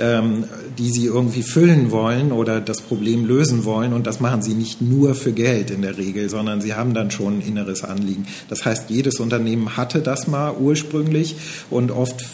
ähm, 0.00 0.44
die 0.78 0.90
sie 0.90 1.06
irgendwie 1.06 1.42
füllen 1.42 1.90
wollen 1.90 2.32
oder 2.32 2.60
das 2.60 2.80
Problem 2.80 3.26
lösen 3.26 3.64
wollen. 3.64 3.92
Und 3.92 4.06
das 4.06 4.20
machen 4.20 4.42
sie 4.42 4.54
nicht 4.54 4.80
nur 4.80 5.14
für 5.14 5.32
Geld 5.32 5.70
in 5.70 5.82
der 5.82 5.98
Regel, 5.98 6.28
sondern 6.28 6.60
sie 6.60 6.74
haben 6.74 6.94
dann 6.94 7.10
schon 7.10 7.38
ein 7.38 7.42
inneres 7.42 7.84
Anliegen. 7.84 8.26
Das 8.48 8.64
heißt, 8.64 8.90
jedes 8.90 9.20
Unternehmen 9.20 9.76
hatte 9.76 10.00
das 10.00 10.26
mal 10.26 10.54
ursprünglich 10.58 11.36
und 11.70 11.90
oft 11.90 12.24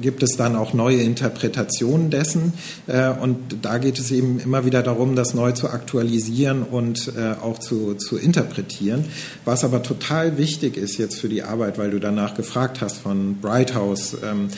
gibt 0.00 0.22
es 0.22 0.36
dann 0.36 0.56
auch 0.56 0.72
neue 0.72 1.02
Interpretationen 1.02 2.10
dessen. 2.10 2.52
Äh, 2.86 3.10
und 3.10 3.38
da 3.62 3.78
geht 3.78 3.98
es 3.98 4.10
eben 4.10 4.40
immer 4.40 4.64
wieder 4.64 4.82
darum, 4.82 5.16
das 5.16 5.34
neu 5.34 5.52
zu 5.52 5.68
aktualisieren 5.70 6.62
und 6.62 7.12
äh, 7.16 7.34
auch 7.40 7.58
zu, 7.58 7.94
zu 7.94 8.16
interpretieren. 8.16 9.04
Was 9.44 9.64
aber 9.64 9.82
total 9.82 10.38
wichtig 10.38 10.76
ist 10.76 10.98
jetzt 10.98 11.18
für 11.18 11.28
die 11.28 11.42
Arbeit, 11.42 11.78
weil 11.78 11.90
du 11.90 12.00
danach 12.00 12.34
gefragt 12.34 12.80
hast 12.80 12.98
von 12.98 13.36
Brighthouse, 13.40 14.16
ähm, 14.24 14.48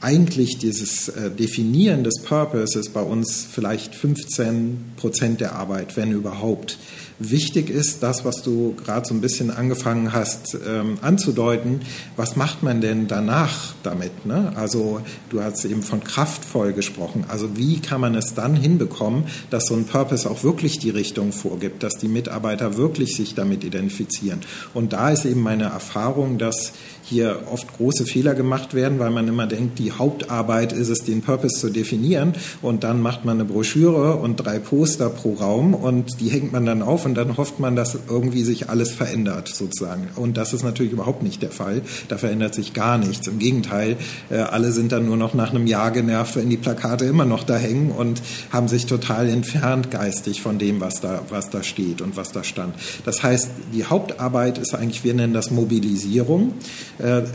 eigentlich 0.00 0.58
dieses 0.58 1.08
äh, 1.08 1.30
Definieren 1.30 2.04
des 2.04 2.22
Purpose 2.22 2.78
ist 2.78 2.92
bei 2.92 3.02
uns 3.02 3.46
vielleicht 3.50 3.94
15 3.94 4.92
Prozent 4.96 5.40
der 5.40 5.56
Arbeit, 5.56 5.96
wenn 5.96 6.12
überhaupt. 6.12 6.78
Wichtig 7.20 7.68
ist 7.68 8.04
das, 8.04 8.24
was 8.24 8.42
du 8.42 8.76
gerade 8.76 9.04
so 9.08 9.12
ein 9.12 9.20
bisschen 9.20 9.50
angefangen 9.50 10.12
hast 10.12 10.56
ähm, 10.64 10.98
anzudeuten. 11.02 11.80
Was 12.14 12.36
macht 12.36 12.62
man 12.62 12.80
denn 12.80 13.08
danach 13.08 13.74
damit? 13.82 14.24
Ne? 14.24 14.52
Also 14.54 15.00
du 15.28 15.42
hast 15.42 15.64
eben 15.64 15.82
von 15.82 16.04
kraftvoll 16.04 16.72
gesprochen. 16.72 17.24
Also 17.26 17.56
wie 17.56 17.80
kann 17.80 18.00
man 18.00 18.14
es 18.14 18.34
dann 18.34 18.54
hinbekommen, 18.54 19.24
dass 19.50 19.66
so 19.66 19.74
ein 19.74 19.84
Purpose 19.84 20.30
auch 20.30 20.44
wirklich 20.44 20.78
die 20.78 20.90
Richtung 20.90 21.32
vorgibt, 21.32 21.82
dass 21.82 21.94
die 21.94 22.06
Mitarbeiter 22.06 22.76
wirklich 22.76 23.16
sich 23.16 23.34
damit 23.34 23.64
identifizieren? 23.64 24.38
Und 24.72 24.92
da 24.92 25.10
ist 25.10 25.24
eben 25.24 25.40
meine 25.40 25.64
Erfahrung, 25.64 26.38
dass 26.38 26.72
hier 27.08 27.40
oft 27.50 27.76
große 27.76 28.06
Fehler 28.06 28.34
gemacht 28.34 28.74
werden, 28.74 28.98
weil 28.98 29.10
man 29.10 29.28
immer 29.28 29.46
denkt, 29.46 29.78
die 29.78 29.92
Hauptarbeit 29.92 30.72
ist 30.72 30.88
es, 30.88 31.00
den 31.00 31.22
Purpose 31.22 31.58
zu 31.58 31.70
definieren 31.70 32.34
und 32.62 32.84
dann 32.84 33.00
macht 33.02 33.24
man 33.24 33.38
eine 33.38 33.44
Broschüre 33.44 34.16
und 34.16 34.36
drei 34.36 34.58
Poster 34.58 35.08
pro 35.08 35.34
Raum 35.34 35.74
und 35.74 36.20
die 36.20 36.28
hängt 36.28 36.52
man 36.52 36.66
dann 36.66 36.82
auf 36.82 37.06
und 37.06 37.14
dann 37.14 37.36
hofft 37.36 37.60
man, 37.60 37.76
dass 37.76 37.98
irgendwie 38.08 38.42
sich 38.42 38.68
alles 38.68 38.92
verändert 38.92 39.48
sozusagen. 39.48 40.08
Und 40.16 40.36
das 40.36 40.52
ist 40.52 40.62
natürlich 40.62 40.92
überhaupt 40.92 41.22
nicht 41.22 41.42
der 41.42 41.50
Fall. 41.50 41.82
Da 42.08 42.18
verändert 42.18 42.54
sich 42.54 42.72
gar 42.72 42.98
nichts. 42.98 43.26
Im 43.26 43.38
Gegenteil, 43.38 43.96
äh, 44.30 44.36
alle 44.36 44.72
sind 44.72 44.92
dann 44.92 45.06
nur 45.06 45.16
noch 45.16 45.34
nach 45.34 45.50
einem 45.50 45.66
Jahr 45.66 45.90
genervt, 45.90 46.36
wenn 46.36 46.50
die 46.50 46.56
Plakate 46.56 47.04
immer 47.04 47.24
noch 47.24 47.44
da 47.44 47.56
hängen 47.56 47.90
und 47.90 48.20
haben 48.50 48.68
sich 48.68 48.86
total 48.86 49.28
entfernt 49.28 49.90
geistig 49.90 50.42
von 50.42 50.58
dem, 50.58 50.80
was 50.80 51.00
da, 51.00 51.22
was 51.30 51.50
da 51.50 51.62
steht 51.62 52.02
und 52.02 52.16
was 52.16 52.32
da 52.32 52.44
stand. 52.44 52.74
Das 53.04 53.22
heißt, 53.22 53.50
die 53.72 53.84
Hauptarbeit 53.84 54.58
ist 54.58 54.74
eigentlich, 54.74 55.04
wir 55.04 55.14
nennen 55.14 55.32
das 55.32 55.50
Mobilisierung. 55.50 56.52
uh, 57.00 57.26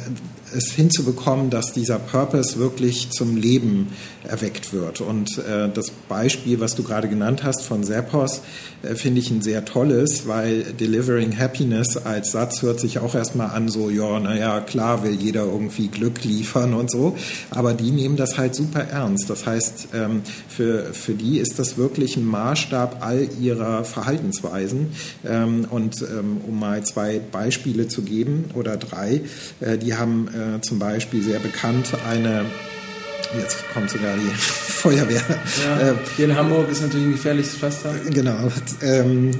es 0.55 0.71
hinzubekommen, 0.71 1.49
dass 1.49 1.73
dieser 1.73 1.99
Purpose 1.99 2.57
wirklich 2.57 3.09
zum 3.11 3.35
Leben 3.35 3.89
erweckt 4.27 4.73
wird. 4.73 5.01
Und 5.01 5.37
äh, 5.39 5.69
das 5.73 5.91
Beispiel, 6.07 6.59
was 6.59 6.75
du 6.75 6.83
gerade 6.83 7.09
genannt 7.09 7.43
hast 7.43 7.63
von 7.63 7.83
Zappos, 7.83 8.41
äh, 8.83 8.95
finde 8.95 9.19
ich 9.19 9.31
ein 9.31 9.41
sehr 9.41 9.65
tolles, 9.65 10.27
weil 10.27 10.63
Delivering 10.63 11.37
Happiness 11.37 11.97
als 11.97 12.31
Satz 12.31 12.61
hört 12.61 12.79
sich 12.79 12.99
auch 12.99 13.15
erstmal 13.15 13.49
an, 13.49 13.69
so, 13.69 13.89
ja, 13.89 14.19
naja, 14.19 14.61
klar 14.61 15.03
will 15.03 15.13
jeder 15.13 15.43
irgendwie 15.45 15.87
Glück 15.87 16.23
liefern 16.23 16.73
und 16.73 16.89
so, 16.89 17.17
aber 17.49 17.73
die 17.73 17.91
nehmen 17.91 18.15
das 18.15 18.37
halt 18.37 18.55
super 18.55 18.81
ernst. 18.81 19.29
Das 19.29 19.45
heißt, 19.45 19.89
ähm, 19.93 20.21
für, 20.47 20.93
für 20.93 21.13
die 21.13 21.39
ist 21.39 21.59
das 21.59 21.77
wirklich 21.77 22.17
ein 22.17 22.25
Maßstab 22.25 22.97
all 23.01 23.27
ihrer 23.39 23.83
Verhaltensweisen. 23.83 24.87
Ähm, 25.25 25.65
und 25.69 26.01
ähm, 26.01 26.41
um 26.47 26.59
mal 26.59 26.83
zwei 26.83 27.19
Beispiele 27.19 27.87
zu 27.87 28.03
geben 28.03 28.45
oder 28.53 28.77
drei, 28.77 29.21
äh, 29.59 29.77
die 29.77 29.95
haben 29.95 30.27
äh, 30.57 30.61
zum 30.61 30.79
Beispiel 30.79 31.21
sehr 31.21 31.39
bekannt 31.39 31.93
eine 32.07 32.45
jetzt 33.37 33.63
kommt 33.73 33.89
sogar 33.89 34.15
die 34.15 34.29
Feuerwehr. 34.37 35.21
Ja, 35.63 35.89
äh, 35.89 35.93
hier 36.15 36.25
in 36.25 36.35
Hamburg 36.35 36.69
ist 36.69 36.81
natürlich 36.81 37.07
ein 37.07 37.11
gefährliches 37.13 37.55
Pflaster. 37.55 37.93
Genau. 38.09 38.51
Ähm, 38.81 39.31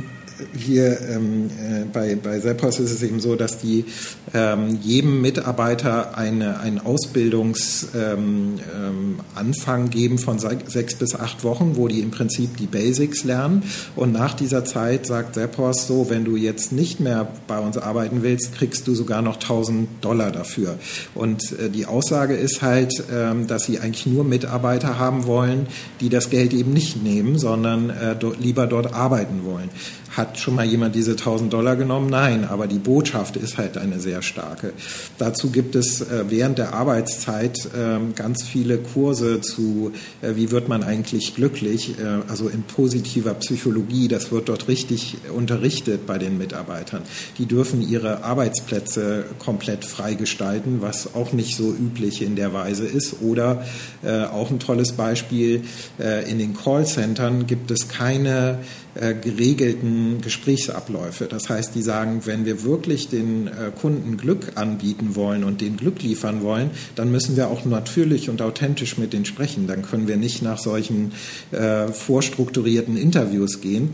hier 0.57 0.99
ähm, 1.01 1.49
äh, 1.49 1.85
bei, 1.91 2.15
bei 2.15 2.39
Seppos 2.39 2.79
ist 2.79 2.91
es 2.91 3.03
eben 3.03 3.19
so, 3.19 3.35
dass 3.35 3.59
die 3.59 3.85
ähm, 4.33 4.79
jedem 4.81 5.21
Mitarbeiter 5.21 6.17
eine, 6.17 6.59
einen 6.59 6.79
Ausbildungsanfang 6.79 7.91
ähm, 7.95 9.19
ähm 9.37 9.89
geben 9.89 10.17
von 10.17 10.39
sechs 10.39 10.95
bis 10.95 11.15
acht 11.15 11.43
Wochen, 11.43 11.75
wo 11.75 11.87
die 11.87 11.99
im 11.99 12.11
Prinzip 12.11 12.57
die 12.57 12.67
Basics 12.67 13.23
lernen. 13.23 13.63
Und 13.95 14.11
nach 14.11 14.33
dieser 14.33 14.65
Zeit 14.65 15.05
sagt 15.05 15.35
Seppos 15.35 15.87
so, 15.87 16.09
wenn 16.09 16.25
du 16.25 16.35
jetzt 16.35 16.71
nicht 16.71 16.99
mehr 16.99 17.27
bei 17.47 17.59
uns 17.59 17.77
arbeiten 17.77 18.23
willst, 18.23 18.55
kriegst 18.55 18.87
du 18.87 18.95
sogar 18.95 19.21
noch 19.21 19.35
1000 19.35 19.87
Dollar 20.01 20.31
dafür. 20.31 20.77
Und 21.15 21.51
äh, 21.59 21.69
die 21.69 21.85
Aussage 21.85 22.35
ist 22.35 22.61
halt, 22.61 22.91
ähm, 23.11 23.47
dass 23.47 23.65
sie 23.65 23.79
eigentlich 23.79 24.05
nur 24.05 24.23
Mitarbeiter 24.23 24.99
haben 24.99 25.25
wollen, 25.25 25.67
die 25.99 26.09
das 26.09 26.29
Geld 26.29 26.53
eben 26.53 26.73
nicht 26.73 27.03
nehmen, 27.03 27.37
sondern 27.37 27.89
äh, 27.89 28.15
lieber 28.39 28.67
dort 28.67 28.93
arbeiten 28.93 29.43
wollen. 29.43 29.69
Hat 30.16 30.38
schon 30.38 30.53
mal 30.53 30.66
jemand 30.66 30.93
diese 30.93 31.11
1000 31.11 31.51
Dollar 31.51 31.76
genommen? 31.76 32.07
Nein, 32.07 32.45
aber 32.47 32.68
die 32.68 32.78
Botschaft 32.78 33.36
ist 33.36 33.57
halt 33.57 33.80
eine 33.80 33.99
sehr 33.99 34.22
starke. 34.22 34.74
Dazu 35.18 35.49
gibt 35.49 35.76
es 35.76 36.01
äh, 36.01 36.26
während 36.30 36.59
der 36.59 36.76
Arbeitszeit 36.76 37.68
ähm, 37.76 38.14
ganz 38.14 38.43
viele 38.43 38.78
Kurse 38.78 39.41
zu, 39.41 39.91
äh, 40.22 40.36
wie 40.36 40.51
wird 40.51 40.70
man 40.70 40.84
eigentlich 40.84 41.34
glücklich, 41.34 41.97
äh, 41.97 42.30
also 42.30 42.47
in 42.47 42.61
positiver 42.61 43.34
Psychologie. 43.34 44.07
Das 44.07 44.32
wird 44.32 44.49
dort 44.49 44.68
richtig 44.68 45.18
unterrichtet 45.36 46.05
bei 46.05 46.20
den 46.20 46.38
Mitarbeitern. 46.38 47.01
Die 47.39 47.47
dürfen 47.47 47.82
ihre 47.82 48.24
Arbeitsplätze 48.24 49.26
komplett 49.39 49.84
freigestalten, 49.84 50.84
was 50.84 51.16
auch 51.16 51.34
nicht 51.34 51.57
so 51.57 51.72
üblich 51.72 52.22
in 52.22 52.36
der 52.36 52.53
Weise 52.53 52.86
ist. 52.86 53.22
Oder 53.22 53.66
auch 54.32 54.51
ein 54.51 54.59
tolles 54.59 54.93
Beispiel, 54.93 55.64
in 56.28 56.39
den 56.39 56.55
Callcentern 56.55 57.47
gibt 57.47 57.72
es 57.72 57.88
keine 57.88 58.59
äh, 58.95 59.13
geregelten 59.13 60.21
Gesprächsabläufe. 60.21 61.25
Das 61.25 61.49
heißt, 61.49 61.75
die 61.75 61.81
sagen, 61.81 62.21
wenn 62.25 62.45
wir 62.45 62.63
wirklich 62.63 63.09
den 63.09 63.47
äh, 63.47 63.71
Kunden 63.79 64.17
Glück 64.17 64.51
anbieten 64.55 65.15
wollen 65.15 65.43
und 65.43 65.61
den 65.61 65.77
Glück 65.77 66.01
liefern 66.03 66.43
wollen, 66.43 66.69
dann 66.95 67.11
müssen 67.11 67.35
wir 67.35 67.47
auch 67.47 67.65
natürlich 67.65 68.29
und 68.29 68.41
authentisch 68.41 68.97
mit 68.97 69.13
denen 69.13 69.25
sprechen. 69.25 69.67
Dann 69.67 69.81
können 69.81 70.07
wir 70.07 70.17
nicht 70.17 70.41
nach 70.41 70.59
solchen 70.59 71.11
äh, 71.51 71.87
vorstrukturierten 71.87 72.97
Interviews 72.97 73.61
gehen. 73.61 73.89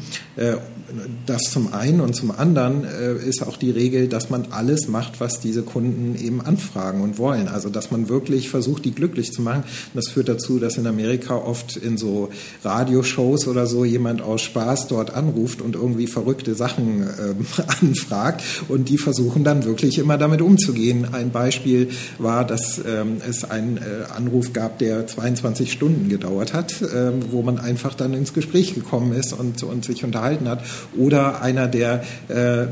Das 1.25 1.43
zum 1.43 1.73
einen 1.73 2.01
und 2.01 2.15
zum 2.15 2.31
anderen 2.31 2.83
äh, 2.85 3.15
ist 3.15 3.45
auch 3.45 3.57
die 3.57 3.71
Regel, 3.71 4.07
dass 4.07 4.29
man 4.29 4.47
alles 4.51 4.87
macht, 4.87 5.19
was 5.19 5.39
diese 5.39 5.63
Kunden 5.63 6.15
eben 6.21 6.41
anfragen 6.41 7.01
und 7.01 7.17
wollen. 7.17 7.47
Also 7.47 7.69
dass 7.69 7.91
man 7.91 8.09
wirklich 8.09 8.49
versucht, 8.49 8.85
die 8.85 8.91
glücklich 8.91 9.31
zu 9.31 9.41
machen. 9.41 9.63
Und 9.63 9.95
das 9.95 10.09
führt 10.09 10.29
dazu, 10.29 10.59
dass 10.59 10.77
in 10.77 10.87
Amerika 10.87 11.35
oft 11.35 11.75
in 11.75 11.97
so 11.97 12.29
Radioshows 12.63 13.47
oder 13.47 13.67
so 13.67 13.85
jemand 13.85 14.21
aus 14.21 14.41
Spaß 14.41 14.87
dort 14.87 15.13
anruft 15.13 15.61
und 15.61 15.75
irgendwie 15.75 16.07
verrückte 16.07 16.55
Sachen 16.55 17.03
äh, 17.03 17.35
anfragt 17.81 18.43
und 18.67 18.89
die 18.89 18.97
versuchen 18.97 19.43
dann 19.43 19.65
wirklich 19.65 19.97
immer 19.97 20.17
damit 20.17 20.41
umzugehen. 20.41 21.13
Ein 21.13 21.31
Beispiel 21.31 21.89
war, 22.17 22.45
dass 22.45 22.79
ähm, 22.85 23.17
es 23.27 23.43
einen 23.43 23.77
äh, 23.77 24.11
Anruf 24.15 24.53
gab, 24.53 24.79
der 24.79 25.07
22 25.07 25.71
Stunden 25.71 26.09
gedauert 26.09 26.53
hat, 26.53 26.81
äh, 26.81 27.11
wo 27.31 27.41
man 27.41 27.59
einfach 27.59 27.93
dann 27.93 28.13
ins 28.13 28.33
Gespräch 28.33 28.75
gekommen 28.75 29.13
ist 29.13 29.33
und, 29.33 29.63
und 29.63 29.85
sich 29.85 30.03
unterhalten 30.03 30.47
hat 30.47 30.63
oder 30.97 31.41
einer, 31.41 31.67
der 31.67 32.03
äh, 32.29 32.63
äh, 32.63 32.67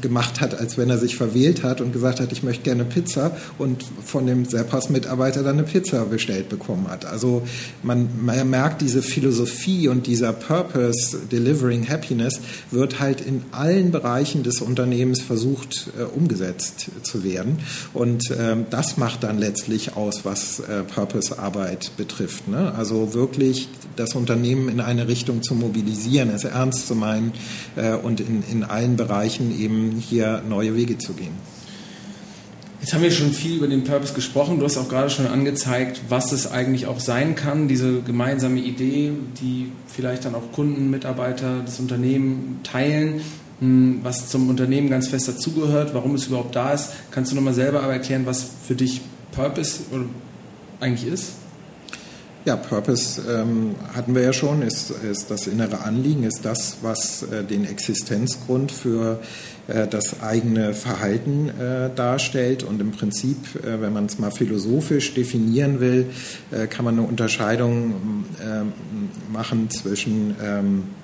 gemacht 0.00 0.40
hat, 0.40 0.58
als 0.58 0.78
wenn 0.78 0.90
er 0.90 0.98
sich 0.98 1.16
verwählt 1.16 1.62
hat 1.62 1.80
und 1.80 1.92
gesagt 1.92 2.20
hat, 2.20 2.32
ich 2.32 2.42
möchte 2.42 2.62
gerne 2.62 2.84
Pizza 2.84 3.36
und 3.58 3.84
von 4.04 4.26
dem 4.26 4.44
Serpas-Mitarbeiter 4.44 5.42
dann 5.42 5.58
eine 5.58 5.64
Pizza 5.64 6.04
bestellt 6.04 6.48
bekommen 6.48 6.88
hat. 6.88 7.04
Also 7.04 7.42
man, 7.82 8.08
man 8.20 8.48
merkt 8.48 8.80
diese 8.80 9.02
Philosophie 9.02 9.88
und 9.88 10.06
dieser 10.06 10.32
Purpose, 10.32 11.18
Delivering 11.30 11.88
Happiness, 11.88 12.40
wird 12.70 13.00
halt 13.00 13.20
in 13.20 13.42
allen 13.52 13.90
Bereichen 13.90 14.42
des 14.42 14.60
Unternehmens 14.60 15.20
versucht 15.20 15.90
äh, 15.98 16.02
umgesetzt 16.04 16.86
zu 17.02 17.24
werden. 17.24 17.58
Und 17.92 18.30
äh, 18.30 18.56
das 18.68 18.96
macht 18.96 19.22
dann 19.22 19.38
letztlich 19.38 19.96
aus, 19.96 20.24
was 20.24 20.60
äh, 20.60 20.82
Purpose-Arbeit 20.82 21.92
betrifft. 21.96 22.48
Ne? 22.48 22.72
Also 22.76 23.14
wirklich 23.14 23.68
das 23.96 24.14
Unternehmen 24.14 24.68
in 24.68 24.80
eine 24.80 25.08
Richtung 25.08 25.42
zu 25.42 25.54
mobilisieren, 25.54 26.30
es 26.30 26.44
ernst 26.44 26.86
zu 26.86 26.94
meinen 27.00 27.32
äh, 27.76 27.94
und 27.94 28.20
in, 28.20 28.44
in 28.50 28.62
allen 28.62 28.96
Bereichen 28.96 29.58
eben 29.58 29.92
hier 29.98 30.42
neue 30.48 30.76
Wege 30.76 30.98
zu 30.98 31.14
gehen. 31.14 31.34
Jetzt 32.80 32.94
haben 32.94 33.02
wir 33.02 33.10
schon 33.10 33.32
viel 33.32 33.56
über 33.56 33.68
den 33.68 33.84
Purpose 33.84 34.14
gesprochen. 34.14 34.58
Du 34.58 34.64
hast 34.64 34.78
auch 34.78 34.88
gerade 34.88 35.10
schon 35.10 35.26
angezeigt, 35.26 36.00
was 36.08 36.32
es 36.32 36.50
eigentlich 36.50 36.86
auch 36.86 36.98
sein 36.98 37.34
kann, 37.34 37.68
diese 37.68 38.00
gemeinsame 38.00 38.60
Idee, 38.60 39.12
die 39.40 39.70
vielleicht 39.86 40.24
dann 40.24 40.34
auch 40.34 40.52
Kunden, 40.52 40.88
Mitarbeiter, 40.88 41.60
das 41.64 41.78
Unternehmen 41.78 42.60
teilen, 42.62 43.20
hm, 43.60 44.00
was 44.02 44.28
zum 44.30 44.48
Unternehmen 44.48 44.88
ganz 44.88 45.08
fest 45.08 45.28
dazugehört, 45.28 45.92
warum 45.92 46.14
es 46.14 46.28
überhaupt 46.28 46.56
da 46.56 46.72
ist. 46.72 46.92
Kannst 47.10 47.32
du 47.32 47.36
nochmal 47.36 47.52
selber 47.52 47.82
aber 47.82 47.92
erklären, 47.92 48.24
was 48.24 48.46
für 48.66 48.74
dich 48.74 49.02
Purpose 49.32 49.80
eigentlich 50.80 51.12
ist? 51.12 51.32
Ja, 52.46 52.56
Purpose 52.56 53.20
ähm, 53.30 53.74
hatten 53.94 54.14
wir 54.14 54.22
ja 54.22 54.32
schon, 54.32 54.62
ist, 54.62 54.90
ist 54.90 55.30
das 55.30 55.46
innere 55.46 55.80
Anliegen, 55.80 56.24
ist 56.24 56.42
das, 56.42 56.78
was 56.80 57.22
äh, 57.24 57.44
den 57.44 57.66
Existenzgrund 57.66 58.72
für 58.72 59.20
äh, 59.68 59.86
das 59.86 60.22
eigene 60.22 60.72
Verhalten 60.72 61.50
äh, 61.50 61.90
darstellt. 61.94 62.62
Und 62.62 62.80
im 62.80 62.92
Prinzip, 62.92 63.36
äh, 63.62 63.82
wenn 63.82 63.92
man 63.92 64.06
es 64.06 64.18
mal 64.18 64.30
philosophisch 64.30 65.12
definieren 65.12 65.80
will, 65.80 66.06
äh, 66.50 66.66
kann 66.66 66.86
man 66.86 66.98
eine 66.98 67.06
Unterscheidung 67.06 68.24
ähm, 68.42 68.72
machen 69.30 69.68
zwischen 69.68 70.34
ähm, 70.42 70.84
äh, 70.98 70.99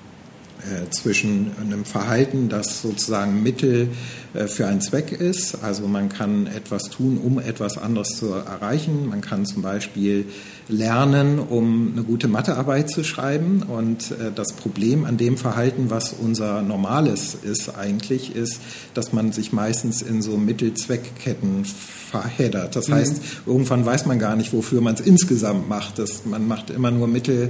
zwischen 0.89 1.51
einem 1.61 1.85
Verhalten, 1.85 2.49
das 2.49 2.81
sozusagen 2.81 3.43
Mittel 3.43 3.89
äh, 4.33 4.47
für 4.47 4.67
einen 4.67 4.81
Zweck 4.81 5.11
ist. 5.11 5.63
Also 5.63 5.87
man 5.87 6.09
kann 6.09 6.47
etwas 6.47 6.83
tun, 6.83 7.17
um 7.17 7.39
etwas 7.39 7.77
anderes 7.77 8.09
zu 8.09 8.31
erreichen. 8.31 9.07
Man 9.09 9.21
kann 9.21 9.45
zum 9.45 9.61
Beispiel 9.61 10.25
lernen, 10.69 11.39
um 11.39 11.93
eine 11.93 12.03
gute 12.03 12.27
Mathearbeit 12.27 12.89
zu 12.89 13.03
schreiben. 13.03 13.63
Und 13.63 14.11
äh, 14.11 14.31
das 14.33 14.53
Problem 14.53 15.05
an 15.05 15.17
dem 15.17 15.37
Verhalten, 15.37 15.89
was 15.89 16.13
unser 16.13 16.61
normales 16.61 17.35
ist 17.35 17.75
eigentlich, 17.75 18.35
ist, 18.35 18.59
dass 18.93 19.13
man 19.13 19.31
sich 19.31 19.53
meistens 19.53 20.01
in 20.01 20.21
so 20.21 20.37
Mittel-Zweck-Ketten 20.37 21.65
verheddert. 21.65 22.75
Das 22.75 22.87
mhm. 22.87 22.95
heißt, 22.95 23.21
irgendwann 23.45 23.85
weiß 23.85 24.05
man 24.05 24.19
gar 24.19 24.35
nicht, 24.35 24.53
wofür 24.53 24.81
man 24.81 24.95
es 24.95 25.01
insgesamt 25.01 25.69
macht. 25.69 25.99
Das, 25.99 26.25
man 26.25 26.47
macht 26.47 26.69
immer 26.69 26.91
nur 26.91 27.07
Mittel 27.07 27.49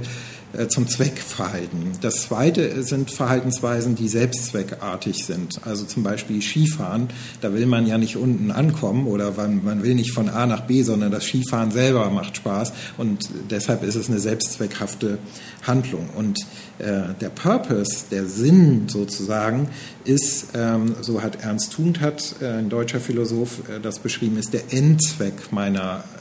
zum 0.68 0.88
Zweck 0.88 1.18
verhalten. 1.18 1.92
Das 2.00 2.22
zweite 2.22 2.82
sind 2.82 3.10
Verhaltensweisen, 3.10 3.94
die 3.94 4.08
selbstzweckartig 4.08 5.24
sind. 5.24 5.60
Also 5.64 5.84
zum 5.84 6.02
Beispiel 6.02 6.40
Skifahren, 6.40 7.08
da 7.40 7.52
will 7.52 7.66
man 7.66 7.86
ja 7.86 7.98
nicht 7.98 8.16
unten 8.16 8.50
ankommen 8.50 9.06
oder 9.06 9.32
man, 9.32 9.82
will 9.82 9.94
nicht 9.94 10.12
von 10.12 10.28
A 10.28 10.46
nach 10.46 10.62
B, 10.62 10.82
sondern 10.82 11.10
das 11.10 11.24
Skifahren 11.24 11.70
selber 11.70 12.08
macht 12.10 12.36
Spaß 12.36 12.72
und 12.96 13.28
deshalb 13.50 13.82
ist 13.82 13.94
es 13.94 14.08
eine 14.08 14.18
selbstzweckhafte 14.18 15.18
Handlung. 15.66 16.08
Und 16.16 16.38
äh, 16.78 17.14
der 17.20 17.30
Purpose, 17.30 18.06
der 18.10 18.26
Sinn 18.26 18.88
sozusagen, 18.88 19.68
ist, 20.04 20.48
ähm, 20.54 20.94
so 21.00 21.22
hat 21.22 21.42
Ernst 21.42 21.72
Tugendhat, 21.72 22.36
äh, 22.40 22.46
ein 22.46 22.68
deutscher 22.68 23.00
Philosoph, 23.00 23.68
äh, 23.68 23.80
das 23.80 23.98
beschrieben, 23.98 24.38
ist 24.38 24.52
der 24.52 24.72
Endzweck 24.72 25.52
meiner, 25.52 26.04
äh, 26.14 26.17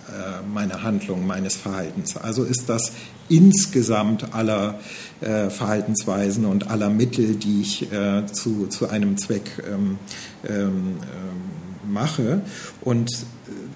meiner 0.52 0.84
Handlung, 0.84 1.26
meines 1.26 1.56
Verhaltens. 1.56 2.18
Also 2.18 2.44
ist 2.44 2.68
das 2.68 2.92
insgesamt 3.30 4.34
aller 4.34 4.80
äh, 5.22 5.50
Verhaltensweisen 5.50 6.46
und 6.46 6.70
aller 6.70 6.90
Mittel, 6.90 7.36
die 7.36 7.62
ich 7.62 7.92
äh, 7.92 8.26
zu, 8.28 8.68
zu 8.68 8.90
einem 8.90 9.18
Zweck 9.18 9.64
ähm, 9.68 9.98
ähm, 10.48 10.98
ähm 11.02 11.58
mache. 11.92 12.42
Und 12.82 13.10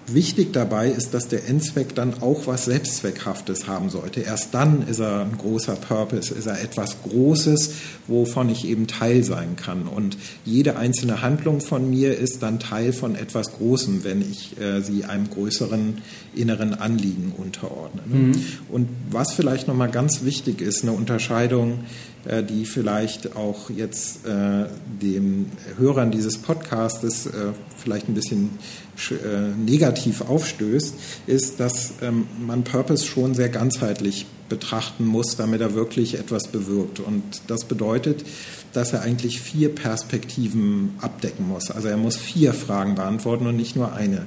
Wichtig 0.08 0.52
dabei 0.52 0.90
ist, 0.90 1.14
dass 1.14 1.28
der 1.28 1.48
Endzweck 1.48 1.96
dann 1.96 2.22
auch 2.22 2.48
was 2.48 2.66
Selbstzweckhaftes 2.66 3.68
haben 3.68 3.90
sollte. 3.90 4.22
Erst 4.22 4.54
dann 4.54 4.88
ist 4.88 5.00
er 5.00 5.22
ein 5.22 5.38
großer 5.38 5.76
Purpose, 5.76 6.34
ist 6.34 6.48
er 6.48 6.62
etwas 6.62 6.98
Großes, 7.04 7.74
wovon 8.08 8.50
ich 8.50 8.68
eben 8.68 8.88
Teil 8.88 9.24
sein 9.24 9.56
kann. 9.56 9.84
Und 9.84 10.18
jede 10.44 10.76
einzelne 10.76 11.22
Handlung 11.22 11.62
von 11.62 11.90
mir 11.90 12.18
ist 12.18 12.42
dann 12.44 12.60
Teil 12.60 12.94
von 12.94 13.16
etwas 13.16 13.54
Großem, 13.54 14.04
wenn 14.04 14.22
ich 14.22 14.60
äh, 14.60 14.82
sie 14.82 15.06
einem 15.06 15.30
größeren 15.30 16.00
inneren 16.36 16.74
Anliegen 16.74 17.34
unterordne. 17.38 18.02
Mhm. 18.06 18.32
Und 18.70 18.90
was 19.10 19.34
vielleicht 19.34 19.68
nochmal 19.68 19.92
ganz 19.92 20.24
wichtig 20.24 20.62
ist, 20.62 20.82
eine 20.84 20.94
Unterscheidung 20.94 21.86
die 22.44 22.66
vielleicht 22.66 23.36
auch 23.36 23.70
jetzt 23.70 24.26
äh, 24.26 24.66
den 25.02 25.52
Hörern 25.78 26.12
dieses 26.12 26.38
Podcastes 26.38 27.26
äh, 27.26 27.54
vielleicht 27.78 28.10
ein 28.10 28.14
bisschen 28.14 28.52
negativ 29.58 30.22
aufstößt, 30.22 30.94
ist, 31.26 31.60
dass 31.60 31.94
ähm, 32.04 32.28
man 32.46 32.64
Purpose 32.64 33.04
schon 33.04 33.34
sehr 33.34 33.50
ganzheitlich 33.50 34.28
betrachten 34.52 35.06
muss, 35.06 35.38
damit 35.38 35.62
er 35.62 35.74
wirklich 35.74 36.20
etwas 36.20 36.50
bewirkt. 36.50 37.00
Und 37.00 37.24
das 37.48 37.64
bedeutet, 37.64 38.26
dass 38.74 38.94
er 38.94 39.02
eigentlich 39.02 39.42
vier 39.42 39.74
Perspektiven 39.74 40.96
abdecken 41.02 41.48
muss. 41.48 41.72
Also 41.72 41.88
er 41.88 41.98
muss 41.98 42.18
vier 42.18 42.54
Fragen 42.54 42.96
beantworten 42.96 43.48
und 43.48 43.56
nicht 43.56 43.76
nur 43.76 43.94
eine. 43.94 44.26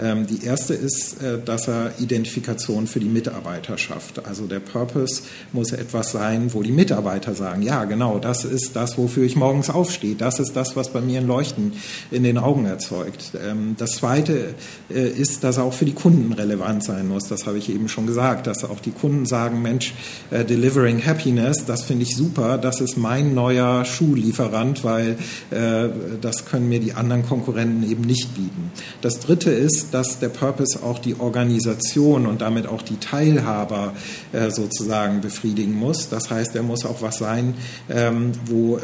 Ähm, 0.00 0.26
die 0.26 0.44
erste 0.44 0.74
ist, 0.74 1.22
äh, 1.22 1.38
dass 1.44 1.68
er 1.68 1.92
Identifikation 1.98 2.86
für 2.86 3.00
die 3.00 3.08
Mitarbeiter 3.08 3.78
schafft. 3.78 4.26
Also 4.26 4.46
der 4.46 4.60
Purpose 4.60 5.22
muss 5.52 5.72
etwas 5.72 6.12
sein, 6.12 6.54
wo 6.54 6.62
die 6.62 6.72
Mitarbeiter 6.72 7.34
sagen, 7.34 7.62
ja 7.62 7.84
genau, 7.84 8.18
das 8.18 8.44
ist 8.44 8.74
das, 8.74 8.96
wofür 8.96 9.24
ich 9.24 9.36
morgens 9.36 9.70
aufstehe. 9.70 10.14
Das 10.14 10.38
ist 10.38 10.54
das, 10.54 10.76
was 10.76 10.92
bei 10.92 11.00
mir 11.00 11.20
ein 11.20 11.26
Leuchten 11.26 11.72
in 12.10 12.22
den 12.22 12.38
Augen 12.38 12.66
erzeugt. 12.66 13.32
Ähm, 13.44 13.74
das 13.78 13.92
zweite 13.92 14.54
äh, 14.90 15.08
ist, 15.08 15.44
dass 15.44 15.58
er 15.58 15.64
auch 15.64 15.74
für 15.74 15.84
die 15.84 15.94
Kunden 15.94 16.32
relevant 16.32 16.84
sein 16.84 17.08
muss. 17.08 17.28
Das 17.28 17.46
habe 17.46 17.58
ich 17.58 17.68
eben 17.70 17.88
schon 17.88 18.06
gesagt, 18.06 18.46
dass 18.46 18.64
auch 18.64 18.80
die 18.80 18.92
Kunden 18.92 19.26
sagen, 19.26 19.62
Mensch, 19.64 19.94
äh, 20.30 20.44
delivering 20.44 21.04
happiness, 21.04 21.64
das 21.66 21.82
finde 21.82 22.04
ich 22.04 22.14
super, 22.16 22.58
das 22.58 22.80
ist 22.80 22.96
mein 22.96 23.34
neuer 23.34 23.84
Schuhlieferant, 23.84 24.84
weil 24.84 25.16
äh, 25.50 25.88
das 26.20 26.46
können 26.46 26.68
mir 26.68 26.78
die 26.78 26.92
anderen 26.92 27.26
Konkurrenten 27.26 27.82
eben 27.90 28.02
nicht 28.02 28.34
bieten. 28.36 28.70
Das 29.00 29.18
Dritte 29.18 29.50
ist, 29.50 29.88
dass 29.92 30.20
der 30.20 30.28
Purpose 30.28 30.82
auch 30.82 31.00
die 31.00 31.18
Organisation 31.18 32.26
und 32.26 32.40
damit 32.42 32.68
auch 32.68 32.82
die 32.82 32.98
Teilhaber 32.98 33.94
äh, 34.32 34.50
sozusagen 34.50 35.20
befriedigen 35.20 35.74
muss. 35.74 36.08
Das 36.08 36.30
heißt, 36.30 36.54
er 36.54 36.62
muss 36.62 36.84
auch 36.84 37.02
was 37.02 37.18
sein, 37.18 37.54
ähm, 37.90 38.32
wo 38.46 38.76
äh, 38.76 38.80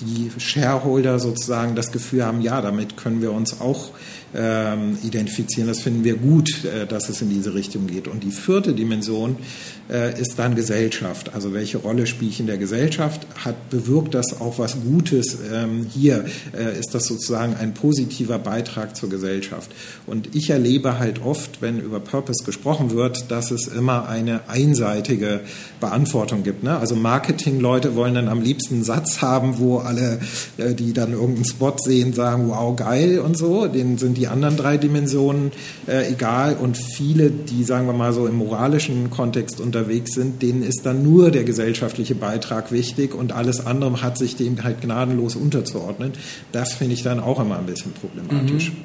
die 0.00 0.30
Shareholder 0.38 1.18
sozusagen 1.18 1.74
das 1.74 1.92
Gefühl 1.92 2.24
haben, 2.24 2.40
ja, 2.40 2.62
damit 2.62 2.96
können 2.96 3.20
wir 3.20 3.32
uns 3.32 3.60
auch 3.60 3.90
ähm, 4.34 4.98
identifizieren. 5.02 5.68
Das 5.68 5.80
finden 5.80 6.04
wir 6.04 6.16
gut, 6.16 6.64
äh, 6.64 6.86
dass 6.86 7.08
es 7.08 7.22
in 7.22 7.30
diese 7.30 7.54
Richtung 7.54 7.86
geht. 7.86 8.08
Und 8.08 8.24
die 8.24 8.30
vierte 8.30 8.72
Dimension 8.72 9.36
äh, 9.90 10.20
ist 10.20 10.38
dann 10.38 10.54
Gesellschaft. 10.54 11.34
Also 11.34 11.52
welche 11.52 11.78
Rolle 11.78 12.06
spiele 12.06 12.30
ich 12.30 12.40
in 12.40 12.46
der 12.46 12.58
Gesellschaft? 12.58 13.26
Hat, 13.44 13.70
bewirkt 13.70 14.14
das 14.14 14.40
auch 14.40 14.58
was 14.58 14.76
Gutes? 14.82 15.38
Ähm, 15.52 15.86
hier 15.92 16.24
äh, 16.56 16.78
ist 16.78 16.94
das 16.94 17.04
sozusagen 17.06 17.54
ein 17.54 17.74
positiver 17.74 18.38
Beitrag 18.38 18.96
zur 18.96 19.08
Gesellschaft. 19.08 19.70
Und 20.06 20.34
ich 20.34 20.50
erlebe 20.50 20.98
halt 20.98 21.22
oft, 21.22 21.62
wenn 21.62 21.78
über 21.78 22.00
Purpose 22.00 22.44
gesprochen 22.44 22.90
wird, 22.90 23.30
dass 23.30 23.50
es 23.50 23.66
immer 23.68 24.08
eine 24.08 24.48
einseitige 24.48 25.40
Beantwortung 25.80 26.42
gibt. 26.42 26.62
Ne? 26.62 26.78
Also 26.78 26.96
Marketingleute 26.96 27.94
wollen 27.94 28.14
dann 28.14 28.28
am 28.28 28.42
liebsten 28.42 28.74
einen 28.76 28.84
Satz 28.84 29.20
haben, 29.22 29.58
wo 29.58 29.78
alle, 29.78 30.18
äh, 30.56 30.74
die 30.74 30.92
dann 30.92 31.12
irgendeinen 31.12 31.44
Spot 31.44 31.76
sehen, 31.78 32.12
sagen, 32.14 32.48
wow, 32.48 32.74
geil 32.74 33.18
und 33.18 33.36
so. 33.36 33.66
Denen 33.66 33.98
sind 33.98 34.16
die 34.16 34.23
anderen 34.28 34.56
drei 34.56 34.76
Dimensionen 34.76 35.52
äh, 35.86 36.10
egal. 36.10 36.56
Und 36.56 36.76
viele, 36.76 37.30
die, 37.30 37.64
sagen 37.64 37.86
wir 37.86 37.92
mal 37.92 38.12
so, 38.12 38.26
im 38.26 38.36
moralischen 38.36 39.10
Kontext 39.10 39.60
unterwegs 39.60 40.14
sind, 40.14 40.42
denen 40.42 40.62
ist 40.62 40.82
dann 40.84 41.02
nur 41.02 41.30
der 41.30 41.44
gesellschaftliche 41.44 42.14
Beitrag 42.14 42.72
wichtig 42.72 43.14
und 43.14 43.32
alles 43.32 43.66
andere 43.66 44.02
hat 44.02 44.18
sich 44.18 44.36
dem 44.36 44.62
halt 44.62 44.80
gnadenlos 44.80 45.36
unterzuordnen. 45.36 46.12
Das 46.52 46.74
finde 46.74 46.94
ich 46.94 47.02
dann 47.02 47.20
auch 47.20 47.40
immer 47.40 47.58
ein 47.58 47.66
bisschen 47.66 47.92
problematisch. 47.92 48.70
Mhm. 48.70 48.76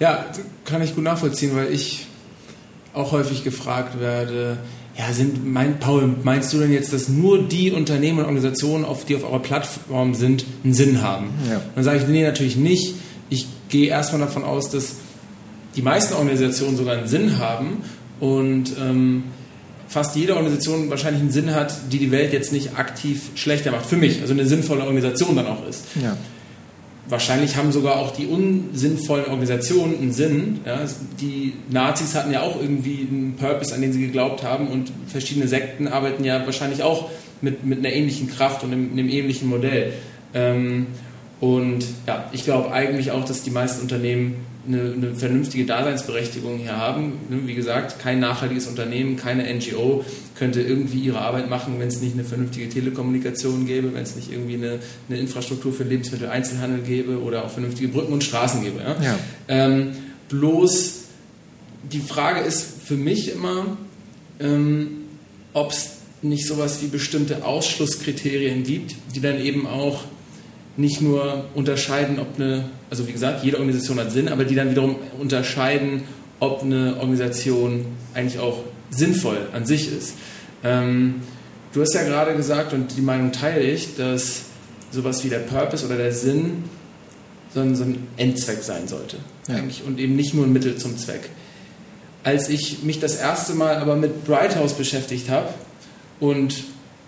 Ja, 0.00 0.26
kann 0.64 0.82
ich 0.82 0.94
gut 0.94 1.04
nachvollziehen, 1.04 1.56
weil 1.56 1.72
ich 1.72 2.06
auch 2.94 3.12
häufig 3.12 3.44
gefragt 3.44 4.00
werde, 4.00 4.58
ja, 4.98 5.12
sind, 5.12 5.46
mein, 5.46 5.78
Paul, 5.78 6.12
meinst 6.24 6.52
du 6.52 6.58
denn 6.58 6.72
jetzt, 6.72 6.92
dass 6.92 7.08
nur 7.08 7.40
die 7.40 7.70
Unternehmen 7.70 8.18
und 8.18 8.24
Organisationen, 8.24 8.84
auf, 8.84 9.04
die 9.04 9.14
auf 9.14 9.22
eurer 9.22 9.38
Plattform 9.38 10.14
sind, 10.14 10.44
einen 10.64 10.74
Sinn 10.74 11.02
haben? 11.02 11.30
Ja. 11.48 11.62
Dann 11.76 11.84
sage 11.84 11.98
ich, 11.98 12.08
nee, 12.08 12.24
natürlich 12.24 12.56
nicht. 12.56 12.96
Ich 13.30 13.46
gehe 13.68 13.88
erstmal 13.88 14.20
davon 14.20 14.44
aus, 14.44 14.70
dass 14.70 14.96
die 15.76 15.82
meisten 15.82 16.14
Organisationen 16.14 16.76
sogar 16.76 16.96
einen 16.96 17.06
Sinn 17.06 17.38
haben 17.38 17.84
und 18.20 18.72
ähm, 18.80 19.24
fast 19.86 20.16
jede 20.16 20.36
Organisation 20.36 20.90
wahrscheinlich 20.90 21.22
einen 21.22 21.30
Sinn 21.30 21.54
hat, 21.54 21.74
die 21.92 21.98
die 21.98 22.10
Welt 22.10 22.32
jetzt 22.32 22.52
nicht 22.52 22.78
aktiv 22.78 23.30
schlechter 23.34 23.70
macht. 23.70 23.86
Für 23.86 23.96
mich, 23.96 24.20
also 24.20 24.32
eine 24.32 24.46
sinnvolle 24.46 24.82
Organisation 24.82 25.36
dann 25.36 25.46
auch 25.46 25.66
ist. 25.66 25.84
Ja. 26.02 26.16
Wahrscheinlich 27.08 27.56
haben 27.56 27.72
sogar 27.72 27.96
auch 27.96 28.14
die 28.14 28.26
unsinnvollen 28.26 29.26
Organisationen 29.26 29.98
einen 29.98 30.12
Sinn. 30.12 30.60
Ja, 30.66 30.80
die 31.20 31.54
Nazis 31.70 32.14
hatten 32.14 32.30
ja 32.32 32.42
auch 32.42 32.60
irgendwie 32.60 33.08
einen 33.10 33.34
Purpose, 33.38 33.74
an 33.74 33.80
den 33.80 33.94
sie 33.94 34.00
geglaubt 34.00 34.42
haben 34.42 34.68
und 34.68 34.92
verschiedene 35.06 35.48
Sekten 35.48 35.88
arbeiten 35.88 36.22
ja 36.24 36.44
wahrscheinlich 36.44 36.82
auch 36.82 37.08
mit, 37.40 37.64
mit 37.64 37.78
einer 37.78 37.92
ähnlichen 37.92 38.28
Kraft 38.28 38.62
und 38.62 38.72
einem, 38.72 38.92
einem 38.92 39.08
ähnlichen 39.08 39.48
Modell. 39.48 39.94
Ähm, 40.34 40.88
und 41.40 41.84
ja, 42.06 42.28
ich 42.32 42.44
glaube 42.44 42.72
eigentlich 42.72 43.12
auch, 43.12 43.24
dass 43.24 43.42
die 43.42 43.50
meisten 43.50 43.82
Unternehmen 43.82 44.36
eine, 44.66 44.92
eine, 44.92 45.14
vernünftige 45.14 45.64
Daseinsberechtigung 45.64 46.58
hier 46.58 46.76
haben. 46.76 47.12
Ne, 47.30 47.40
wie 47.46 47.54
gesagt, 47.54 48.00
kein 48.00 48.20
nachhaltiges 48.20 48.66
Unternehmen, 48.66 49.16
keine 49.16 49.52
NGO 49.54 50.04
könnte 50.36 50.60
irgendwie 50.60 50.98
ihre 50.98 51.20
Arbeit 51.20 51.48
machen, 51.48 51.76
wenn 51.78 51.88
es 51.88 52.00
nicht 52.00 52.14
eine 52.14 52.24
vernünftige 52.24 52.68
Telekommunikation 52.68 53.66
gäbe, 53.66 53.94
wenn 53.94 54.02
es 54.02 54.16
nicht 54.16 54.30
irgendwie 54.30 54.54
eine, 54.54 54.78
eine 55.08 55.18
Infrastruktur 55.18 55.72
für 55.72 55.84
Lebensmitteleinzelhandel 55.84 56.82
gäbe 56.82 57.22
oder 57.22 57.44
auch 57.44 57.50
vernünftige 57.50 57.88
Brücken 57.88 58.12
und 58.12 58.24
Straßen 58.24 58.62
gäbe. 58.62 58.80
Ja? 58.80 58.96
Ja. 59.02 59.18
Ähm, 59.48 59.92
bloß 60.28 61.04
die 61.90 62.00
Frage 62.00 62.40
ist 62.40 62.82
für 62.84 62.96
mich 62.96 63.32
immer, 63.32 63.78
ähm, 64.40 64.88
ob 65.54 65.70
es 65.70 65.90
nicht 66.20 66.46
sowas 66.46 66.82
wie 66.82 66.88
bestimmte 66.88 67.44
Ausschlusskriterien 67.44 68.64
gibt, 68.64 68.96
die 69.14 69.20
dann 69.20 69.40
eben 69.40 69.66
auch 69.66 70.04
nicht 70.78 71.00
nur 71.00 71.44
unterscheiden, 71.54 72.20
ob 72.20 72.36
eine, 72.36 72.64
also 72.88 73.06
wie 73.08 73.12
gesagt, 73.12 73.44
jede 73.44 73.58
Organisation 73.58 73.98
hat 73.98 74.12
Sinn, 74.12 74.28
aber 74.28 74.44
die 74.44 74.54
dann 74.54 74.70
wiederum 74.70 74.96
unterscheiden, 75.18 76.04
ob 76.38 76.62
eine 76.62 76.96
Organisation 77.00 77.84
eigentlich 78.14 78.38
auch 78.38 78.60
sinnvoll 78.88 79.38
an 79.52 79.66
sich 79.66 79.92
ist. 79.92 80.14
Ähm, 80.62 81.16
du 81.72 81.82
hast 81.82 81.94
ja 81.94 82.04
gerade 82.04 82.34
gesagt, 82.36 82.72
und 82.72 82.96
die 82.96 83.00
Meinung 83.00 83.32
teile 83.32 83.60
ich, 83.60 83.96
dass 83.96 84.42
sowas 84.92 85.24
wie 85.24 85.28
der 85.28 85.40
Purpose 85.40 85.84
oder 85.84 85.96
der 85.96 86.12
Sinn 86.12 86.62
so 87.52 87.60
ein, 87.60 87.74
so 87.74 87.82
ein 87.82 88.06
Endzweck 88.16 88.62
sein 88.62 88.86
sollte. 88.86 89.16
Ja. 89.48 89.56
Eigentlich, 89.56 89.82
und 89.84 89.98
eben 89.98 90.14
nicht 90.14 90.32
nur 90.32 90.46
ein 90.46 90.52
Mittel 90.52 90.76
zum 90.76 90.96
Zweck. 90.96 91.28
Als 92.22 92.48
ich 92.48 92.84
mich 92.84 93.00
das 93.00 93.16
erste 93.16 93.54
Mal 93.54 93.76
aber 93.76 93.96
mit 93.96 94.24
Brighthouse 94.24 94.74
beschäftigt 94.74 95.28
habe 95.28 95.48
und 96.20 96.54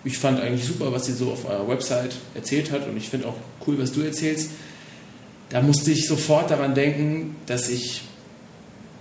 ich 0.03 0.17
fand 0.17 0.39
eigentlich 0.39 0.65
super, 0.65 0.91
was 0.91 1.05
sie 1.05 1.13
so 1.13 1.31
auf 1.31 1.47
eurer 1.47 1.67
Website 1.67 2.15
erzählt 2.33 2.71
hat 2.71 2.87
und 2.87 2.97
ich 2.97 3.09
finde 3.09 3.27
auch 3.27 3.35
cool, 3.67 3.77
was 3.79 3.91
du 3.91 4.01
erzählst. 4.01 4.51
Da 5.49 5.61
musste 5.61 5.91
ich 5.91 6.07
sofort 6.07 6.49
daran 6.49 6.73
denken, 6.73 7.35
dass 7.45 7.69
ich 7.69 8.03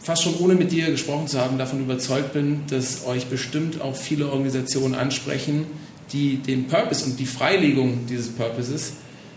fast 0.00 0.22
schon 0.22 0.36
ohne 0.40 0.54
mit 0.54 0.72
dir 0.72 0.90
gesprochen 0.90 1.28
zu 1.28 1.40
haben 1.40 1.58
davon 1.58 1.80
überzeugt 1.80 2.32
bin, 2.32 2.62
dass 2.68 3.06
euch 3.06 3.26
bestimmt 3.26 3.80
auch 3.80 3.94
viele 3.94 4.30
Organisationen 4.30 4.94
ansprechen, 4.94 5.66
die 6.12 6.36
den 6.36 6.66
Purpose 6.66 7.04
und 7.04 7.18
die 7.18 7.26
Freilegung 7.26 8.06
dieses 8.08 8.30
Purposes 8.30 8.94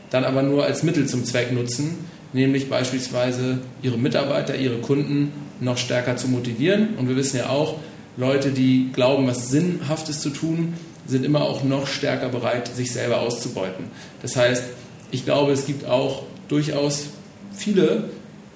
dann 0.10 0.26
aber 0.26 0.44
nur 0.44 0.64
als 0.64 0.84
Mittel 0.84 1.08
zum 1.08 1.26
Zweck 1.26 1.52
nutzen, 1.52 1.98
nämlich 2.34 2.70
beispielsweise 2.70 3.60
ihre 3.82 3.98
Mitarbeiter, 3.98 4.56
ihre 4.56 4.78
Kunden 4.78 5.32
noch 5.60 5.78
stärker 5.78 6.18
zu 6.18 6.28
motivieren. 6.28 6.90
Und 6.98 7.10
wir 7.10 7.16
wissen 7.16 7.38
ja 7.38 7.50
auch, 7.50 7.78
Leute, 8.16 8.52
die 8.52 8.90
glauben, 8.94 9.26
was 9.26 9.50
Sinnhaftes 9.50 10.20
zu 10.20 10.30
tun, 10.30 10.74
sind 11.08 11.26
immer 11.26 11.42
auch 11.42 11.64
noch 11.64 11.88
stärker 11.88 12.30
bereit, 12.30 12.74
sich 12.74 12.92
selber 12.92 13.22
auszubeuten. 13.22 13.86
Das 14.22 14.36
heißt, 14.36 14.64
ich 15.12 15.26
glaube, 15.26 15.52
es 15.52 15.66
gibt 15.66 15.86
auch 15.86 16.24
durchaus 16.48 17.08
viele 17.56 18.06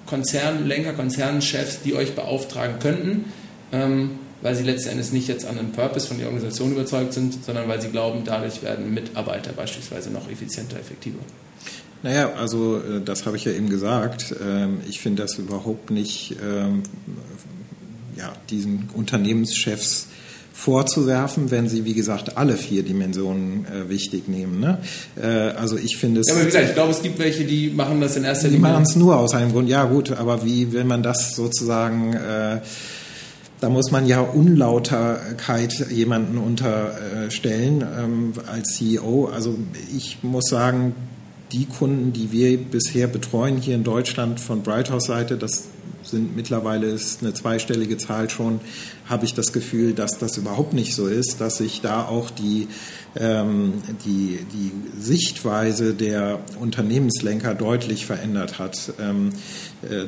Konzernlenker, 0.06 0.94
Konzernchefs, 0.94 1.82
die 1.84 1.94
euch 1.94 2.16
beauftragen 2.16 2.80
könnten, 2.80 3.26
ähm, 3.72 4.12
weil 4.42 4.56
sie 4.56 4.64
letzten 4.64 4.90
Endes 4.90 5.12
nicht 5.12 5.28
jetzt 5.28 5.46
an 5.46 5.58
einem 5.58 5.72
Purpose 5.72 6.08
von 6.08 6.18
der 6.18 6.28
Organisation 6.28 6.72
überzeugt 6.72 7.14
sind, 7.14 7.44
sondern 7.44 7.68
weil 7.68 7.82
sie 7.82 7.90
glauben, 7.90 8.22
dadurch 8.24 8.64
werden 8.64 8.94
Mitarbeiter 8.94 9.52
beispielsweise 9.52 10.10
noch 10.10 10.30
effizienter, 10.30 10.80
effektiver. 10.80 11.20
Naja, 12.04 12.34
also 12.34 12.78
äh, 12.78 13.02
das 13.04 13.26
habe 13.26 13.38
ich 13.38 13.46
ja 13.46 13.52
eben 13.52 13.70
gesagt. 13.70 14.36
Ähm, 14.42 14.82
ich 14.88 15.00
finde 15.00 15.24
das 15.24 15.36
überhaupt 15.36 15.90
nicht 15.90 16.36
ähm, 16.42 16.84
ja, 18.16 18.34
diesen 18.50 18.90
Unternehmenschefs 18.94 20.08
vorzuwerfen, 20.58 21.52
wenn 21.52 21.70
sie, 21.70 21.86
wie 21.86 21.94
gesagt, 21.94 22.36
alle 22.36 22.58
vier 22.58 22.82
Dimensionen 22.82 23.68
äh, 23.68 23.90
wichtig 23.90 24.28
nehmen. 24.28 24.60
Ne? 24.60 24.80
Äh, 25.16 25.28
also 25.56 25.78
ich 25.78 25.98
finde 25.98 26.22
es. 26.22 26.28
Ja, 26.28 26.34
aber 26.34 26.42
wie 26.42 26.48
gesagt, 26.48 26.66
ich 26.70 26.74
glaube, 26.74 26.92
es 26.92 27.04
gibt 27.04 27.20
welche, 27.20 27.46
die 27.46 27.70
machen 27.70 28.02
das 28.02 28.18
in 28.18 28.24
erster 28.24 28.48
Linie. 28.48 28.58
Die 28.58 28.74
machen 28.74 28.84
es 28.84 28.96
nur 28.96 29.18
aus 29.18 29.36
einem 29.36 29.52
Grund. 29.52 29.70
Ja, 29.70 29.84
gut, 29.86 30.12
aber 30.12 30.44
wie 30.44 30.72
will 30.72 30.84
man 30.84 31.04
das 31.04 31.36
sozusagen. 31.36 32.14
Äh, 32.14 32.62
da 33.60 33.70
muss 33.70 33.92
man 33.92 34.06
ja 34.08 34.22
Unlauterkeit 34.22 35.74
jemanden 35.90 36.38
unterstellen 36.38 37.84
ähm, 37.98 38.34
als 38.52 38.76
CEO. 38.76 39.32
Also 39.34 39.58
ich 39.96 40.20
muss 40.22 40.46
sagen, 40.50 40.96
die 41.52 41.66
Kunden, 41.66 42.14
die 42.14 42.32
wir 42.32 42.58
bisher 42.58 43.08
betreuen 43.08 43.58
hier 43.58 43.76
in 43.76 43.84
Deutschland 43.84 44.40
von 44.40 44.62
Brighthouse 44.62 45.06
Seite, 45.06 45.38
das 45.38 45.70
sind 46.08 46.36
mittlerweile 46.36 46.88
ist 46.88 47.22
eine 47.22 47.34
zweistellige 47.34 47.98
Zahl 47.98 48.30
schon, 48.30 48.60
habe 49.06 49.26
ich 49.26 49.34
das 49.34 49.54
Gefühl, 49.54 49.94
dass 49.94 50.18
das 50.18 50.38
überhaupt 50.38 50.74
nicht 50.74 50.94
so 50.94 51.08
ist, 51.08 51.40
dass 51.40 51.58
sich 51.58 51.82
da 51.82 52.06
auch 52.06 52.30
die, 52.30 52.68
ähm, 53.16 53.74
die, 54.06 54.40
die 54.54 54.72
Sichtweise 55.00 55.94
der 55.94 56.40
Unternehmenslenker 56.60 57.54
deutlich 57.54 58.06
verändert 58.06 58.60
hat. 58.60 58.94
Ähm, 59.00 59.30
äh, 59.30 59.32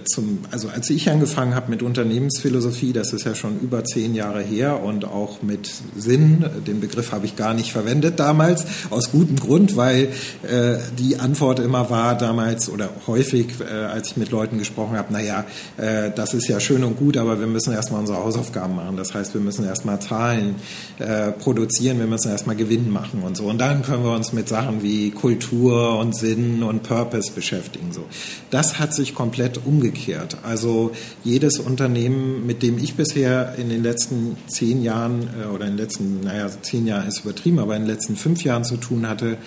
zum, 0.06 0.40
also 0.52 0.70
als 0.70 0.90
ich 0.90 1.10
angefangen 1.10 1.54
habe 1.54 1.70
mit 1.70 1.84
Unternehmensphilosophie, 1.84 2.92
das 2.92 3.14
ist 3.14 3.26
ja 3.26 3.36
schon 3.36 3.60
über 3.60 3.84
zehn 3.84 4.16
Jahre 4.16 4.42
her 4.42 4.82
und 4.84 5.06
auch 5.06 5.42
mit 5.42 5.70
Sinn, 5.96 6.46
den 6.66 6.80
Begriff 6.80 7.12
habe 7.12 7.26
ich 7.26 7.36
gar 7.36 7.54
nicht 7.54 7.72
verwendet 7.72 8.20
damals, 8.20 8.66
aus 8.90 9.12
gutem 9.12 9.38
Grund, 9.38 9.76
weil 9.78 10.10
äh, 10.44 10.78
die 10.98 11.18
Antwort 11.18 11.60
immer 11.60 11.90
war 11.90 12.18
damals 12.18 12.70
oder 12.70 12.90
häufig, 13.08 13.48
äh, 13.60 13.72
als 13.86 14.12
ich 14.12 14.18
mit 14.18 14.32
Leuten 14.32 14.58
gesprochen 14.58 14.98
habe, 14.98 15.14
naja, 15.14 15.46
äh, 15.78 16.12
das 16.16 16.34
ist 16.34 16.48
ja 16.48 16.60
schön 16.60 16.84
und 16.84 16.98
gut, 16.98 17.18
aber 17.18 17.40
wir 17.40 17.48
müssen 17.48 17.74
erstmal 17.74 18.02
unsere 18.02 18.20
Hausaufgaben 18.20 18.76
machen. 18.76 18.98
Das 18.98 19.14
heißt, 19.14 19.34
wir 19.34 19.42
müssen 19.42 19.66
erstmal 19.66 20.00
Zahlen 20.02 20.56
äh, 21.00 21.32
produzieren, 21.32 22.00
wir 22.00 22.08
müssen 22.08 22.32
erstmal 22.32 22.56
Gewinn 22.56 22.90
machen 22.90 23.24
und 23.24 23.38
so. 23.38 23.46
Und 23.46 23.60
dann 23.60 23.84
können 23.84 24.04
wir 24.04 24.14
uns 24.16 24.34
mit 24.34 24.48
Sachen 24.48 24.84
wie 24.84 25.12
Kultur 25.12 25.98
und 26.00 26.16
Sinn 26.16 26.64
und 26.64 26.84
Purpose 26.84 27.32
beschäftigen. 27.32 27.92
So. 27.92 28.06
Das 28.50 28.80
hat 28.80 28.94
sich 28.94 29.16
komplett 29.16 29.59
umgekehrt. 29.66 30.38
Also 30.44 30.92
jedes 31.24 31.60
Unternehmen, 31.60 32.46
mit 32.46 32.64
dem 32.64 32.78
ich 32.78 32.96
bisher 32.96 33.56
in 33.58 33.70
den 33.70 33.84
letzten 33.84 34.38
zehn 34.48 34.82
Jahren 34.82 35.30
äh, 35.42 35.48
oder 35.48 35.66
in 35.66 35.72
den 35.72 35.78
letzten, 35.78 36.22
naja, 36.22 36.50
zehn 36.62 36.88
Jahren 36.88 37.08
ist 37.08 37.22
übertrieben, 37.22 37.60
aber 37.60 37.76
in 37.76 37.84
den 37.84 37.90
letzten 37.90 38.16
fünf 38.16 38.44
Jahren 38.44 38.64
zu 38.64 38.78
tun 38.78 39.08
hatte, 39.08 39.38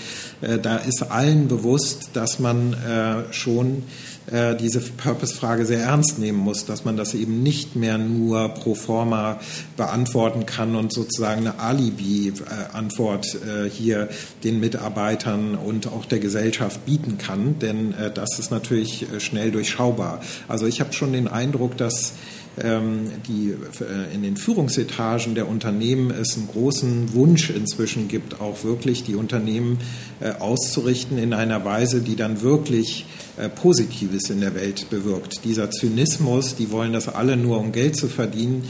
äh, 0.41 0.59
da 0.59 0.77
ist 0.77 1.03
allen 1.11 1.49
bewusst, 1.49 2.11
dass 2.15 2.39
man 2.39 2.75
äh, 2.75 3.33
schon 3.33 3.85
äh, 4.31 4.55
diese 4.57 4.81
Purpose-Frage 4.81 5.67
sehr 5.67 5.81
ernst 5.81 6.19
nehmen 6.19 6.39
muss, 6.39 6.65
dass 6.65 6.85
man 6.85 6.97
das 6.97 7.15
eben 7.15 7.43
nicht 7.43 7.75
mehr 7.77 7.99
nur 7.99 8.49
pro 8.51 8.75
forma 8.75 9.41
beantworten 9.77 10.47
kann 10.47 10.77
und 10.77 10.93
sozusagen 10.93 11.41
eine 11.41 11.59
Alibi-Antwort 11.59 13.35
äh, 13.35 13.69
hier 13.69 14.09
den 14.45 14.61
Mitarbeitern 14.61 15.55
und 15.55 15.89
auch 15.89 16.05
der 16.05 16.21
Gesellschaft 16.21 16.87
bieten 16.87 17.19
kann, 17.19 17.59
denn 17.59 17.95
äh, 17.95 18.11
das 18.13 18.39
ist 18.39 18.51
natürlich 18.51 19.07
schnell 19.19 19.51
durchschaubar. 19.51 20.21
Also 20.49 20.67
ich 20.67 20.81
habe 20.81 20.93
schon 20.93 21.13
den 21.13 21.29
Eindruck, 21.29 21.77
dass 21.77 22.13
die 22.57 23.55
äh, 23.81 24.15
in 24.15 24.23
den 24.23 24.37
Führungsetagen 24.37 25.35
der 25.35 25.49
Unternehmen 25.49 26.11
es 26.11 26.37
einen 26.37 26.49
großen 26.49 27.15
Wunsch 27.15 27.49
inzwischen 27.49 28.09
gibt, 28.09 28.43
auch 28.43 28.63
wirklich 28.63 29.05
die 29.05 29.15
Unternehmen 29.15 29.79
äh, 30.21 30.33
auszurichten 30.33 31.17
in 31.17 31.33
einer 31.33 31.65
Weise, 31.65 32.03
die 32.03 32.15
dann 32.15 32.43
wirklich 32.43 33.07
äh, 33.39 33.49
Positives 33.49 34.29
in 34.29 34.41
der 34.41 34.55
Welt 34.55 34.91
bewirkt. 34.91 35.45
Dieser 35.45 35.71
Zynismus, 35.71 36.55
die 36.55 36.71
wollen 36.71 36.93
das 36.93 37.09
alle 37.09 37.39
nur, 37.39 37.59
um 37.59 37.73
Geld 37.73 37.97
zu 37.97 38.09
verdienen, 38.09 38.65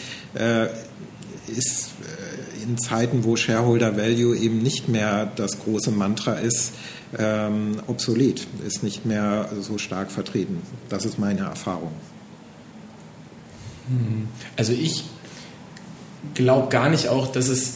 ist 1.48 1.90
in 2.62 2.78
Zeiten, 2.78 3.24
wo 3.24 3.36
Shareholder 3.36 3.96
Value 3.96 4.36
eben 4.36 4.58
nicht 4.58 4.88
mehr 4.88 5.30
das 5.36 5.58
große 5.58 5.90
Mantra 5.90 6.34
ist, 6.34 6.72
ähm, 7.18 7.76
obsolet, 7.86 8.46
ist 8.66 8.82
nicht 8.82 9.04
mehr 9.04 9.50
so 9.60 9.78
stark 9.78 10.10
vertreten. 10.10 10.62
Das 10.88 11.04
ist 11.04 11.18
meine 11.18 11.40
Erfahrung. 11.40 11.92
Hm. 13.92 14.28
Also 14.56 14.72
ich 14.72 15.04
glaube 16.34 16.68
gar 16.68 16.88
nicht 16.88 17.08
auch, 17.08 17.26
dass 17.30 17.48
es 17.48 17.74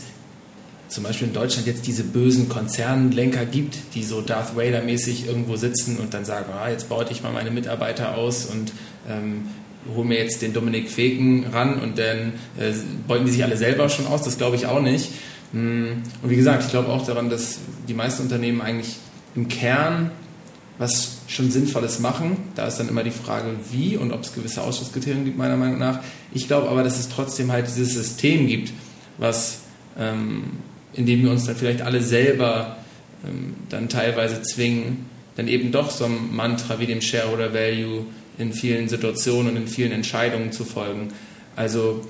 zum 0.89 1.05
Beispiel 1.05 1.29
in 1.29 1.35
Deutschland 1.35 1.67
jetzt 1.67 1.87
diese 1.87 2.05
bösen 2.05 2.49
Konzernlenker 2.49 3.45
gibt, 3.45 3.77
die 3.95 4.05
so 4.05 4.21
Darth 4.21 4.57
Vader-mäßig 4.57 5.27
irgendwo 5.27 5.57
sitzen 5.57 5.99
und 5.99 6.15
dann 6.15 6.25
sagen, 6.25 6.47
ah, 6.53 6.71
jetzt 6.71 6.89
baue 6.89 7.05
ich 7.11 7.23
mal 7.23 7.33
meine 7.33 7.51
Mitarbeiter 7.51 8.17
aus 8.17 8.47
und 8.47 8.73
ähm, 9.09 9.47
hole 9.95 10.07
mir 10.07 10.19
jetzt 10.19 10.43
den 10.43 10.53
Dominik 10.53 10.91
Feken 10.91 11.47
ran 11.53 11.81
und 11.81 11.99
dann 11.99 12.35
äh, 12.59 12.73
beuten 13.07 13.25
die 13.25 13.33
sich 13.33 13.45
alle 13.45 13.57
selber 13.57 13.89
schon 13.89 14.07
aus. 14.07 14.23
Das 14.23 14.39
glaube 14.39 14.57
ich 14.57 14.67
auch 14.67 14.81
nicht. 14.81 15.11
Hm. 15.53 16.03
Und 16.23 16.31
wie 16.31 16.37
gesagt, 16.37 16.65
ich 16.65 16.71
glaube 16.71 16.89
auch 16.89 17.05
daran, 17.05 17.31
dass 17.31 17.59
die 17.89 17.95
meisten 17.95 18.23
Unternehmen 18.23 18.61
eigentlich 18.61 18.97
im 19.35 19.49
Kern 19.49 20.11
was 20.79 21.19
schon 21.27 21.51
Sinnvolles 21.51 22.01
machen. 22.01 22.37
Da 22.55 22.67
ist 22.67 22.77
dann 22.77 22.89
immer 22.89 23.03
die 23.03 23.11
Frage, 23.11 23.47
wie 23.71 23.97
und 23.97 24.13
ob 24.13 24.23
es 24.23 24.35
gewisse 24.35 24.63
Ausschlusskriterien 24.63 25.25
gibt, 25.25 25.39
meiner 25.39 25.57
Meinung 25.57 25.79
nach. 25.79 26.01
Ich 26.33 26.47
glaube 26.47 26.69
aber, 26.69 26.83
dass 26.83 26.99
es 26.99 27.09
trotzdem 27.09 27.51
halt 27.53 27.67
dieses 27.67 27.95
System 27.95 28.47
gibt, 28.47 28.73
was, 29.19 29.61
ähm, 29.99 30.45
in 30.93 31.07
dem 31.07 31.23
wir 31.23 31.31
uns 31.31 31.45
dann 31.45 31.57
vielleicht 31.57 31.83
alle 31.83 32.03
selber 32.03 32.77
ähm, 33.27 33.55
dann 33.69 33.89
teilweise 33.89 34.43
zwingen, 34.43 35.07
dann 35.37 35.49
eben 35.49 35.73
doch 35.73 35.91
so 35.91 36.05
einem 36.05 36.35
Mantra 36.35 36.79
wie 36.79 36.87
dem 36.87 37.01
Shareholder 37.01 37.53
Value 37.53 38.07
in 38.39 38.53
vielen 38.53 38.89
Situationen 38.89 39.53
und 39.53 39.57
in 39.57 39.69
vielen 39.69 39.93
Entscheidungen 39.93 40.53
zu 40.53 40.65
folgen. 40.65 41.09
Also 41.57 42.05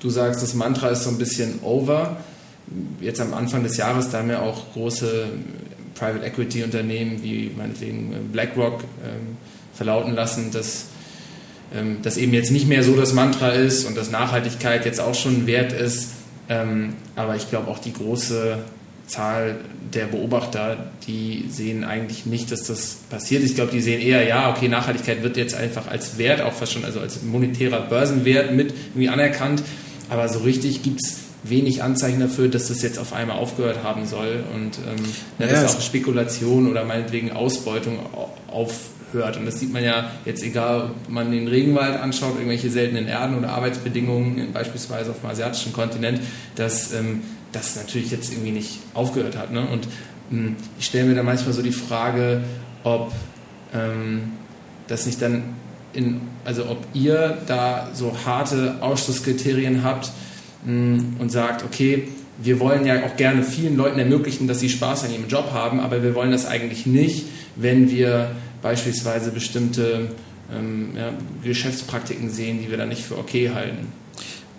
du 0.00 0.10
sagst, 0.10 0.42
das 0.42 0.54
Mantra 0.54 0.88
ist 0.88 1.04
so 1.04 1.10
ein 1.10 1.18
bisschen 1.18 1.60
over. 1.62 2.18
Jetzt 3.00 3.20
am 3.20 3.34
Anfang 3.34 3.62
des 3.62 3.76
Jahres, 3.76 4.10
da 4.10 4.18
haben 4.18 4.30
ja 4.30 4.42
auch 4.42 4.72
große 4.74 5.28
Private 6.00 6.24
Equity 6.24 6.64
Unternehmen 6.64 7.22
wie 7.22 7.52
meinetwegen 7.54 8.12
äh, 8.12 8.16
BlackRock 8.32 8.82
ähm, 9.04 9.36
verlauten 9.74 10.14
lassen, 10.14 10.50
dass 10.50 10.86
ähm, 11.74 11.98
das 12.02 12.16
eben 12.16 12.32
jetzt 12.32 12.50
nicht 12.50 12.66
mehr 12.66 12.82
so 12.82 12.96
das 12.96 13.12
Mantra 13.12 13.50
ist 13.50 13.84
und 13.84 13.96
dass 13.96 14.10
Nachhaltigkeit 14.10 14.86
jetzt 14.86 14.98
auch 14.98 15.14
schon 15.14 15.46
wert 15.46 15.72
ist. 15.72 16.12
Ähm, 16.48 16.94
aber 17.14 17.36
ich 17.36 17.48
glaube 17.50 17.68
auch 17.68 17.78
die 17.78 17.92
große 17.92 18.58
Zahl 19.06 19.56
der 19.92 20.06
Beobachter, 20.06 20.90
die 21.06 21.46
sehen 21.50 21.84
eigentlich 21.84 22.26
nicht, 22.26 22.50
dass 22.50 22.62
das 22.62 22.98
passiert. 23.10 23.42
Ich 23.42 23.54
glaube, 23.54 23.72
die 23.72 23.80
sehen 23.80 24.00
eher, 24.00 24.26
ja, 24.26 24.50
okay, 24.50 24.68
Nachhaltigkeit 24.68 25.22
wird 25.22 25.36
jetzt 25.36 25.54
einfach 25.54 25.88
als 25.88 26.16
Wert, 26.16 26.40
auch 26.40 26.52
fast 26.52 26.72
schon 26.72 26.84
also 26.84 27.00
als 27.00 27.22
monetärer 27.22 27.82
Börsenwert 27.82 28.52
mit 28.52 28.72
irgendwie 28.94 29.08
anerkannt. 29.08 29.62
Aber 30.08 30.28
so 30.28 30.40
richtig 30.40 30.82
gibt 30.82 31.00
es 31.02 31.18
wenig 31.42 31.82
Anzeichen 31.82 32.20
dafür, 32.20 32.48
dass 32.48 32.68
das 32.68 32.82
jetzt 32.82 32.98
auf 32.98 33.12
einmal 33.12 33.38
aufgehört 33.38 33.82
haben 33.82 34.06
soll 34.06 34.44
und 34.54 34.78
ähm, 34.78 35.04
ja, 35.38 35.46
dass 35.46 35.76
auch 35.76 35.80
Spekulation 35.80 36.68
oder 36.70 36.84
meinetwegen 36.84 37.32
Ausbeutung 37.32 37.98
aufhört. 38.48 39.36
Und 39.36 39.46
das 39.46 39.58
sieht 39.58 39.72
man 39.72 39.82
ja 39.82 40.10
jetzt, 40.24 40.42
egal 40.42 40.90
ob 40.90 41.08
man 41.08 41.30
den 41.30 41.48
Regenwald 41.48 41.98
anschaut, 41.98 42.34
irgendwelche 42.34 42.70
seltenen 42.70 43.06
Erden 43.06 43.38
oder 43.38 43.50
Arbeitsbedingungen, 43.50 44.52
beispielsweise 44.52 45.10
auf 45.10 45.20
dem 45.20 45.30
asiatischen 45.30 45.72
Kontinent, 45.72 46.20
dass 46.56 46.92
ähm, 46.92 47.22
das 47.52 47.76
natürlich 47.76 48.10
jetzt 48.10 48.32
irgendwie 48.32 48.52
nicht 48.52 48.78
aufgehört 48.94 49.36
hat. 49.36 49.50
Ne? 49.50 49.66
Und 49.66 49.88
ähm, 50.30 50.56
ich 50.78 50.86
stelle 50.86 51.08
mir 51.08 51.14
da 51.14 51.22
manchmal 51.22 51.54
so 51.54 51.62
die 51.62 51.72
Frage, 51.72 52.42
ob 52.84 53.12
ähm, 53.74 54.32
das 54.88 55.06
nicht 55.06 55.20
dann 55.22 55.42
in, 55.92 56.20
also 56.44 56.68
ob 56.68 56.78
ihr 56.94 57.38
da 57.46 57.88
so 57.92 58.14
harte 58.24 58.76
Ausschlusskriterien 58.80 59.82
habt, 59.82 60.10
und 60.64 61.30
sagt, 61.30 61.64
okay, 61.64 62.08
wir 62.42 62.60
wollen 62.60 62.86
ja 62.86 63.04
auch 63.04 63.16
gerne 63.16 63.42
vielen 63.42 63.76
Leuten 63.76 63.98
ermöglichen, 63.98 64.48
dass 64.48 64.60
sie 64.60 64.68
Spaß 64.68 65.04
an 65.04 65.12
ihrem 65.12 65.28
Job 65.28 65.52
haben, 65.52 65.80
aber 65.80 66.02
wir 66.02 66.14
wollen 66.14 66.30
das 66.30 66.46
eigentlich 66.46 66.86
nicht, 66.86 67.26
wenn 67.56 67.90
wir 67.90 68.30
beispielsweise 68.62 69.30
bestimmte 69.30 70.08
ähm, 70.54 70.90
ja, 70.96 71.12
Geschäftspraktiken 71.42 72.30
sehen, 72.30 72.60
die 72.62 72.70
wir 72.70 72.78
dann 72.78 72.88
nicht 72.88 73.02
für 73.02 73.18
okay 73.18 73.50
halten. 73.50 73.88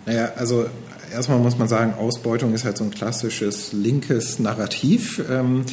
Naja, 0.06 0.32
also 0.36 0.66
erstmal 1.12 1.40
muss 1.40 1.58
man 1.58 1.68
sagen, 1.68 1.94
Ausbeutung 1.94 2.54
ist 2.54 2.66
halt 2.66 2.78
so 2.78 2.84
ein 2.84 2.92
klassisches 2.92 3.74
linkes 3.74 4.40
Narrativ. 4.40 5.22
Ähm, 5.30 5.66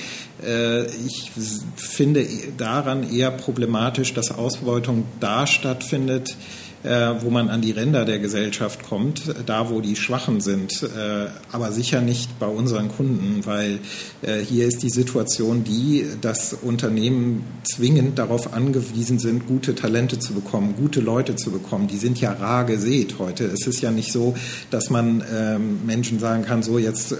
äh, 0.45 0.87
ich 0.87 1.31
finde 1.77 2.27
daran 2.57 3.11
eher 3.11 3.31
problematisch, 3.31 4.15
dass 4.15 4.31
Ausbeutung 4.31 5.05
da 5.21 5.47
stattfindet, 5.47 6.37
wo 6.83 7.31
man 7.31 7.49
an 7.49 7.61
die 7.61 7.73
Ränder 7.73 8.05
der 8.05 8.19
Gesellschaft 8.19 8.85
kommt, 8.89 9.23
da 9.47 9.71
wo 9.71 9.81
die 9.81 9.97
Schwachen 9.97 10.41
sind, 10.41 10.83
äh, 10.83 11.27
aber 11.51 11.73
sicher 11.73 12.01
nicht 12.01 12.39
bei 12.39 12.47
unseren 12.47 12.89
Kunden, 12.89 13.45
weil 13.45 13.81
äh, 14.23 14.39
hier 14.39 14.67
ist 14.67 14.83
die 14.83 14.91
Situation 14.91 15.65
die, 15.65 16.07
dass 16.21 16.55
Unternehmen 16.55 17.45
zwingend 17.65 18.19
darauf 18.19 18.55
angewiesen 18.55 19.19
sind, 19.19 19.47
gute 19.47 19.75
Talente 19.75 20.19
zu 20.19 20.35
bekommen, 20.35 20.75
gute 20.77 21.01
Leute 21.01 21.37
zu 21.37 21.51
bekommen. 21.51 21.89
Die 21.89 21.97
sind 21.97 22.21
ja 22.21 22.33
rar 22.33 22.65
gesät 22.65 23.17
heute. 23.19 23.45
Es 23.45 23.67
ist 23.67 23.81
ja 23.81 23.91
nicht 23.91 24.13
so, 24.13 24.35
dass 24.71 24.91
man 24.91 25.25
ähm, 25.35 25.81
Menschen 25.85 26.19
sagen 26.21 26.45
kann, 26.45 26.63
so 26.63 26.79
jetzt 26.79 27.15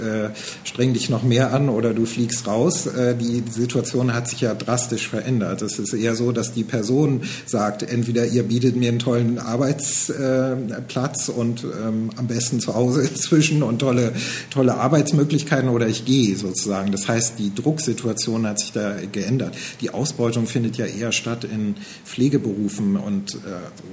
streng 0.65 0.93
dich 0.93 1.11
noch 1.11 1.23
mehr 1.23 1.53
an 1.53 1.69
oder 1.69 1.95
du 1.95 2.05
fliegst 2.05 2.47
raus. 2.47 2.89
Die 3.21 3.43
Situation 3.51 4.15
hat 4.15 4.29
sich 4.29 4.41
ja 4.41 4.55
drastisch 4.55 5.09
verändert. 5.09 5.63
Es 5.63 5.79
ist 5.79 5.93
eher 5.93 6.15
so, 6.15 6.33
dass 6.33 6.53
die 6.53 6.65
Person 6.65 7.23
sagt, 7.47 7.83
entweder 7.83 8.27
ihr 8.27 8.43
bietet 8.43 8.77
mir 8.77 8.89
einen 8.89 8.99
tollen 8.99 9.39
Arbeitsplatz 9.49 11.29
und 11.29 11.65
ähm, 11.65 12.11
am 12.17 12.27
besten 12.27 12.61
zu 12.61 12.75
Hause 12.75 13.03
inzwischen 13.09 13.63
und 13.63 13.79
tolle, 13.81 14.13
tolle 14.51 14.75
Arbeitsmöglichkeiten 14.75 15.69
oder 15.69 15.89
ich 15.89 16.05
gehe 16.05 16.37
sozusagen. 16.37 16.93
Das 16.93 17.09
heißt, 17.09 17.39
die 17.39 17.55
Drucksituation 17.55 18.47
hat 18.47 18.61
sich 18.61 18.73
da 18.73 18.95
geändert. 19.11 19.57
Die 19.81 19.91
Ausbeutung 19.91 20.47
findet 20.47 20.77
ja 20.77 20.87
eher 20.87 21.13
statt 21.13 21.45
in 21.45 21.77
Pflegeberufen 22.05 22.97
und 22.97 23.35
äh, 23.35 23.39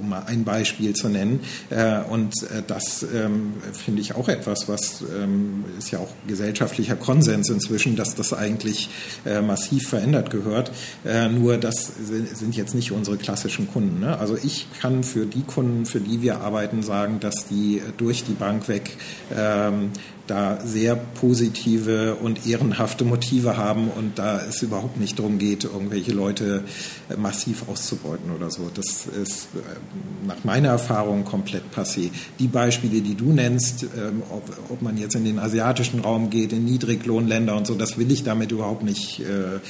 um 0.00 0.10
mal 0.10 0.24
ein 0.26 0.44
Beispiel 0.44 0.94
zu 0.94 1.08
nennen. 1.08 1.40
Äh, 1.70 2.00
und 2.10 2.34
äh, 2.42 2.62
das 2.66 3.04
ähm, 3.14 3.54
finde 3.72 4.02
ich 4.02 4.14
auch 4.14 4.28
etwas, 4.28 4.68
was 4.68 5.02
ähm, 5.02 5.64
ist 5.78 5.90
ja 5.90 5.98
auch 5.98 6.10
gesellschaftlicher 6.26 6.96
Konsens 6.96 7.48
inzwischen, 7.48 7.96
dass 7.96 8.14
das 8.14 8.32
eigentlich 8.32 8.88
äh, 9.24 9.40
massiv 9.40 9.88
verändert 9.88 10.30
gehört. 10.30 10.70
Äh, 11.04 11.28
nur 11.28 11.56
das 11.58 11.92
sind 11.96 12.56
jetzt 12.56 12.74
nicht 12.74 12.92
unsere 12.92 13.16
klassischen 13.16 13.68
Kunden. 13.68 14.00
Ne? 14.00 14.18
Also 14.18 14.36
ich 14.42 14.66
kann 14.80 15.04
für 15.04 15.26
die 15.26 15.42
Kunden, 15.46 15.86
für 15.86 16.00
die 16.00 16.22
wir 16.22 16.40
arbeiten, 16.40 16.82
sagen, 16.82 17.20
dass 17.20 17.46
die 17.48 17.82
durch 17.96 18.24
die 18.24 18.34
Bank 18.34 18.68
weg 18.68 18.90
ähm, 19.36 19.90
da 20.26 20.58
sehr 20.64 20.96
positive 20.96 22.16
und 22.16 22.46
ehrenhafte 22.46 23.04
Motive 23.04 23.56
haben 23.56 23.88
und 23.88 24.18
da 24.18 24.40
es 24.40 24.62
überhaupt 24.62 24.98
nicht 24.98 25.18
darum 25.18 25.38
geht, 25.38 25.64
irgendwelche 25.64 26.12
Leute 26.12 26.64
äh, 27.08 27.16
massiv 27.16 27.68
auszubeuten 27.68 28.30
oder 28.30 28.50
so. 28.50 28.70
Das 28.74 29.06
ist 29.06 29.48
äh, 29.54 30.26
nach 30.26 30.44
meiner 30.44 30.68
Erfahrung 30.68 31.24
komplett 31.24 31.62
passé. 31.74 32.10
Die 32.38 32.48
Beispiele, 32.48 33.00
die 33.00 33.14
du 33.14 33.32
nennst, 33.32 33.84
ähm, 33.84 34.22
ob, 34.30 34.50
ob 34.68 34.82
man 34.82 34.96
jetzt 34.96 35.14
in 35.14 35.24
den 35.24 35.38
asiatischen 35.38 36.00
Raum 36.00 36.30
geht, 36.30 36.52
in 36.52 36.64
Niedriglohnländer 36.64 37.56
und 37.56 37.66
so, 37.66 37.74
das 37.74 37.98
will 37.98 38.10
ich 38.10 38.24
damit 38.24 38.52
überhaupt 38.52 38.82
nicht, 38.82 39.20
äh, 39.20 39.60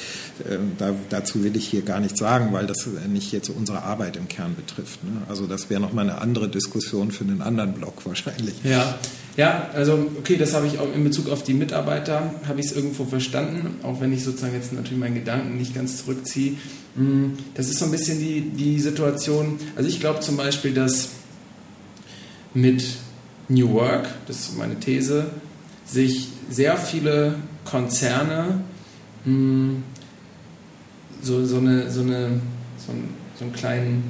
da, 0.78 0.94
dazu 1.10 1.44
will 1.44 1.56
ich 1.56 1.68
hier 1.68 1.82
gar 1.82 2.00
nichts 2.00 2.18
sagen, 2.18 2.52
weil 2.52 2.66
das 2.66 2.88
nicht 3.08 3.32
jetzt 3.32 3.50
unsere 3.50 3.82
Arbeit 3.82 4.16
im 4.16 4.28
Kern 4.28 4.54
betrifft. 4.54 5.04
Ne? 5.04 5.22
Also 5.28 5.46
das 5.46 5.70
wäre 5.70 5.80
nochmal 5.80 6.08
eine 6.08 6.20
andere 6.20 6.48
Diskussion 6.48 7.10
für 7.10 7.24
einen 7.24 7.42
anderen 7.42 7.74
Block 7.74 8.06
wahrscheinlich. 8.06 8.54
Ja, 8.64 8.98
ja, 9.36 9.68
also 9.74 10.10
okay, 10.18 10.36
das 10.36 10.54
habe 10.54 10.66
ich 10.66 10.78
auch 10.78 10.92
in 10.94 11.04
Bezug 11.04 11.28
auf 11.28 11.42
die 11.42 11.52
Mitarbeiter, 11.52 12.34
habe 12.48 12.60
ich 12.60 12.66
es 12.66 12.72
irgendwo 12.72 13.04
verstanden, 13.04 13.76
auch 13.82 14.00
wenn 14.00 14.12
ich 14.12 14.24
sozusagen 14.24 14.54
jetzt 14.54 14.72
natürlich 14.72 14.98
meinen 14.98 15.16
Gedanken 15.16 15.58
nicht 15.58 15.74
ganz 15.74 15.98
zurückziehe. 15.98 16.54
Mm, 16.94 17.32
das 17.54 17.68
ist 17.68 17.78
so 17.78 17.84
ein 17.84 17.90
bisschen 17.90 18.18
die, 18.18 18.40
die 18.40 18.80
Situation, 18.80 19.58
also 19.76 19.88
ich 19.88 20.00
glaube 20.00 20.20
zum 20.20 20.38
Beispiel, 20.38 20.72
dass 20.72 21.10
mit 22.54 22.82
New 23.48 23.74
Work, 23.74 24.08
das 24.26 24.40
ist 24.40 24.56
meine 24.56 24.80
These, 24.80 25.26
sich 25.84 26.28
sehr 26.48 26.78
viele 26.78 27.34
Konzerne 27.66 28.62
mh, 29.26 29.32
mm, 29.32 29.82
so, 31.20 31.44
so, 31.44 31.58
eine, 31.58 31.90
so, 31.90 32.00
eine, 32.00 32.40
so, 32.78 32.92
einen, 32.92 33.14
so 33.38 33.44
einen 33.44 33.52
kleinen 33.52 34.04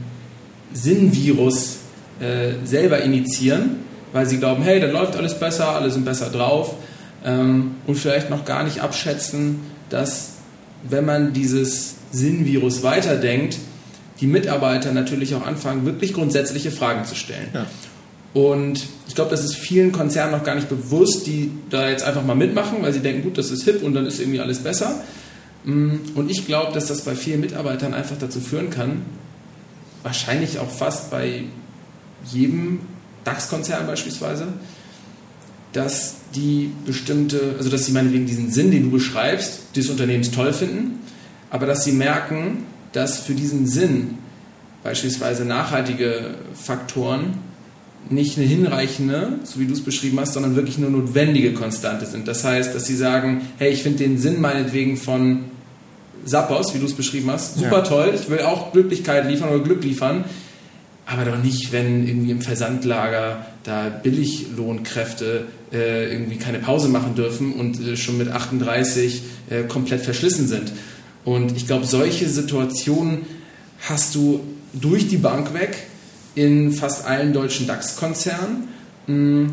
Sinnvirus 0.72 1.78
äh, 2.20 2.54
selber 2.64 3.02
initiieren 3.02 3.85
weil 4.16 4.24
sie 4.24 4.38
glauben, 4.38 4.62
hey, 4.62 4.80
dann 4.80 4.92
läuft 4.92 5.14
alles 5.14 5.38
besser, 5.38 5.68
alle 5.68 5.90
sind 5.90 6.06
besser 6.06 6.30
drauf 6.30 6.74
ähm, 7.22 7.72
und 7.86 7.96
vielleicht 7.96 8.30
noch 8.30 8.46
gar 8.46 8.64
nicht 8.64 8.80
abschätzen, 8.80 9.60
dass 9.90 10.30
wenn 10.88 11.04
man 11.04 11.34
dieses 11.34 11.96
Sinnvirus 12.12 12.82
weiterdenkt, 12.82 13.58
die 14.20 14.26
Mitarbeiter 14.26 14.92
natürlich 14.92 15.34
auch 15.34 15.44
anfangen, 15.44 15.84
wirklich 15.84 16.14
grundsätzliche 16.14 16.70
Fragen 16.70 17.04
zu 17.04 17.14
stellen. 17.14 17.48
Ja. 17.52 17.66
Und 18.32 18.86
ich 19.06 19.14
glaube, 19.14 19.30
das 19.30 19.44
ist 19.44 19.54
vielen 19.54 19.92
Konzernen 19.92 20.32
noch 20.32 20.44
gar 20.44 20.54
nicht 20.54 20.70
bewusst, 20.70 21.26
die 21.26 21.50
da 21.68 21.90
jetzt 21.90 22.02
einfach 22.02 22.24
mal 22.24 22.34
mitmachen, 22.34 22.78
weil 22.80 22.94
sie 22.94 23.00
denken, 23.00 23.22
gut, 23.22 23.36
das 23.36 23.50
ist 23.50 23.64
hip 23.64 23.82
und 23.82 23.92
dann 23.92 24.06
ist 24.06 24.18
irgendwie 24.18 24.40
alles 24.40 24.60
besser. 24.60 25.02
Mm, 25.64 25.96
und 26.14 26.30
ich 26.30 26.46
glaube, 26.46 26.72
dass 26.72 26.86
das 26.86 27.02
bei 27.02 27.14
vielen 27.14 27.40
Mitarbeitern 27.40 27.92
einfach 27.92 28.16
dazu 28.18 28.40
führen 28.40 28.70
kann, 28.70 29.02
wahrscheinlich 30.02 30.58
auch 30.58 30.70
fast 30.70 31.10
bei 31.10 31.44
jedem 32.24 32.80
DAX-Konzern 33.26 33.86
beispielsweise, 33.86 34.46
dass 35.72 36.16
die 36.34 36.70
bestimmte, 36.86 37.54
also 37.58 37.68
dass 37.68 37.86
sie 37.86 37.92
meinetwegen 37.92 38.26
diesen 38.26 38.50
Sinn, 38.50 38.70
den 38.70 38.84
du 38.84 38.90
beschreibst, 38.90 39.76
des 39.76 39.90
Unternehmens 39.90 40.30
toll 40.30 40.52
finden, 40.52 41.00
aber 41.50 41.66
dass 41.66 41.84
sie 41.84 41.92
merken, 41.92 42.64
dass 42.92 43.20
für 43.20 43.34
diesen 43.34 43.66
Sinn 43.66 44.18
beispielsweise 44.82 45.44
nachhaltige 45.44 46.36
Faktoren 46.54 47.34
nicht 48.08 48.38
eine 48.38 48.46
hinreichende, 48.46 49.40
so 49.42 49.58
wie 49.58 49.66
du 49.66 49.72
es 49.72 49.82
beschrieben 49.82 50.20
hast, 50.20 50.34
sondern 50.34 50.54
wirklich 50.54 50.78
nur 50.78 50.90
notwendige 50.90 51.52
Konstante 51.54 52.06
sind. 52.06 52.28
Das 52.28 52.44
heißt, 52.44 52.74
dass 52.74 52.86
sie 52.86 52.94
sagen, 52.94 53.42
hey, 53.58 53.72
ich 53.72 53.82
finde 53.82 53.98
den 53.98 54.18
Sinn 54.18 54.40
meinetwegen 54.40 54.96
von 54.96 55.46
Sappos, 56.24 56.74
wie 56.74 56.78
du 56.78 56.86
es 56.86 56.94
beschrieben 56.94 57.30
hast, 57.30 57.56
super 57.56 57.78
ja. 57.78 57.82
toll, 57.82 58.12
ich 58.14 58.28
will 58.30 58.40
auch 58.40 58.72
Glücklichkeit 58.72 59.28
liefern 59.28 59.48
oder 59.48 59.62
Glück 59.62 59.82
liefern, 59.82 60.24
aber 61.06 61.24
doch 61.24 61.38
nicht, 61.38 61.72
wenn 61.72 62.06
irgendwie 62.06 62.32
im 62.32 62.42
Versandlager 62.42 63.46
da 63.62 63.88
Billiglohnkräfte 63.88 65.46
äh, 65.72 66.12
irgendwie 66.12 66.36
keine 66.36 66.58
Pause 66.58 66.88
machen 66.88 67.14
dürfen 67.14 67.52
und 67.52 67.80
äh, 67.80 67.96
schon 67.96 68.18
mit 68.18 68.28
38 68.28 69.22
äh, 69.48 69.62
komplett 69.62 70.02
verschlissen 70.02 70.48
sind. 70.48 70.72
Und 71.24 71.56
ich 71.56 71.66
glaube, 71.66 71.86
solche 71.86 72.28
Situationen 72.28 73.26
hast 73.88 74.16
du 74.16 74.40
durch 74.72 75.08
die 75.08 75.16
Bank 75.16 75.54
weg 75.54 75.76
in 76.34 76.72
fast 76.72 77.06
allen 77.06 77.32
deutschen 77.32 77.68
DAX-Konzernen. 77.68 78.68
Mm, 79.06 79.46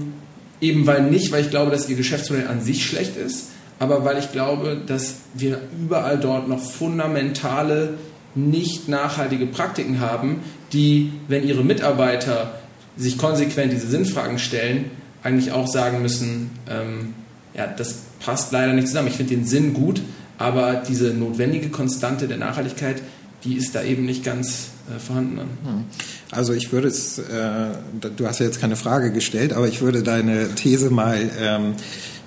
eben 0.60 0.88
weil 0.88 1.04
nicht, 1.04 1.32
weil 1.32 1.42
ich 1.42 1.52
glaube, 1.52 1.70
dass 1.70 1.88
ihr 1.88 1.96
Geschäftsmodell 1.96 2.48
an 2.48 2.62
sich 2.62 2.86
schlecht 2.86 3.16
ist, 3.16 3.50
aber 3.80 4.06
weil 4.06 4.18
ich 4.18 4.32
glaube, 4.32 4.82
dass 4.86 5.16
wir 5.34 5.60
überall 5.80 6.18
dort 6.20 6.48
noch 6.48 6.60
fundamentale, 6.60 7.96
nicht 8.36 8.88
nachhaltige 8.88 9.46
Praktiken 9.46 10.00
haben, 10.00 10.42
die, 10.74 11.12
wenn 11.28 11.48
ihre 11.48 11.64
Mitarbeiter 11.64 12.60
sich 12.98 13.18
konsequent 13.18 13.72
diese 13.72 13.88
Sinnfragen 13.88 14.40
stellen, 14.40 14.86
eigentlich 15.24 15.52
auch 15.52 15.68
sagen 15.68 16.02
müssen, 16.02 16.52
ähm, 16.70 17.14
ja, 17.56 17.68
das 17.68 18.00
passt 18.20 18.52
leider 18.52 18.74
nicht 18.74 18.88
zusammen. 18.88 19.08
Ich 19.08 19.16
finde 19.16 19.36
den 19.36 19.46
Sinn 19.46 19.74
gut, 19.74 20.02
aber 20.38 20.84
diese 20.88 21.14
notwendige 21.14 21.70
Konstante 21.70 22.28
der 22.28 22.38
Nachhaltigkeit, 22.38 23.02
die 23.44 23.56
ist 23.56 23.76
da 23.76 23.84
eben 23.84 24.06
nicht 24.06 24.24
ganz 24.24 24.70
äh, 24.94 25.00
vorhanden. 25.00 25.38
Hm. 25.38 25.84
Also 26.32 26.54
ich 26.54 26.72
würde 26.72 26.88
es, 26.88 27.20
äh, 27.20 27.68
du 28.16 28.28
hast 28.28 28.40
ja 28.40 28.46
jetzt 28.46 28.60
keine 28.60 28.76
Frage 28.76 29.12
gestellt, 29.12 29.54
aber 29.54 29.68
ich 29.68 29.82
würde 29.82 30.04
deine 30.04 30.56
These 30.56 30.90
mal 30.90 31.30
ähm, 31.40 31.74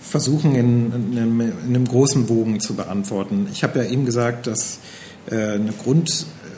versuchen 0.01 0.55
in, 0.55 0.93
in, 0.93 1.19
einem, 1.19 1.41
in, 1.41 1.53
einem, 1.69 1.87
großen 1.87 2.27
Bogen 2.27 2.61
zu 2.61 2.75
beantworten. 2.75 3.49
Ich 3.53 3.63
habe 3.65 3.81
ja 3.81 3.91
eben 3.91 4.07
gesagt, 4.07 4.47
dass 4.47 4.79
äh, 5.31 5.35
eine 5.55 5.73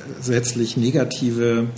grundsätzlich 0.09 0.77
negative 0.77 1.69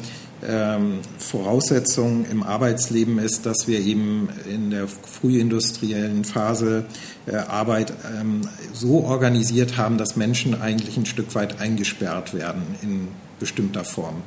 ähm, 0.47 1.01
Voraussetzung 1.19 2.25
im 2.31 2.43
Arbeitsleben 2.43 3.19
ist, 3.19 3.45
dass 3.45 3.69
wir 3.69 3.81
eben 3.81 4.29
in 4.51 4.71
der 4.71 4.89
frühindustriellen 4.89 6.25
Phase 6.25 6.85
äh, 7.27 7.37
Arbeit 7.37 7.93
ähm, 8.19 8.43
so 8.73 9.05
organisiert 9.05 9.77
haben, 9.77 9.99
dass 9.99 10.17
Menschen 10.17 10.61
eigentlich 10.61 10.97
ein 10.97 11.07
Stück 11.07 11.35
weit 11.35 11.61
eingesperrt 11.61 12.33
werden 12.33 12.63
in 12.83 13.09
bestimmter 13.39 13.85
Form. 13.85 14.23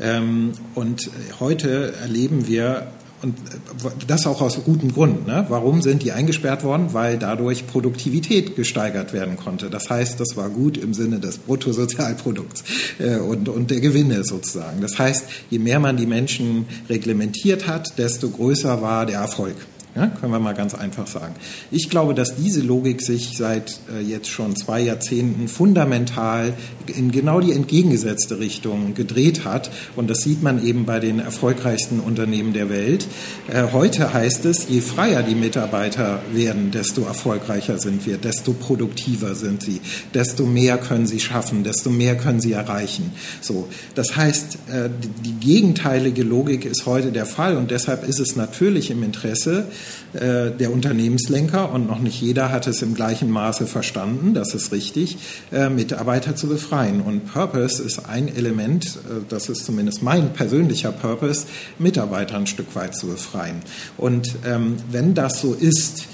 Ähm, 0.00 0.52
und 0.74 1.10
heute 1.40 1.94
erleben 2.00 2.46
wir 2.46 2.86
und 3.22 3.36
das 4.06 4.26
auch 4.26 4.40
aus 4.40 4.62
gutem 4.64 4.92
Grund. 4.92 5.26
Ne? 5.26 5.46
Warum 5.48 5.82
sind 5.82 6.02
die 6.02 6.12
eingesperrt 6.12 6.62
worden? 6.62 6.92
Weil 6.92 7.18
dadurch 7.18 7.66
Produktivität 7.66 8.54
gesteigert 8.56 9.12
werden 9.12 9.36
konnte. 9.36 9.70
Das 9.70 9.90
heißt, 9.90 10.20
das 10.20 10.36
war 10.36 10.48
gut 10.48 10.76
im 10.76 10.94
Sinne 10.94 11.18
des 11.18 11.38
Bruttosozialprodukts 11.38 12.64
äh, 12.98 13.16
und, 13.16 13.48
und 13.48 13.70
der 13.70 13.80
Gewinne 13.80 14.24
sozusagen. 14.24 14.80
Das 14.80 14.98
heißt, 14.98 15.24
je 15.50 15.58
mehr 15.58 15.80
man 15.80 15.96
die 15.96 16.06
Menschen 16.06 16.66
reglementiert 16.88 17.66
hat, 17.66 17.98
desto 17.98 18.28
größer 18.28 18.82
war 18.82 19.06
der 19.06 19.20
Erfolg. 19.20 19.56
Ja, 19.94 20.06
können 20.06 20.32
wir 20.32 20.38
mal 20.38 20.54
ganz 20.54 20.74
einfach 20.74 21.06
sagen. 21.06 21.34
Ich 21.70 21.88
glaube, 21.88 22.14
dass 22.14 22.36
diese 22.36 22.60
Logik 22.60 23.00
sich 23.02 23.36
seit 23.36 23.80
äh, 23.92 24.00
jetzt 24.00 24.28
schon 24.28 24.54
zwei 24.54 24.80
Jahrzehnten 24.80 25.48
fundamental 25.48 26.52
in 26.86 27.10
genau 27.10 27.40
die 27.40 27.52
entgegengesetzte 27.52 28.38
Richtung 28.38 28.94
gedreht 28.94 29.44
hat. 29.44 29.70
Und 29.96 30.08
das 30.08 30.18
sieht 30.18 30.42
man 30.42 30.64
eben 30.64 30.84
bei 30.84 31.00
den 31.00 31.20
erfolgreichsten 31.20 32.00
Unternehmen 32.00 32.52
der 32.52 32.68
Welt. 32.68 33.06
Äh, 33.48 33.72
heute 33.72 34.12
heißt 34.12 34.44
es, 34.44 34.68
je 34.68 34.82
freier 34.82 35.22
die 35.22 35.34
Mitarbeiter 35.34 36.20
werden, 36.32 36.70
desto 36.70 37.02
erfolgreicher 37.02 37.78
sind 37.78 38.06
wir, 38.06 38.18
desto 38.18 38.52
produktiver 38.52 39.34
sind 39.34 39.62
sie, 39.62 39.80
desto 40.12 40.44
mehr 40.44 40.76
können 40.78 41.06
sie 41.06 41.18
schaffen, 41.18 41.64
desto 41.64 41.90
mehr 41.90 42.16
können 42.16 42.40
sie 42.40 42.52
erreichen. 42.52 43.12
So, 43.40 43.68
das 43.94 44.16
heißt, 44.16 44.58
äh, 44.70 44.90
die 45.24 45.32
gegenteilige 45.32 46.22
Logik 46.22 46.66
ist 46.66 46.84
heute 46.84 47.10
der 47.10 47.26
Fall 47.26 47.56
und 47.56 47.70
deshalb 47.70 48.06
ist 48.06 48.20
es 48.20 48.36
natürlich 48.36 48.90
im 48.90 49.02
Interesse, 49.02 49.66
äh, 50.14 50.50
der 50.50 50.72
Unternehmenslenker, 50.72 51.72
und 51.72 51.86
noch 51.86 51.98
nicht 51.98 52.20
jeder 52.20 52.50
hat 52.50 52.66
es 52.66 52.82
im 52.82 52.94
gleichen 52.94 53.30
Maße 53.30 53.66
verstanden, 53.66 54.34
das 54.34 54.54
ist 54.54 54.72
richtig, 54.72 55.18
äh, 55.52 55.68
Mitarbeiter 55.68 56.36
zu 56.36 56.48
befreien. 56.48 57.00
Und 57.00 57.32
Purpose 57.32 57.82
ist 57.82 58.06
ein 58.08 58.28
Element, 58.28 58.86
äh, 58.86 59.22
das 59.28 59.48
ist 59.48 59.64
zumindest 59.64 60.02
mein 60.02 60.32
persönlicher 60.32 60.92
Purpose, 60.92 61.46
Mitarbeiter 61.78 62.36
ein 62.36 62.46
Stück 62.46 62.74
weit 62.74 62.94
zu 62.94 63.06
befreien. 63.06 63.56
Und 63.96 64.36
ähm, 64.46 64.76
wenn 64.90 65.14
das 65.14 65.40
so 65.40 65.54
ist, 65.54 66.04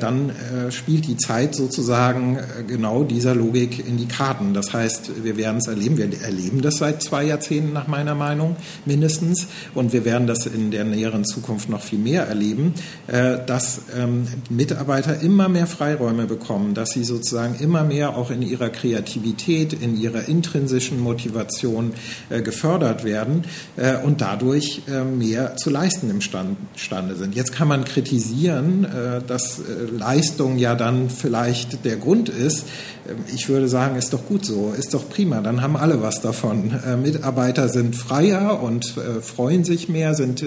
dann 0.00 0.30
spielt 0.70 1.06
die 1.08 1.16
Zeit 1.16 1.54
sozusagen 1.54 2.38
genau 2.68 3.02
dieser 3.02 3.34
Logik 3.34 3.84
in 3.84 3.96
die 3.96 4.06
Karten. 4.06 4.54
Das 4.54 4.72
heißt, 4.72 5.24
wir 5.24 5.36
werden 5.36 5.58
es 5.58 5.66
erleben, 5.66 5.96
wir 5.96 6.08
erleben 6.22 6.62
das 6.62 6.76
seit 6.76 7.02
zwei 7.02 7.24
Jahrzehnten 7.24 7.72
nach 7.72 7.88
meiner 7.88 8.14
Meinung 8.14 8.56
mindestens, 8.84 9.46
und 9.74 9.92
wir 9.92 10.04
werden 10.04 10.26
das 10.26 10.46
in 10.46 10.70
der 10.70 10.84
näheren 10.84 11.24
Zukunft 11.24 11.68
noch 11.68 11.80
viel 11.80 11.98
mehr 11.98 12.26
erleben, 12.26 12.74
dass 13.12 13.82
ähm, 13.94 14.26
Mitarbeiter 14.48 15.20
immer 15.20 15.48
mehr 15.50 15.66
Freiräume 15.66 16.24
bekommen, 16.24 16.72
dass 16.72 16.90
sie 16.90 17.04
sozusagen 17.04 17.56
immer 17.60 17.84
mehr 17.84 18.16
auch 18.16 18.30
in 18.30 18.40
ihrer 18.40 18.70
Kreativität, 18.70 19.74
in 19.74 20.00
ihrer 20.00 20.28
intrinsischen 20.28 20.98
Motivation 20.98 21.92
äh, 22.30 22.40
gefördert 22.40 23.04
werden 23.04 23.44
äh, 23.76 23.96
und 23.96 24.20
dadurch 24.20 24.82
äh, 24.88 25.04
mehr 25.04 25.56
zu 25.56 25.70
leisten 25.70 26.10
imstande 26.10 27.16
sind. 27.16 27.34
Jetzt 27.34 27.52
kann 27.52 27.68
man 27.68 27.84
kritisieren, 27.84 28.84
äh, 28.84 29.20
dass 29.26 29.58
äh, 29.58 29.62
Leistung 29.96 30.58
ja 30.58 30.74
dann 30.74 31.10
vielleicht 31.10 31.84
der 31.84 31.96
Grund 31.96 32.28
ist. 32.28 32.64
Ähm, 33.08 33.16
ich 33.34 33.48
würde 33.48 33.68
sagen, 33.68 33.96
ist 33.96 34.12
doch 34.12 34.26
gut 34.26 34.44
so, 34.46 34.72
ist 34.76 34.94
doch 34.94 35.08
prima, 35.08 35.40
dann 35.40 35.62
haben 35.62 35.76
alle 35.76 36.02
was 36.02 36.20
davon. 36.20 36.72
Äh, 36.86 36.96
Mitarbeiter 36.96 37.68
sind 37.68 37.96
freier 37.96 38.62
und 38.62 38.94
freuen 39.22 39.64
sich 39.64 39.88
mehr, 39.88 40.14
sind 40.14 40.44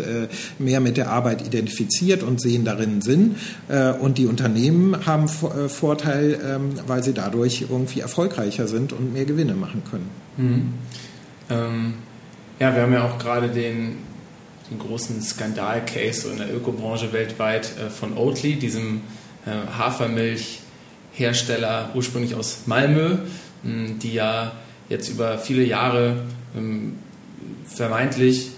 mehr 0.59 0.79
mit 0.79 0.97
der 0.97 1.09
Arbeit 1.09 1.45
identifiziert 1.45 2.23
und 2.23 2.41
sehen 2.41 2.54
darin 2.63 2.85
darin 2.85 3.01
Sinn. 3.01 3.35
Äh, 3.67 3.91
und 3.91 4.17
die 4.17 4.27
Unternehmen 4.27 5.05
haben 5.05 5.25
äh, 5.25 5.67
Vorteil, 5.69 6.39
ähm, 6.43 6.71
weil 6.87 7.03
sie 7.03 7.13
dadurch 7.13 7.67
irgendwie 7.69 7.99
erfolgreicher 7.99 8.67
sind 8.67 8.93
und 8.93 9.13
mehr 9.13 9.25
Gewinne 9.25 9.53
machen 9.55 9.83
können. 9.89 10.09
Mhm. 10.37 10.73
Ähm, 11.49 11.95
ja, 12.59 12.75
wir 12.75 12.83
haben 12.83 12.93
ja 12.93 13.03
auch 13.03 13.17
gerade 13.17 13.49
den, 13.49 13.97
den 14.69 14.77
großen 14.79 15.21
Skandal-Case 15.21 16.29
in 16.29 16.37
der 16.37 16.55
Ökobranche 16.55 17.11
weltweit 17.11 17.71
äh, 17.77 17.89
von 17.89 18.15
Oatly, 18.17 18.55
diesem 18.55 19.01
Hafermilchhersteller 19.77 21.91
ursprünglich 21.93 22.33
aus 22.33 22.61
Malmö, 22.65 23.17
die 23.61 24.11
ja 24.11 24.53
jetzt 24.89 25.07
über 25.07 25.37
viele 25.37 25.63
Jahre 25.63 26.23
ähm, 26.57 26.93
vermeintlich 27.67 28.49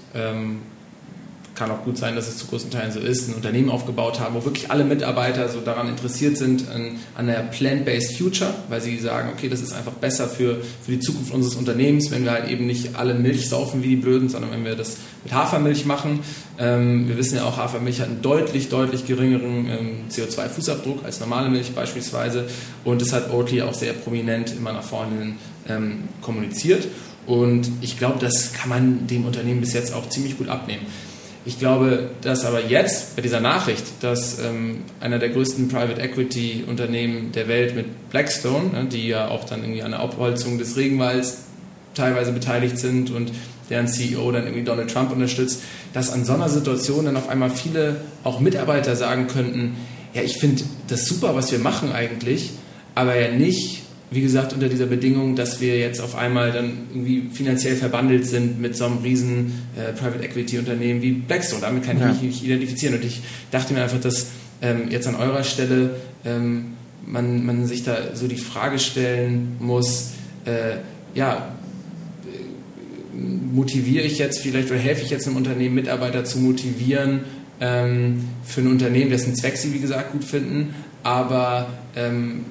kann 1.57 1.71
auch 1.71 1.83
gut 1.83 1.97
sein, 1.97 2.15
dass 2.15 2.27
es 2.27 2.37
zu 2.37 2.45
großen 2.45 2.69
Teilen 2.69 2.91
so 2.91 2.99
ist, 2.99 3.27
ein 3.27 3.33
Unternehmen 3.33 3.69
aufgebaut 3.69 4.19
haben, 4.19 4.35
wo 4.35 4.45
wirklich 4.45 4.69
alle 4.69 4.83
Mitarbeiter 4.83 5.49
so 5.49 5.59
daran 5.59 5.89
interessiert 5.89 6.37
sind, 6.37 6.69
an, 6.69 6.99
an 7.15 7.27
der 7.27 7.41
Plant-Based 7.41 8.15
Future, 8.17 8.53
weil 8.69 8.79
sie 8.79 8.97
sagen, 8.99 9.29
okay, 9.35 9.49
das 9.49 9.61
ist 9.61 9.73
einfach 9.73 9.93
besser 9.93 10.27
für, 10.27 10.57
für 10.83 10.91
die 10.91 10.99
Zukunft 10.99 11.33
unseres 11.33 11.55
Unternehmens, 11.55 12.11
wenn 12.11 12.23
wir 12.23 12.31
halt 12.31 12.49
eben 12.49 12.67
nicht 12.67 12.95
alle 12.95 13.15
Milch 13.15 13.49
saufen 13.49 13.81
wie 13.83 13.89
die 13.89 13.95
Blöden, 13.95 14.29
sondern 14.29 14.51
wenn 14.51 14.63
wir 14.63 14.75
das 14.75 14.97
mit 15.23 15.33
Hafermilch 15.33 15.85
machen. 15.85 16.19
Ähm, 16.59 17.07
wir 17.07 17.17
wissen 17.17 17.37
ja 17.37 17.43
auch, 17.43 17.57
Hafermilch 17.57 18.01
hat 18.01 18.09
einen 18.09 18.21
deutlich, 18.21 18.69
deutlich 18.69 19.07
geringeren 19.07 19.67
ähm, 19.67 19.89
CO2-Fußabdruck 20.11 21.03
als 21.03 21.19
normale 21.19 21.49
Milch 21.49 21.73
beispielsweise 21.73 22.45
und 22.83 23.01
das 23.01 23.13
hat 23.13 23.33
Oatly 23.33 23.63
auch 23.63 23.73
sehr 23.73 23.93
prominent 23.93 24.53
immer 24.55 24.73
nach 24.73 24.83
vorne 24.83 25.33
ähm, 25.67 26.03
kommuniziert. 26.21 26.87
Und 27.25 27.69
ich 27.81 27.97
glaube, 27.97 28.19
das 28.19 28.53
kann 28.53 28.69
man 28.69 29.07
dem 29.07 29.25
Unternehmen 29.25 29.59
bis 29.59 29.73
jetzt 29.73 29.93
auch 29.93 30.07
ziemlich 30.07 30.37
gut 30.37 30.47
abnehmen. 30.47 30.85
Ich 31.47 31.59
glaube, 31.59 32.09
dass 32.23 32.43
aber 32.43 32.65
jetzt 32.65 33.15
bei 33.15 33.21
dieser 33.21 33.39
Nachricht, 33.39 33.85
dass 34.01 34.37
ähm, 34.39 34.79
einer 34.99 35.17
der 35.17 35.29
größten 35.29 35.69
Private 35.69 36.01
Equity 36.01 36.65
Unternehmen 36.67 37.31
der 37.31 37.47
Welt 37.47 37.73
mit 37.73 38.09
Blackstone, 38.09 38.67
ne, 38.73 38.85
die 38.91 39.07
ja 39.07 39.29
auch 39.29 39.45
dann 39.45 39.61
irgendwie 39.61 39.81
an 39.81 39.91
der 39.91 40.01
Abholzung 40.01 40.57
des 40.57 40.75
Regenwalds 40.75 41.45
teilweise 41.93 42.33
beteiligt 42.33 42.77
sind 42.77 43.11
und 43.11 43.31
deren 43.69 43.87
CEO 43.87 44.29
dann 44.33 44.43
irgendwie 44.43 44.65
Donald 44.65 44.91
Trump 44.91 45.09
unterstützt, 45.09 45.63
dass 45.93 46.11
an 46.11 46.25
so 46.25 46.33
einer 46.33 46.49
Situation 46.49 47.05
dann 47.05 47.15
auf 47.15 47.29
einmal 47.29 47.49
viele 47.49 48.01
auch 48.25 48.41
Mitarbeiter 48.41 48.97
sagen 48.97 49.27
könnten, 49.27 49.77
ja, 50.13 50.23
ich 50.23 50.39
finde 50.39 50.63
das 50.89 51.05
super, 51.05 51.33
was 51.33 51.53
wir 51.53 51.59
machen 51.59 51.93
eigentlich, 51.93 52.51
aber 52.93 53.15
ja 53.15 53.31
nicht, 53.31 53.83
wie 54.09 54.21
gesagt, 54.21 54.53
unter 54.53 54.69
dieser 54.69 54.85
Bedingung, 54.85 55.35
dass 55.35 55.59
wir 55.59 55.77
jetzt 55.77 55.99
auf 55.99 56.15
einmal 56.15 56.51
dann 56.51 56.71
irgendwie 56.93 57.29
finanziell 57.31 57.75
verbandelt 57.75 58.25
sind 58.25 58.59
mit 58.61 58.75
so 58.75 58.85
einem 58.85 58.99
riesen 58.99 59.51
äh, 59.75 59.91
Private 59.91 60.23
Equity 60.23 60.59
Unternehmen 60.59 61.01
wie 61.01 61.11
Blackstone. 61.11 61.61
Damit 61.61 61.83
kann 61.83 61.97
ich 61.97 62.03
ja. 62.03 62.07
mich 62.09 62.21
nicht 62.21 62.43
identifizieren. 62.43 62.95
Und 62.95 63.03
ich 63.03 63.21
dachte 63.51 63.73
mir 63.73 63.83
einfach, 63.83 63.99
dass 63.99 64.27
ähm, 64.61 64.89
jetzt 64.89 65.07
an 65.07 65.15
eurer 65.15 65.43
Stelle 65.43 65.97
ähm, 66.23 66.73
man, 67.05 67.45
man 67.45 67.65
sich 67.65 67.83
da 67.83 68.15
so 68.15 68.27
die 68.27 68.37
Frage 68.37 68.79
stellen 68.79 69.57
muss, 69.59 70.11
äh, 70.45 70.77
ja, 71.13 71.49
motiviere 73.13 74.05
ich 74.05 74.19
jetzt 74.19 74.39
vielleicht 74.39 74.69
oder 74.69 74.79
helfe 74.79 75.03
ich 75.03 75.09
jetzt 75.09 75.27
einem 75.27 75.37
Unternehmen, 75.37 75.75
Mitarbeiter 75.75 76.23
zu 76.23 76.39
motivieren 76.39 77.21
ähm, 77.59 78.25
für 78.43 78.61
ein 78.61 78.67
Unternehmen, 78.67 79.09
dessen 79.09 79.35
Zweck 79.35 79.57
sie, 79.57 79.73
wie 79.73 79.79
gesagt, 79.79 80.11
gut 80.11 80.23
finden, 80.23 80.75
aber 81.03 81.67
ähm, 81.95 82.45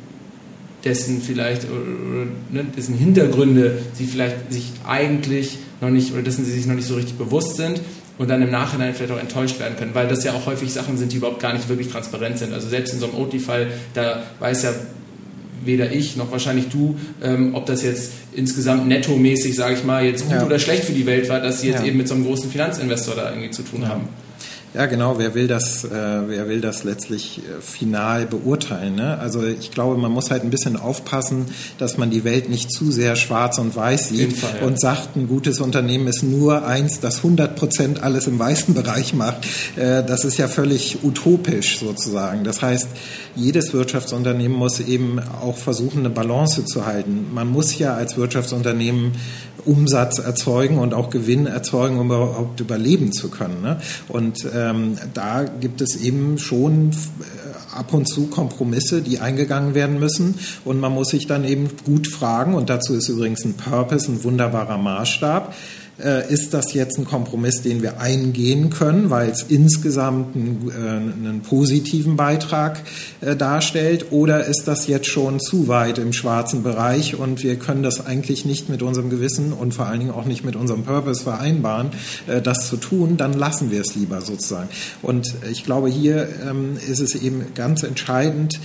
dessen 0.86 1.20
vielleicht 1.20 1.64
oder, 1.64 2.26
ne, 2.50 2.64
dessen 2.76 2.96
Hintergründe 2.96 3.78
sie 3.92 4.06
vielleicht 4.06 4.52
sich 4.52 4.70
eigentlich 4.86 5.58
noch 5.80 5.90
nicht 5.90 6.12
oder 6.12 6.22
dessen 6.22 6.44
sie 6.44 6.52
sich 6.52 6.66
noch 6.66 6.74
nicht 6.74 6.88
so 6.88 6.94
richtig 6.94 7.18
bewusst 7.18 7.56
sind 7.56 7.80
und 8.16 8.30
dann 8.30 8.40
im 8.40 8.50
Nachhinein 8.50 8.94
vielleicht 8.94 9.12
auch 9.12 9.20
enttäuscht 9.20 9.60
werden 9.60 9.76
können, 9.76 9.94
weil 9.94 10.08
das 10.08 10.24
ja 10.24 10.32
auch 10.32 10.46
häufig 10.46 10.72
Sachen 10.72 10.96
sind, 10.96 11.12
die 11.12 11.16
überhaupt 11.16 11.40
gar 11.40 11.52
nicht 11.52 11.68
wirklich 11.68 11.88
transparent 11.88 12.38
sind. 12.38 12.54
Also 12.54 12.68
selbst 12.68 12.94
in 12.94 13.00
so 13.00 13.06
einem 13.06 13.16
Oatly-Fall, 13.16 13.68
da 13.92 14.22
weiß 14.38 14.62
ja 14.62 14.72
weder 15.64 15.90
ich 15.90 16.16
noch 16.16 16.30
wahrscheinlich 16.30 16.68
du, 16.68 16.96
ähm, 17.22 17.54
ob 17.54 17.66
das 17.66 17.82
jetzt 17.82 18.12
insgesamt 18.32 18.86
nettomäßig, 18.86 19.56
sage 19.56 19.74
ich 19.74 19.84
mal, 19.84 20.04
jetzt 20.04 20.22
gut 20.22 20.32
ja. 20.32 20.46
oder 20.46 20.60
schlecht 20.60 20.84
für 20.84 20.92
die 20.92 21.06
Welt 21.06 21.28
war, 21.28 21.40
dass 21.40 21.60
sie 21.60 21.68
jetzt 21.68 21.80
ja. 21.80 21.86
eben 21.86 21.96
mit 21.96 22.06
so 22.06 22.14
einem 22.14 22.24
großen 22.24 22.50
Finanzinvestor 22.50 23.16
da 23.16 23.30
irgendwie 23.30 23.50
zu 23.50 23.62
tun 23.62 23.82
ja. 23.82 23.88
haben. 23.88 24.08
Ja, 24.76 24.84
genau. 24.84 25.16
Wer 25.16 25.34
will 25.34 25.48
das, 25.48 25.84
äh, 25.84 25.88
wer 25.90 26.48
will 26.48 26.60
das 26.60 26.84
letztlich 26.84 27.38
äh, 27.38 27.62
final 27.62 28.26
beurteilen? 28.26 28.96
Ne? 28.96 29.16
Also 29.18 29.42
ich 29.42 29.70
glaube, 29.70 29.96
man 29.96 30.12
muss 30.12 30.30
halt 30.30 30.42
ein 30.42 30.50
bisschen 30.50 30.76
aufpassen, 30.76 31.46
dass 31.78 31.96
man 31.96 32.10
die 32.10 32.24
Welt 32.24 32.50
nicht 32.50 32.70
zu 32.70 32.92
sehr 32.92 33.16
schwarz 33.16 33.56
und 33.56 33.74
weiß 33.74 34.10
sieht 34.10 34.34
Fall, 34.34 34.50
ja. 34.60 34.66
und 34.66 34.78
sagt, 34.78 35.16
ein 35.16 35.28
gutes 35.28 35.60
Unternehmen 35.60 36.08
ist 36.08 36.22
nur 36.22 36.66
eins, 36.66 37.00
das 37.00 37.18
100 37.18 37.56
Prozent 37.56 38.02
alles 38.02 38.26
im 38.26 38.38
weißen 38.38 38.74
Bereich 38.74 39.14
macht. 39.14 39.46
Äh, 39.76 40.04
das 40.04 40.26
ist 40.26 40.36
ja 40.36 40.46
völlig 40.46 40.98
utopisch 41.02 41.78
sozusagen. 41.78 42.44
Das 42.44 42.60
heißt, 42.60 42.88
jedes 43.34 43.72
Wirtschaftsunternehmen 43.72 44.58
muss 44.58 44.80
eben 44.80 45.20
auch 45.40 45.56
versuchen, 45.56 46.00
eine 46.00 46.10
Balance 46.10 46.66
zu 46.66 46.84
halten. 46.84 47.28
Man 47.32 47.48
muss 47.48 47.78
ja 47.78 47.94
als 47.94 48.18
Wirtschaftsunternehmen 48.18 49.12
Umsatz 49.66 50.18
erzeugen 50.18 50.78
und 50.78 50.94
auch 50.94 51.10
Gewinn 51.10 51.46
erzeugen, 51.46 51.98
um 51.98 52.06
überhaupt 52.06 52.60
überleben 52.60 53.12
zu 53.12 53.28
können. 53.30 53.60
Ne? 53.62 53.80
Und 54.08 54.44
ähm, 54.70 54.96
da 55.14 55.44
gibt 55.44 55.80
es 55.80 55.96
eben 55.96 56.38
schon 56.38 56.90
äh, 56.90 57.76
ab 57.76 57.92
und 57.92 58.08
zu 58.08 58.26
Kompromisse, 58.26 59.02
die 59.02 59.20
eingegangen 59.20 59.74
werden 59.74 59.98
müssen. 59.98 60.34
Und 60.64 60.80
man 60.80 60.92
muss 60.92 61.08
sich 61.08 61.26
dann 61.26 61.44
eben 61.44 61.68
gut 61.84 62.08
fragen, 62.08 62.54
und 62.54 62.70
dazu 62.70 62.94
ist 62.94 63.08
übrigens 63.08 63.44
ein 63.44 63.54
Purpose 63.54 64.10
ein 64.10 64.24
wunderbarer 64.24 64.78
Maßstab 64.78 65.54
äh, 65.98 66.30
ist 66.30 66.52
das 66.52 66.74
jetzt 66.74 66.98
ein 66.98 67.06
Kompromiss, 67.06 67.62
den 67.62 67.80
wir 67.80 68.00
eingehen 68.00 68.68
können, 68.68 69.08
weil 69.08 69.30
es 69.30 69.44
insgesamt 69.48 70.36
einen, 70.36 70.70
äh, 70.70 71.26
einen 71.26 71.40
positiven 71.40 72.16
Beitrag 72.16 72.82
äh, 73.22 73.34
darstellt, 73.34 74.06
oder 74.10 74.44
ist 74.44 74.64
das 74.66 74.88
jetzt 74.88 75.06
schon 75.06 75.40
zu 75.40 75.68
weit 75.68 75.96
im 75.96 76.12
schwarzen 76.12 76.62
Bereich 76.62 77.14
und 77.18 77.42
wir 77.42 77.56
können 77.56 77.82
das 77.82 78.04
eigentlich 78.04 78.44
nicht 78.44 78.68
mit 78.68 78.82
unserem 78.82 79.08
Gewissen 79.08 79.54
und 79.54 79.72
vor 79.72 79.86
allen 79.86 80.00
Dingen 80.00 80.10
auch 80.10 80.26
nicht 80.26 80.44
mit 80.44 80.54
unserem 80.54 80.84
Purpose 80.84 81.22
vereinbaren, 81.22 81.90
das 82.42 82.68
zu 82.68 82.76
tun, 82.76 83.16
dann 83.16 83.32
lassen 83.32 83.70
wir 83.70 83.80
es 83.80 83.94
lieber 83.94 84.20
sozusagen. 84.20 84.68
Und 85.02 85.34
ich 85.50 85.64
glaube, 85.64 85.88
hier 85.88 86.28
ähm, 86.48 86.76
ist 86.90 87.00
es 87.00 87.14
eben 87.14 87.46
ganz 87.54 87.82
entscheidend, 87.82 88.58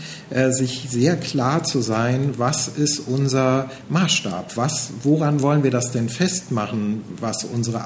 sich 0.49 0.88
sehr 0.89 1.17
klar 1.17 1.63
zu 1.63 1.82
sein, 1.82 2.36
was 2.38 2.67
ist 2.67 2.99
unser 3.07 3.69
Maßstab, 3.89 4.57
was, 4.57 4.91
woran 5.03 5.41
wollen 5.41 5.63
wir 5.63 5.71
das 5.71 5.91
denn 5.91 6.09
festmachen, 6.09 7.01
was 7.22 7.43
unsere 7.43 7.80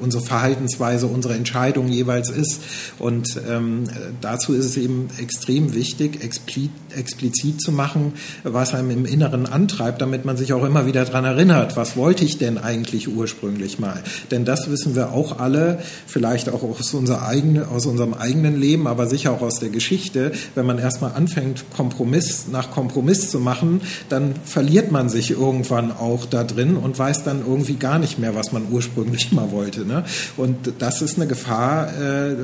unsere 0.00 0.22
Verhaltensweise, 0.22 1.06
unsere 1.06 1.34
Entscheidung 1.34 1.88
jeweils 1.88 2.30
ist. 2.30 2.60
Und 2.98 3.40
ähm, 3.48 3.84
dazu 4.20 4.52
ist 4.54 4.64
es 4.64 4.76
eben 4.76 5.08
extrem 5.20 5.74
wichtig, 5.74 6.22
explizit, 6.22 7.60
zu 7.60 7.72
machen, 7.72 8.12
was 8.42 8.74
einem 8.74 8.90
im 8.90 9.04
Inneren 9.06 9.46
antreibt, 9.46 10.00
damit 10.00 10.24
man 10.24 10.36
sich 10.36 10.52
auch 10.52 10.64
immer 10.64 10.86
wieder 10.86 11.04
daran 11.04 11.24
erinnert, 11.24 11.76
was 11.76 11.96
wollte 11.96 12.24
ich 12.24 12.38
denn 12.38 12.58
eigentlich 12.58 13.08
ursprünglich 13.08 13.78
mal. 13.78 14.02
Denn 14.30 14.44
das 14.44 14.70
wissen 14.70 14.94
wir 14.94 15.12
auch 15.12 15.38
alle, 15.38 15.78
vielleicht 16.06 16.48
auch 16.48 16.62
aus, 16.62 16.92
unser 16.94 17.26
eigene, 17.26 17.68
aus 17.68 17.86
unserem 17.86 18.14
eigenen 18.14 18.58
Leben, 18.58 18.86
aber 18.86 19.06
sicher 19.06 19.32
auch 19.32 19.42
aus 19.42 19.60
der 19.60 19.70
Geschichte. 19.70 20.32
Wenn 20.54 20.66
man 20.66 20.78
erstmal 20.78 21.12
anfängt, 21.12 21.64
Kompromiss 21.74 22.46
nach 22.50 22.70
Kompromiss 22.70 23.30
zu 23.30 23.40
machen, 23.40 23.80
dann 24.08 24.34
verliert 24.44 24.92
man 24.92 25.08
sich 25.08 25.30
irgendwann 25.30 25.92
auch 25.92 26.26
da 26.26 26.44
drin 26.44 26.76
und 26.76 26.98
weiß 26.98 27.24
dann 27.24 27.42
irgendwie 27.46 27.76
gar 27.76 27.98
nicht 27.98 28.18
mehr, 28.18 28.34
was 28.34 28.52
man 28.52 28.66
ursprünglich 28.70 29.32
mal 29.36 29.50
wollte. 29.50 29.75
Ne? 29.84 30.04
Und 30.36 30.56
das 30.78 31.02
ist 31.02 31.16
eine 31.16 31.26
Gefahr, 31.26 31.88
äh, 31.88 32.36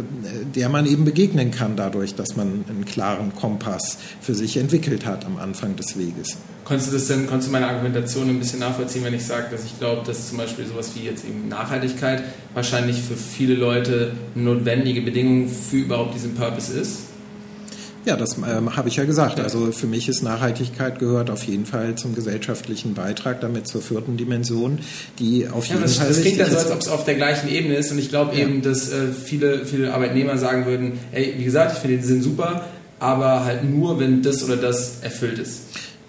der 0.54 0.68
man 0.68 0.86
eben 0.86 1.04
begegnen 1.04 1.50
kann 1.50 1.76
dadurch, 1.76 2.14
dass 2.14 2.36
man 2.36 2.64
einen 2.68 2.84
klaren 2.84 3.34
Kompass 3.34 3.98
für 4.20 4.34
sich 4.34 4.56
entwickelt 4.56 5.06
hat 5.06 5.24
am 5.24 5.38
Anfang 5.38 5.76
des 5.76 5.98
Weges. 5.98 6.36
Konntest 6.64 6.90
du 6.90 6.94
das 6.94 7.08
denn, 7.08 7.26
konntest 7.26 7.48
du 7.48 7.52
meine 7.52 7.66
Argumentation 7.66 8.28
ein 8.28 8.38
bisschen 8.38 8.60
nachvollziehen, 8.60 9.04
wenn 9.04 9.14
ich 9.14 9.24
sage, 9.24 9.46
dass 9.50 9.64
ich 9.64 9.78
glaube, 9.78 10.06
dass 10.06 10.28
zum 10.28 10.38
Beispiel 10.38 10.64
sowas 10.64 10.92
wie 10.94 11.04
jetzt 11.04 11.24
eben 11.24 11.48
Nachhaltigkeit 11.48 12.22
wahrscheinlich 12.54 13.00
für 13.02 13.16
viele 13.16 13.54
Leute 13.54 14.12
eine 14.34 14.44
notwendige 14.44 15.02
Bedingung 15.02 15.48
für 15.48 15.78
überhaupt 15.78 16.14
diesen 16.14 16.34
Purpose 16.34 16.72
ist? 16.72 17.11
Ja, 18.04 18.16
das 18.16 18.36
ähm, 18.36 18.76
habe 18.76 18.88
ich 18.88 18.96
ja 18.96 19.04
gesagt. 19.04 19.38
Also 19.38 19.70
für 19.70 19.86
mich 19.86 20.08
ist 20.08 20.22
Nachhaltigkeit 20.22 20.98
gehört 20.98 21.30
auf 21.30 21.44
jeden 21.44 21.66
Fall 21.66 21.94
zum 21.94 22.14
gesellschaftlichen 22.14 22.94
Beitrag, 22.94 23.40
damit 23.40 23.68
zur 23.68 23.80
vierten 23.80 24.16
Dimension, 24.16 24.80
die 25.20 25.48
auf 25.48 25.66
ja, 25.66 25.74
jeden 25.74 25.82
das, 25.82 25.98
Fall. 25.98 26.08
Das 26.08 26.20
klingt 26.20 26.38
ja 26.38 26.50
so, 26.50 26.56
als 26.56 26.70
ob 26.72 26.80
es 26.80 26.88
auf 26.88 27.04
der 27.04 27.14
gleichen 27.14 27.48
Ebene 27.48 27.76
ist 27.76 27.92
und 27.92 27.98
ich 27.98 28.08
glaube 28.08 28.34
ja. 28.34 28.42
eben, 28.42 28.62
dass 28.62 28.90
äh, 28.90 29.12
viele, 29.12 29.64
viele 29.66 29.94
Arbeitnehmer 29.94 30.36
sagen 30.36 30.66
würden, 30.66 30.98
ey, 31.12 31.34
wie 31.38 31.44
gesagt, 31.44 31.74
ich 31.74 31.78
finde 31.78 31.98
den 31.98 32.04
Sinn 32.04 32.22
super, 32.22 32.64
aber 32.98 33.44
halt 33.44 33.64
nur, 33.64 34.00
wenn 34.00 34.22
das 34.22 34.42
oder 34.42 34.56
das 34.56 34.98
erfüllt 35.02 35.38
ist. 35.38 35.60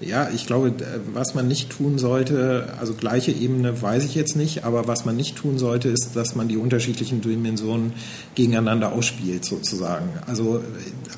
Ja, 0.07 0.29
ich 0.29 0.45
glaube, 0.45 0.73
was 1.13 1.35
man 1.35 1.47
nicht 1.47 1.69
tun 1.69 1.97
sollte, 1.97 2.73
also 2.79 2.93
gleiche 2.93 3.31
Ebene 3.31 3.81
weiß 3.81 4.05
ich 4.05 4.15
jetzt 4.15 4.35
nicht, 4.35 4.63
aber 4.63 4.87
was 4.87 5.05
man 5.05 5.15
nicht 5.15 5.35
tun 5.35 5.57
sollte, 5.57 5.89
ist, 5.89 6.11
dass 6.15 6.35
man 6.35 6.47
die 6.47 6.57
unterschiedlichen 6.57 7.21
Dimensionen 7.21 7.93
gegeneinander 8.35 8.91
ausspielt, 8.91 9.45
sozusagen. 9.45 10.09
Also 10.27 10.63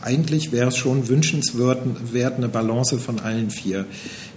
eigentlich 0.02 0.52
wäre 0.52 0.70
es 0.70 0.78
schon 0.78 1.08
wünschenswert, 1.08 1.82
eine 2.38 2.50
Balance 2.50 3.00
von 3.00 3.20
allen 3.20 3.50
vier 3.50 3.86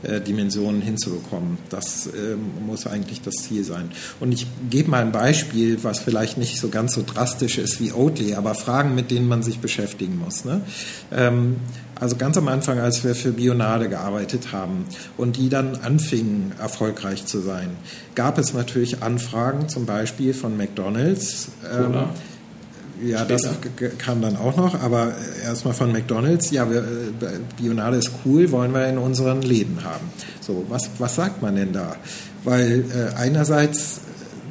äh, 0.02 0.20
Dimensionen 0.20 0.80
hinzubekommen. 0.80 1.58
Das 1.70 2.06
äh, 2.06 2.36
muss 2.64 2.86
eigentlich 2.86 3.20
das 3.20 3.34
Ziel 3.34 3.64
sein. 3.64 3.90
Und 4.20 4.32
ich 4.32 4.46
gebe 4.70 4.90
mal 4.90 5.02
ein 5.02 5.12
Beispiel, 5.12 5.82
was 5.82 5.98
vielleicht 5.98 6.38
nicht 6.38 6.60
so 6.60 6.68
ganz 6.68 6.94
so 6.94 7.02
drastisch 7.04 7.58
ist 7.58 7.80
wie 7.80 7.92
Oatly, 7.92 8.34
aber 8.34 8.54
Fragen, 8.54 8.94
mit 8.94 9.10
denen 9.10 9.26
man 9.26 9.42
sich 9.42 9.58
beschäftigen 9.58 10.18
muss. 10.18 10.44
Ne? 10.44 10.60
Ähm, 11.10 11.56
also 12.00 12.16
ganz 12.16 12.36
am 12.36 12.48
Anfang, 12.48 12.78
als 12.78 13.04
wir 13.04 13.14
für 13.14 13.32
Bionade 13.32 13.88
gearbeitet 13.88 14.52
haben 14.52 14.84
und 15.16 15.36
die 15.36 15.48
dann 15.48 15.76
anfingen, 15.76 16.52
erfolgreich 16.58 17.26
zu 17.26 17.40
sein, 17.40 17.70
gab 18.14 18.38
es 18.38 18.54
natürlich 18.54 19.02
Anfragen, 19.02 19.68
zum 19.68 19.86
Beispiel 19.86 20.34
von 20.34 20.56
McDonald's. 20.56 21.48
Ähm, 21.72 21.94
ja, 23.02 23.20
Später. 23.24 23.50
das 23.78 23.98
kam 23.98 24.20
dann 24.22 24.36
auch 24.36 24.56
noch, 24.56 24.80
aber 24.80 25.12
erstmal 25.44 25.74
von 25.74 25.92
McDonalds. 25.92 26.50
Ja, 26.50 26.68
wir, 26.70 26.80
äh, 26.80 27.38
Bionade 27.56 27.96
ist 27.96 28.10
cool, 28.24 28.50
wollen 28.50 28.72
wir 28.72 28.88
in 28.88 28.98
unseren 28.98 29.42
Läden 29.42 29.84
haben. 29.84 30.10
So, 30.40 30.66
was, 30.68 30.90
was 30.98 31.14
sagt 31.14 31.40
man 31.40 31.54
denn 31.54 31.72
da? 31.72 31.96
Weil 32.44 32.84
äh, 32.90 33.16
einerseits 33.16 34.00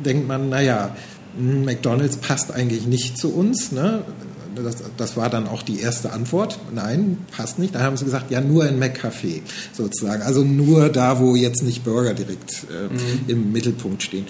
denkt 0.06 0.28
man, 0.28 0.50
naja, 0.50 0.96
hm, 1.38 1.66
McDonalds 1.66 2.18
passt 2.18 2.54
eigentlich 2.54 2.88
nicht 2.88 3.18
zu 3.18 3.34
uns. 3.34 3.72
Ne? 3.72 4.04
Das, 4.64 4.78
das 4.98 5.18
war 5.18 5.30
dann 5.30 5.48
auch 5.48 5.62
die 5.62 5.80
erste 5.80 6.12
Antwort. 6.12 6.60
Nein, 6.74 7.18
passt 7.36 7.60
nicht. 7.60 7.76
Dann 7.76 7.84
haben 7.84 7.98
sie 7.98 8.06
gesagt, 8.06 8.32
ja, 8.32 8.42
nur 8.42 8.68
in 8.68 8.80
McCafé 8.80 9.42
sozusagen. 9.74 10.22
Also 10.22 10.44
nur 10.44 10.90
da, 10.90 11.20
wo 11.20 11.36
jetzt 11.36 11.64
nicht 11.64 11.84
Burger 11.84 12.14
direkt 12.14 12.66
äh, 12.72 12.94
mhm. 12.94 13.00
im 13.28 13.52
Mittelpunkt 13.52 14.04
stehen. 14.04 14.26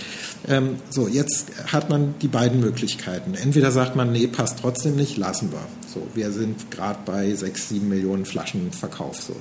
Ähm, 0.48 0.78
so, 0.90 1.08
jetzt 1.08 1.48
hat 1.72 1.90
man 1.90 2.16
die 2.22 2.28
beiden 2.28 2.60
Möglichkeiten. 2.60 3.34
Entweder 3.34 3.72
sagt 3.72 3.96
man, 3.96 4.12
nee, 4.12 4.28
passt 4.28 4.60
trotzdem 4.62 4.96
nicht, 4.96 5.18
lassen 5.18 5.52
wir. 5.52 5.60
So, 5.94 6.06
wir 6.14 6.32
sind 6.32 6.70
gerade 6.70 7.00
bei 7.06 7.34
sechs, 7.34 7.70
sieben 7.70 7.88
Millionen 7.88 8.26
Flaschen 8.26 8.72
Verkauf. 8.72 9.22
So. 9.22 9.36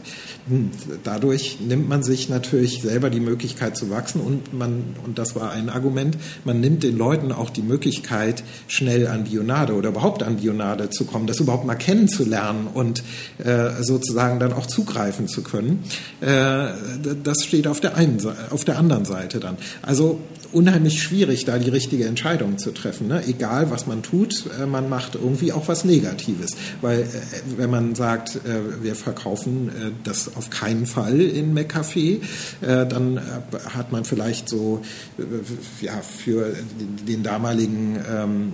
Hm, 0.49 0.71
dadurch 1.03 1.59
nimmt 1.61 1.89
man 1.89 2.05
sich 2.05 2.29
natürlich 2.29 2.83
selber 2.83 3.11
die 3.11 3.21
Möglichkeit 3.21 3.77
zu 3.77 3.91
wachsen 3.91 4.21
und 4.21 4.55
man, 4.55 4.95
und 5.05 5.19
das 5.19 5.35
war 5.35 5.51
ein 5.51 5.69
Argument, 5.69 6.17
man 6.45 6.61
nimmt 6.61 6.85
den 6.85 6.97
Leuten 6.97 7.33
auch 7.33 7.51
die 7.51 7.63
Möglichkeit, 7.63 8.45
schnell 8.69 9.09
an 9.09 9.25
Bionade 9.25 9.75
oder 9.75 9.89
überhaupt 9.89 10.23
an 10.23 10.37
Bionade 10.37 10.91
zu 10.91 11.05
kommen, 11.05 11.27
das 11.27 11.41
überhaupt 11.41 11.67
mal 11.67 11.75
kennenzulernen 11.75 12.69
und 12.73 13.03
äh, 13.39 13.83
sozusagen 13.83 14.39
dann 14.39 14.53
auch 14.53 14.67
zugreifen 14.67 15.27
zu 15.27 15.43
können. 15.43 15.83
Äh, 16.21 16.69
das 17.25 17.45
steht 17.45 17.67
auf 17.67 17.81
der 17.81 17.97
einen, 17.97 18.25
auf 18.51 18.65
der 18.65 18.79
anderen 18.79 19.05
Seite 19.05 19.41
dann. 19.41 19.57
Also 19.83 20.21
unheimlich 20.53 21.03
schwierig, 21.03 21.45
da 21.45 21.59
die 21.59 21.71
richtige 21.71 22.07
Entscheidung 22.07 22.59
zu 22.59 22.73
treffen. 22.73 23.09
Ne? 23.09 23.23
Egal, 23.27 23.71
was 23.71 23.87
man 23.87 24.03
tut, 24.03 24.45
äh, 24.61 24.67
man 24.67 24.89
macht 24.89 25.15
irgendwie 25.15 25.53
auch 25.53 25.69
was 25.69 25.85
Negatives. 25.85 26.36
Weil 26.81 27.01
äh, 27.01 27.07
wenn 27.57 27.71
man 27.71 27.95
sagt, 27.95 28.37
äh, 28.37 28.83
wir 28.83 28.95
verkaufen 28.95 29.71
das 30.05 30.37
auf 30.37 30.51
keinen 30.51 30.87
Fall 30.87 31.21
in 31.21 31.57
McCafé, 31.57 32.21
dann 32.61 33.21
hat 33.75 33.93
man 33.93 34.05
vielleicht 34.05 34.49
so 34.49 34.83
ja, 35.81 36.01
für 36.01 36.55
den 37.07 37.23
damaligen, 37.23 37.99
ähm, 38.11 38.53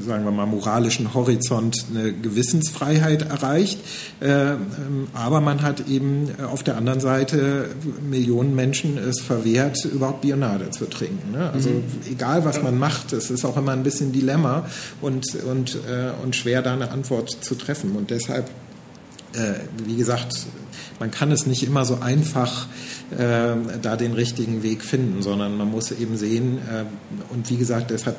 sagen 0.00 0.24
wir 0.24 0.30
mal, 0.30 0.46
moralischen 0.46 1.14
Horizont 1.14 1.86
eine 1.90 2.12
Gewissensfreiheit 2.12 3.22
erreicht. 3.22 3.80
Ähm, 4.20 5.08
aber 5.12 5.40
man 5.40 5.62
hat 5.62 5.88
eben 5.88 6.28
auf 6.50 6.62
der 6.62 6.76
anderen 6.76 7.00
Seite 7.00 7.68
Millionen 8.08 8.54
Menschen 8.54 8.98
es 8.98 9.20
verwehrt, 9.20 9.84
überhaupt 9.84 10.22
Bionade 10.22 10.70
zu 10.70 10.86
trinken. 10.86 11.32
Ne? 11.32 11.50
Also 11.50 11.70
mhm. 11.70 11.84
egal, 12.10 12.44
was 12.44 12.62
man 12.62 12.78
macht, 12.78 13.12
es 13.12 13.30
ist 13.30 13.44
auch 13.44 13.56
immer 13.56 13.72
ein 13.72 13.82
bisschen 13.82 14.12
Dilemma 14.12 14.66
und, 15.00 15.34
und, 15.44 15.74
äh, 15.74 16.10
und 16.22 16.36
schwer, 16.36 16.62
da 16.62 16.72
eine 16.72 16.90
Antwort 16.90 17.03
zu 17.40 17.54
treffen. 17.54 17.96
Und 17.96 18.10
deshalb, 18.10 18.50
äh, 19.34 19.54
wie 19.84 19.96
gesagt, 19.96 20.46
man 21.00 21.10
kann 21.10 21.32
es 21.32 21.46
nicht 21.46 21.62
immer 21.62 21.84
so 21.84 21.98
einfach 22.00 22.66
äh, 23.10 23.54
da 23.82 23.96
den 23.96 24.12
richtigen 24.12 24.62
Weg 24.62 24.82
finden, 24.82 25.22
sondern 25.22 25.56
man 25.56 25.70
muss 25.70 25.90
eben 25.90 26.16
sehen, 26.16 26.58
äh, 26.58 26.84
und 27.32 27.48
wie 27.50 27.56
gesagt, 27.56 27.90
deshalb 27.90 28.16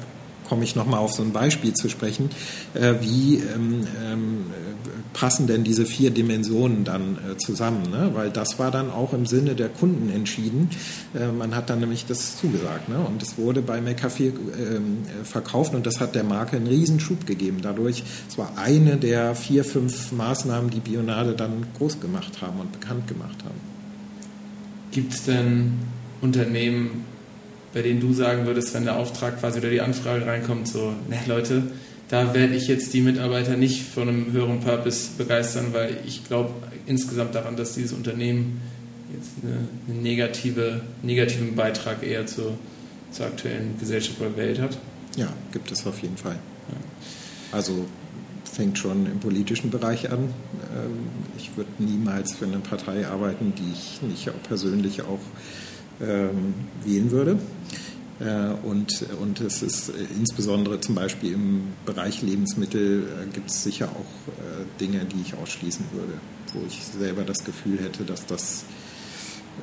komme 0.48 0.64
ich 0.64 0.76
nochmal 0.76 1.00
auf 1.00 1.14
so 1.14 1.24
ein 1.24 1.32
Beispiel 1.32 1.74
zu 1.74 1.90
sprechen, 1.90 2.30
äh, 2.74 2.96
wie 3.02 3.38
ähm, 3.38 3.88
ähm, 4.04 4.38
passen 5.14 5.48
denn 5.48 5.64
diese 5.64 5.86
vier 5.86 6.12
Dimensionen 6.12 6.84
dann 6.84 7.18
äh, 7.18 7.38
zusammen? 7.38 7.90
Ne? 7.90 8.12
Weil 8.14 8.30
das 8.30 8.60
war 8.60 8.72
dann 8.72 8.92
auch 8.92 9.14
im 9.14 9.26
Sinne 9.26 9.56
der 9.56 9.70
Kunden 9.70 10.10
entschieden. 10.10 10.70
Äh, 11.14 11.28
man 11.28 11.56
hat 11.56 11.70
dann 11.70 11.80
nämlich 11.80 12.06
das 12.06 12.38
zugesagt. 12.38 12.90
Ne? 12.90 13.00
Und 13.00 13.24
es 13.24 13.38
wurde 13.38 13.62
bei 13.62 13.82
McAfee 13.82 14.28
ähm, 14.28 15.04
verkauft 15.24 15.74
und 15.74 15.86
das 15.86 16.00
hat 16.00 16.16
der 16.16 16.24
Marke 16.24 16.58
einen 16.58 16.68
Riesenschub 16.68 17.26
gegeben. 17.26 17.60
Dadurch, 17.62 18.04
es 18.30 18.38
war 18.38 18.58
eine 18.58 18.98
der 18.98 19.36
vier, 19.36 19.64
fünf 19.64 20.12
Maßnahmen, 20.12 20.70
die 20.70 20.82
Bionade 20.82 21.34
dann 21.34 21.66
groß 21.78 22.00
gemacht 22.00 22.42
haben 22.42 22.60
und 22.60 22.72
bekannt 22.72 23.08
gemacht 23.08 23.44
haben. 23.44 23.60
Gibt 24.92 25.14
es 25.14 25.24
denn 25.24 25.74
Unternehmen, 26.22 27.06
bei 27.76 27.82
denen 27.82 28.00
du 28.00 28.14
sagen 28.14 28.46
würdest, 28.46 28.74
wenn 28.74 28.86
der 28.86 28.96
Auftrag 28.96 29.38
quasi 29.40 29.60
oder 29.60 29.70
die 29.70 29.82
Anfrage 29.82 30.26
reinkommt, 30.26 30.70
so, 30.70 30.94
ne 31.10 31.20
Leute, 31.28 31.62
da 32.08 32.34
werde 32.34 32.56
ich 32.56 32.68
jetzt 32.70 32.94
die 32.94 33.02
Mitarbeiter 33.02 33.58
nicht 33.58 33.84
von 33.84 34.08
einem 34.08 34.32
höheren 34.32 34.62
Purpose 34.62 35.10
begeistern, 35.18 35.68
weil 35.74 35.98
ich 36.08 36.26
glaube 36.26 36.54
insgesamt 36.86 37.36
daran, 37.36 37.58
dass 37.58 37.74
dieses 37.76 37.92
Unternehmen 37.92 38.62
jetzt 39.14 39.32
eine, 39.44 39.58
eine 39.90 40.02
negative, 40.02 40.82
negativen 41.04 41.56
Beitrag 41.56 42.02
eher 42.02 42.26
zur, 42.26 42.54
zur 43.12 43.26
aktuellen 43.26 43.78
Gesellschaft 43.78 44.22
oder 44.22 44.38
Welt 44.38 44.62
hat. 44.62 44.78
Ja, 45.18 45.34
gibt 45.52 45.70
es 45.70 45.86
auf 45.86 46.02
jeden 46.02 46.16
Fall. 46.16 46.38
Ja. 46.70 47.58
Also 47.58 47.86
fängt 48.46 48.78
schon 48.78 49.06
im 49.06 49.20
politischen 49.20 49.70
Bereich 49.70 50.10
an. 50.12 50.30
Ähm, 50.74 51.10
ich 51.38 51.58
würde 51.58 51.72
niemals 51.80 52.36
für 52.36 52.46
eine 52.46 52.60
Partei 52.60 53.06
arbeiten, 53.06 53.52
die 53.58 53.74
ich 53.74 54.02
nicht 54.02 54.30
auch 54.30 54.48
persönlich 54.48 55.02
auch 55.02 55.20
ähm, 56.02 56.54
wählen 56.84 57.12
würde. 57.12 57.40
Äh, 58.20 58.54
und, 58.66 59.06
und 59.22 59.42
es 59.42 59.62
ist 59.62 59.90
äh, 59.90 59.94
insbesondere 60.18 60.80
zum 60.80 60.96
Beispiel 60.96 61.34
im 61.34 61.64
Bereich 61.86 62.22
Lebensmittel 62.22 63.04
äh, 63.04 63.34
gibt 63.34 63.50
es 63.50 63.64
sicher 63.64 63.90
auch 63.90 64.34
Dinge, 64.80 65.06
die 65.06 65.22
ich 65.22 65.36
ausschließen 65.36 65.86
würde, 65.94 66.14
wo 66.54 66.66
ich 66.68 66.84
selber 66.84 67.24
das 67.24 67.44
Gefühl 67.44 67.80
hätte, 67.80 68.04
dass 68.04 68.26
das 68.26 68.66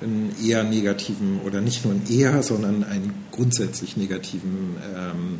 einen 0.01 0.35
eher 0.43 0.65
negativen 0.65 1.41
oder 1.45 1.61
nicht 1.61 1.85
nur 1.85 1.95
einen 1.95 2.07
eher, 2.11 2.43
sondern 2.43 2.85
einen 2.85 3.13
grundsätzlich 3.31 3.97
negativen, 3.97 4.77
ähm, 4.97 5.39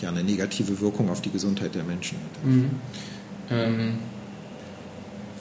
ja, 0.00 0.10
eine 0.10 0.22
negative 0.22 0.80
Wirkung 0.80 1.10
auf 1.10 1.20
die 1.20 1.30
Gesundheit 1.30 1.74
der 1.74 1.84
Menschen 1.84 2.18
hat. 2.18 2.44
Mhm. 2.44 2.70
Ähm 3.50 3.98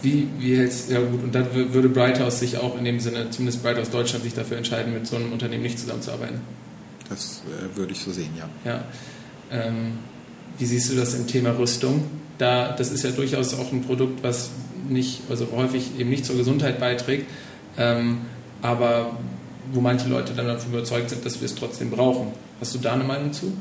wie, 0.02 0.28
wie 0.40 0.58
hältst 0.58 0.90
ja 0.92 1.00
gut, 1.00 1.24
und 1.24 1.34
dann 1.34 1.48
würde 1.54 1.90
Brighthouse 1.90 2.40
sich 2.40 2.58
auch 2.58 2.78
in 2.78 2.86
dem 2.86 3.00
Sinne, 3.00 3.30
zumindest 3.30 3.64
Brighthouse 3.64 3.90
Deutschland, 3.90 4.24
sich 4.24 4.34
dafür 4.34 4.58
entscheiden, 4.58 4.94
mit 4.94 5.08
so 5.08 5.16
einem 5.16 5.32
Unternehmen 5.32 5.64
nicht 5.64 5.80
zusammenzuarbeiten? 5.80 6.42
Das 7.10 7.42
äh, 7.46 7.78
würde 7.78 7.94
ich 7.94 8.00
so 8.00 8.12
sehen, 8.12 8.32
ja. 8.38 8.50
Ja. 8.66 8.84
Ähm, 9.52 9.94
wie 10.58 10.66
siehst 10.66 10.92
du 10.92 10.96
das 10.96 11.14
im 11.14 11.28
Thema 11.28 11.58
Rüstung? 11.58 12.04
Da, 12.38 12.74
das 12.74 12.92
ist 12.92 13.04
ja 13.04 13.12
durchaus 13.12 13.54
auch 13.54 13.72
ein 13.72 13.84
Produkt, 13.84 14.24
was 14.24 14.50
nicht, 14.90 15.22
also 15.30 15.48
häufig 15.56 15.92
eben 15.98 16.10
nicht 16.10 16.26
zur 16.26 16.36
Gesundheit 16.36 16.80
beiträgt, 16.80 17.28
ähm, 17.78 18.20
aber 18.62 19.18
wo 19.72 19.82
manche 19.82 20.08
Leute 20.08 20.34
dann 20.34 20.48
davon 20.48 20.72
überzeugt 20.72 21.10
sind, 21.10 21.26
dass 21.26 21.42
wir 21.42 21.46
es 21.46 21.56
trotzdem 21.56 21.90
brauchen. 21.90 22.28
Hast 22.60 22.76
du 22.76 22.80
da 22.80 22.94
eine 22.94 23.04
Meinung 23.04 23.34
zu? 23.34 23.54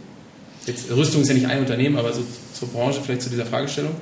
Jetzt, 0.66 0.90
Rüstung 0.90 1.22
ist 1.22 1.28
ja 1.28 1.34
nicht 1.34 1.46
ein 1.46 1.60
Unternehmen, 1.60 1.96
aber 1.96 2.12
so 2.12 2.22
zur 2.52 2.68
Branche, 2.68 3.00
vielleicht 3.02 3.22
zu 3.22 3.30
dieser 3.30 3.46
Fragestellung? 3.46 3.92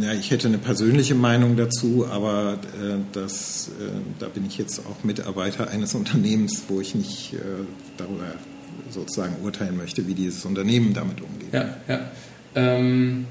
Ja, 0.00 0.12
ich 0.12 0.30
hätte 0.30 0.48
eine 0.48 0.58
persönliche 0.58 1.14
Meinung 1.14 1.56
dazu, 1.56 2.06
aber 2.10 2.54
äh, 2.54 2.96
das, 3.12 3.70
äh, 3.78 3.90
da 4.18 4.26
bin 4.28 4.46
ich 4.46 4.56
jetzt 4.56 4.80
auch 4.80 5.04
Mitarbeiter 5.04 5.68
eines 5.68 5.94
Unternehmens, 5.96 6.64
wo 6.68 6.80
ich 6.80 6.94
nicht 6.94 7.34
äh, 7.34 7.38
darüber 7.96 8.32
sozusagen 8.90 9.36
urteilen 9.42 9.76
möchte, 9.76 10.06
wie 10.06 10.14
dieses 10.14 10.44
Unternehmen 10.44 10.94
damit 10.94 11.20
umgeht. 11.20 11.52
Ja, 11.52 11.76
ja. 11.88 12.10
Ähm, 12.54 13.26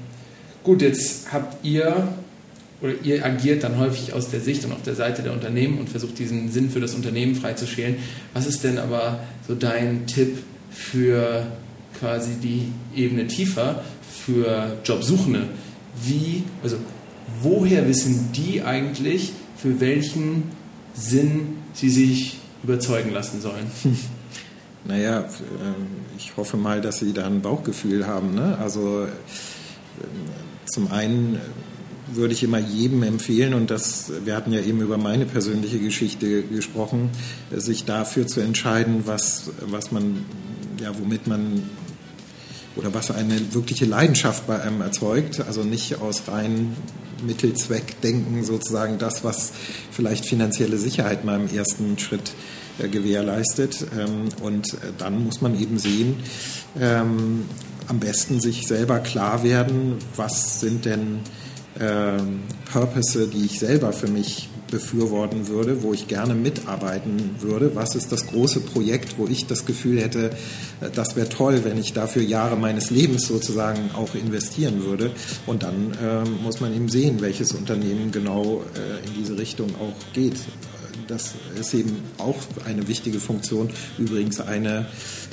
gut, 0.62 0.82
jetzt 0.82 1.32
habt 1.32 1.64
ihr 1.64 2.08
oder 2.80 2.92
ihr 3.02 3.24
agiert 3.24 3.64
dann 3.64 3.78
häufig 3.78 4.12
aus 4.12 4.30
der 4.30 4.40
Sicht 4.40 4.64
und 4.64 4.72
auf 4.72 4.82
der 4.82 4.94
Seite 4.94 5.22
der 5.22 5.32
Unternehmen 5.32 5.78
und 5.78 5.88
versucht 5.88 6.18
diesen 6.18 6.50
Sinn 6.52 6.70
für 6.70 6.80
das 6.80 6.94
Unternehmen 6.94 7.34
freizuschälen. 7.34 7.96
Was 8.34 8.46
ist 8.46 8.62
denn 8.64 8.78
aber 8.78 9.20
so 9.48 9.54
dein 9.54 10.06
Tipp 10.06 10.38
für 10.70 11.46
quasi 11.98 12.34
die 12.42 12.70
Ebene 12.94 13.26
tiefer, 13.26 13.82
für 14.24 14.76
Jobsuchende? 14.84 15.48
Wie, 16.04 16.44
also 16.62 16.76
woher 17.42 17.88
wissen 17.88 18.30
die 18.32 18.62
eigentlich, 18.62 19.32
für 19.56 19.80
welchen 19.80 20.44
Sinn 20.94 21.58
sie 21.72 21.90
sich 21.90 22.38
überzeugen 22.62 23.12
lassen 23.12 23.40
sollen? 23.40 23.66
Naja, 24.88 25.24
ähm, 25.24 25.86
ich 26.16 26.36
hoffe 26.36 26.56
mal, 26.56 26.80
dass 26.80 27.00
sie 27.00 27.12
da 27.12 27.26
ein 27.26 27.42
Bauchgefühl 27.42 28.06
haben. 28.06 28.36
Ne? 28.36 28.56
Also 28.58 29.02
ähm, 29.02 30.08
zum 30.66 30.92
einen 30.92 31.40
würde 32.12 32.32
ich 32.32 32.44
immer 32.44 32.58
jedem 32.58 33.02
empfehlen, 33.02 33.54
und 33.54 33.70
das, 33.70 34.12
wir 34.24 34.36
hatten 34.36 34.52
ja 34.52 34.60
eben 34.60 34.80
über 34.80 34.96
meine 34.96 35.26
persönliche 35.26 35.78
Geschichte 35.78 36.42
gesprochen, 36.42 37.10
sich 37.50 37.84
dafür 37.84 38.28
zu 38.28 38.40
entscheiden, 38.40 39.02
was, 39.06 39.50
was 39.62 39.90
man, 39.90 40.24
ja, 40.80 40.96
womit 40.98 41.26
man 41.26 41.64
oder 42.76 42.94
was 42.94 43.10
eine 43.10 43.54
wirkliche 43.54 43.86
Leidenschaft 43.86 44.46
bei 44.46 44.60
einem 44.60 44.80
erzeugt, 44.80 45.40
also 45.40 45.62
nicht 45.62 46.00
aus 46.00 46.22
rein 46.28 46.76
Mittelzweckdenken 47.26 48.44
sozusagen 48.44 48.98
das, 48.98 49.24
was 49.24 49.52
vielleicht 49.90 50.26
finanzielle 50.26 50.76
Sicherheit 50.76 51.24
mal 51.24 51.40
im 51.40 51.54
ersten 51.54 51.98
Schritt 51.98 52.32
äh, 52.78 52.88
gewährleistet. 52.88 53.86
Ähm, 53.98 54.28
und 54.42 54.74
äh, 54.74 54.92
dann 54.98 55.24
muss 55.24 55.40
man 55.40 55.58
eben 55.58 55.78
sehen, 55.78 56.16
ähm, 56.78 57.44
am 57.88 58.00
besten 58.00 58.40
sich 58.40 58.66
selber 58.66 58.98
klar 58.98 59.42
werden, 59.44 59.96
was 60.16 60.60
sind 60.60 60.84
denn 60.84 61.20
ähm, 61.80 62.40
Purpose, 62.70 63.28
die 63.28 63.44
ich 63.46 63.58
selber 63.58 63.92
für 63.92 64.08
mich 64.08 64.48
befürworten 64.70 65.48
würde, 65.48 65.82
wo 65.82 65.92
ich 65.92 66.08
gerne 66.08 66.34
mitarbeiten 66.34 67.36
würde? 67.40 67.74
Was 67.74 67.94
ist 67.94 68.12
das 68.12 68.26
große 68.26 68.60
Projekt, 68.60 69.18
wo 69.18 69.26
ich 69.26 69.46
das 69.46 69.66
Gefühl 69.66 70.00
hätte, 70.00 70.30
äh, 70.80 70.90
das 70.94 71.16
wäre 71.16 71.28
toll, 71.28 71.60
wenn 71.64 71.78
ich 71.78 71.92
dafür 71.92 72.22
Jahre 72.22 72.56
meines 72.56 72.90
Lebens 72.90 73.26
sozusagen 73.26 73.90
auch 73.94 74.14
investieren 74.14 74.84
würde? 74.84 75.10
Und 75.46 75.62
dann 75.62 75.92
äh, 76.02 76.28
muss 76.42 76.60
man 76.60 76.74
eben 76.74 76.88
sehen, 76.88 77.20
welches 77.20 77.52
Unternehmen 77.52 78.10
genau 78.12 78.62
äh, 78.74 79.06
in 79.06 79.14
diese 79.18 79.38
Richtung 79.38 79.70
auch 79.76 80.12
geht. 80.12 80.36
Das 81.08 81.34
ist 81.58 81.74
eben 81.74 82.02
auch 82.18 82.36
eine 82.64 82.88
wichtige 82.88 83.20
Funktion. 83.20 83.70
Übrigens 83.98 84.40
eine, 84.40 84.86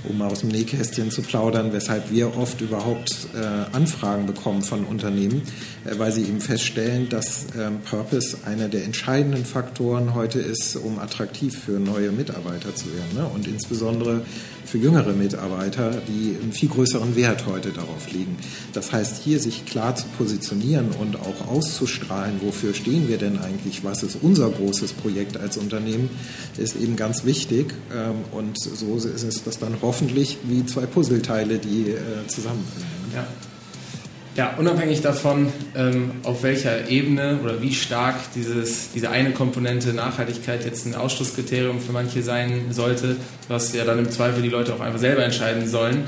um 0.08 0.22
aus 0.22 0.40
dem 0.40 0.50
Nähkästchen 0.50 1.12
zu 1.12 1.22
plaudern, 1.22 1.74
weshalb 1.74 2.12
wir 2.12 2.38
oft 2.38 2.62
überhaupt 2.62 3.28
äh, 3.36 3.76
Anfragen 3.76 4.26
bekommen 4.26 4.62
von 4.62 4.86
Unternehmen, 4.86 5.42
äh, 5.86 5.98
weil 5.98 6.12
sie 6.12 6.24
eben 6.24 6.42
feststellen, 6.42 7.10
dass 7.10 7.48
ähm, 7.58 7.80
Purpose 7.90 8.38
einer 8.46 8.68
der 8.68 8.84
entscheidenden 8.84 9.46
Faktoren 9.46 10.14
heute 10.14 10.40
ist, 10.40 10.76
um 10.76 11.00
attraktiv 11.00 11.58
für 11.66 11.80
neue 11.80 12.12
Mitarbeiter 12.12 12.76
zu 12.76 12.86
werden. 12.94 13.16
Ne? 13.16 13.26
Und 13.34 13.48
insbesondere 13.48 14.22
für 14.66 14.78
jüngere 14.78 15.14
Mitarbeiter, 15.14 15.92
die 16.08 16.38
einen 16.42 16.52
viel 16.52 16.70
größeren 16.70 17.16
Wert 17.16 17.46
heute 17.46 17.70
darauf 17.70 18.12
legen. 18.12 18.38
Das 18.74 18.92
heißt, 18.92 19.24
hier 19.24 19.40
sich 19.40 19.66
klar 19.66 19.96
zu 19.96 20.06
positionieren 20.18 20.90
und 21.00 21.18
auch 21.18 21.48
auszustrahlen, 21.48 22.42
wofür 22.42 22.74
stehen 22.74 23.08
wir 23.08 23.18
denn 23.18 23.40
eigentlich, 23.40 23.84
was 23.84 24.04
ist 24.04 24.18
unser 24.22 24.50
großes 24.50 24.94
Projekt 24.94 25.38
als 25.38 25.58
Unternehmen, 25.58 26.10
ist 26.58 26.76
eben 26.76 26.96
ganz 26.96 27.26
wichtig. 27.26 27.74
Ähm, 27.94 28.16
und 28.32 28.60
so 28.60 28.96
ist 28.98 29.24
es 29.24 29.44
das 29.44 29.60
dann 29.60 29.78
hoffentlich 29.82 30.38
wie 30.44 30.66
zwei 30.66 30.86
Puzzleteile, 30.86 31.60
die 31.60 31.92
äh, 31.92 32.28
zusammenfinden. 32.28 32.88
Ja. 33.14 33.28
Ja, 34.36 34.56
unabhängig 34.58 35.02
davon, 35.02 35.54
ähm, 35.76 36.10
auf 36.24 36.42
welcher 36.42 36.90
Ebene 36.90 37.38
oder 37.44 37.62
wie 37.62 37.72
stark 37.72 38.16
dieses, 38.34 38.92
diese 38.92 39.12
eine 39.12 39.30
Komponente 39.30 39.94
Nachhaltigkeit 39.94 40.66
jetzt 40.66 40.88
ein 40.88 40.96
Ausschlusskriterium 40.96 41.80
für 41.80 41.92
manche 41.92 42.24
sein 42.24 42.72
sollte, 42.72 43.16
was 43.48 43.74
ja 43.76 43.86
dann 43.86 44.00
im 44.00 44.10
Zweifel 44.10 44.42
die 44.42 44.50
Leute 44.50 44.74
auch 44.74 44.80
einfach 44.80 45.00
selber 45.00 45.24
entscheiden 45.24 45.68
sollen. 45.68 46.08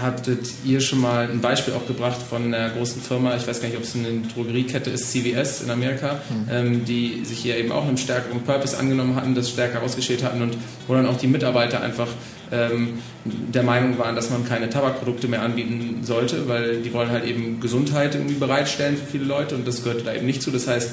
Hattet 0.00 0.48
ihr 0.64 0.80
schon 0.80 1.00
mal 1.00 1.28
ein 1.28 1.40
Beispiel 1.40 1.74
auch 1.74 1.86
gebracht 1.86 2.18
von 2.22 2.54
einer 2.54 2.70
großen 2.70 3.02
Firma, 3.02 3.34
ich 3.36 3.46
weiß 3.46 3.60
gar 3.60 3.68
nicht, 3.68 3.76
ob 3.76 3.82
es 3.82 3.96
eine 3.96 4.22
Drogeriekette 4.32 4.90
ist, 4.90 5.10
CVS 5.10 5.62
in 5.62 5.70
Amerika, 5.70 6.20
mhm. 6.28 6.48
ähm, 6.50 6.84
die 6.84 7.24
sich 7.24 7.40
hier 7.40 7.56
eben 7.56 7.72
auch 7.72 7.86
einem 7.86 7.96
stärkeren 7.96 8.42
Purpose 8.42 8.78
angenommen 8.78 9.16
hatten, 9.16 9.34
das 9.34 9.50
stärker 9.50 9.82
ausgeschält 9.82 10.22
hatten 10.22 10.42
und 10.42 10.56
wo 10.86 10.94
dann 10.94 11.06
auch 11.06 11.16
die 11.16 11.26
Mitarbeiter 11.26 11.80
einfach 11.80 12.08
ähm, 12.52 12.98
der 13.24 13.62
Meinung 13.62 13.98
waren, 13.98 14.14
dass 14.14 14.30
man 14.30 14.46
keine 14.46 14.70
Tabakprodukte 14.70 15.28
mehr 15.28 15.42
anbieten 15.42 16.00
sollte, 16.02 16.48
weil 16.48 16.82
die 16.82 16.92
wollen 16.92 17.10
halt 17.10 17.24
eben 17.24 17.60
Gesundheit 17.60 18.14
irgendwie 18.14 18.36
bereitstellen 18.36 18.96
für 18.96 19.06
viele 19.06 19.24
Leute 19.24 19.54
und 19.54 19.66
das 19.66 19.82
gehört 19.82 20.06
da 20.06 20.14
eben 20.14 20.26
nicht 20.26 20.42
zu. 20.42 20.50
Das 20.50 20.68
heißt, 20.68 20.90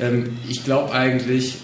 ähm, 0.00 0.38
ich 0.48 0.64
glaube 0.64 0.92
eigentlich, 0.92 1.58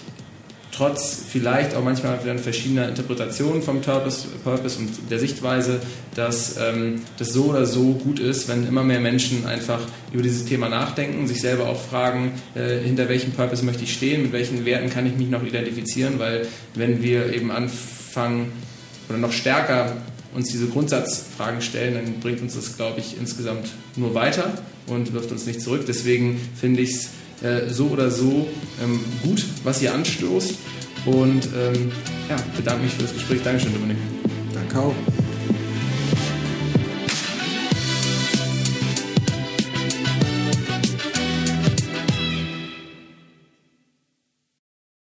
trotz 0.77 1.23
vielleicht 1.27 1.75
auch 1.75 1.83
manchmal 1.83 2.19
verschiedener 2.37 2.87
Interpretationen 2.87 3.63
vom 3.63 3.81
Purpose, 3.81 4.27
Purpose 4.43 4.77
und 4.77 4.89
der 5.09 5.17
Sichtweise, 5.17 5.79
dass 6.13 6.57
ähm, 6.57 7.01
das 7.17 7.33
so 7.33 7.45
oder 7.45 7.65
so 7.65 7.93
gut 7.93 8.19
ist, 8.19 8.47
wenn 8.47 8.67
immer 8.67 8.83
mehr 8.83 8.99
Menschen 8.99 9.47
einfach 9.47 9.79
über 10.13 10.21
dieses 10.21 10.45
Thema 10.45 10.69
nachdenken, 10.69 11.27
sich 11.27 11.41
selber 11.41 11.67
auch 11.67 11.81
fragen, 11.81 12.33
äh, 12.53 12.77
hinter 12.79 13.09
welchem 13.09 13.31
Purpose 13.31 13.65
möchte 13.65 13.83
ich 13.85 13.93
stehen, 13.93 14.21
mit 14.21 14.33
welchen 14.33 14.65
Werten 14.65 14.89
kann 14.91 15.07
ich 15.07 15.17
mich 15.17 15.29
noch 15.29 15.43
identifizieren, 15.43 16.19
weil 16.19 16.47
wenn 16.75 17.01
wir 17.01 17.33
eben 17.33 17.49
anfangen 17.49 18.51
oder 19.09 19.17
noch 19.17 19.31
stärker 19.31 19.93
uns 20.35 20.49
diese 20.49 20.67
Grundsatzfragen 20.67 21.61
stellen, 21.61 21.95
dann 21.95 22.19
bringt 22.19 22.41
uns 22.41 22.53
das, 22.53 22.77
glaube 22.77 22.99
ich, 22.99 23.17
insgesamt 23.19 23.69
nur 23.95 24.13
weiter 24.13 24.53
und 24.85 25.13
wirft 25.13 25.31
uns 25.31 25.47
nicht 25.47 25.61
zurück. 25.61 25.85
Deswegen 25.87 26.39
finde 26.59 26.81
ich 26.81 26.91
es 26.91 27.09
äh, 27.41 27.69
so 27.69 27.87
oder 27.87 28.09
so 28.09 28.47
ähm, 28.83 28.99
gut, 29.23 29.45
was 29.63 29.81
ihr 29.81 29.93
anstoßt. 29.93 30.55
Und 31.05 31.45
ähm, 31.55 31.91
ja, 32.29 32.35
bedanke 32.55 32.83
mich 32.83 32.93
für 32.93 33.03
das 33.03 33.13
Gespräch. 33.13 33.41
Dankeschön, 33.43 33.73
Dominik. 33.73 33.97
Danke 34.53 34.79
auch. 34.79 35.26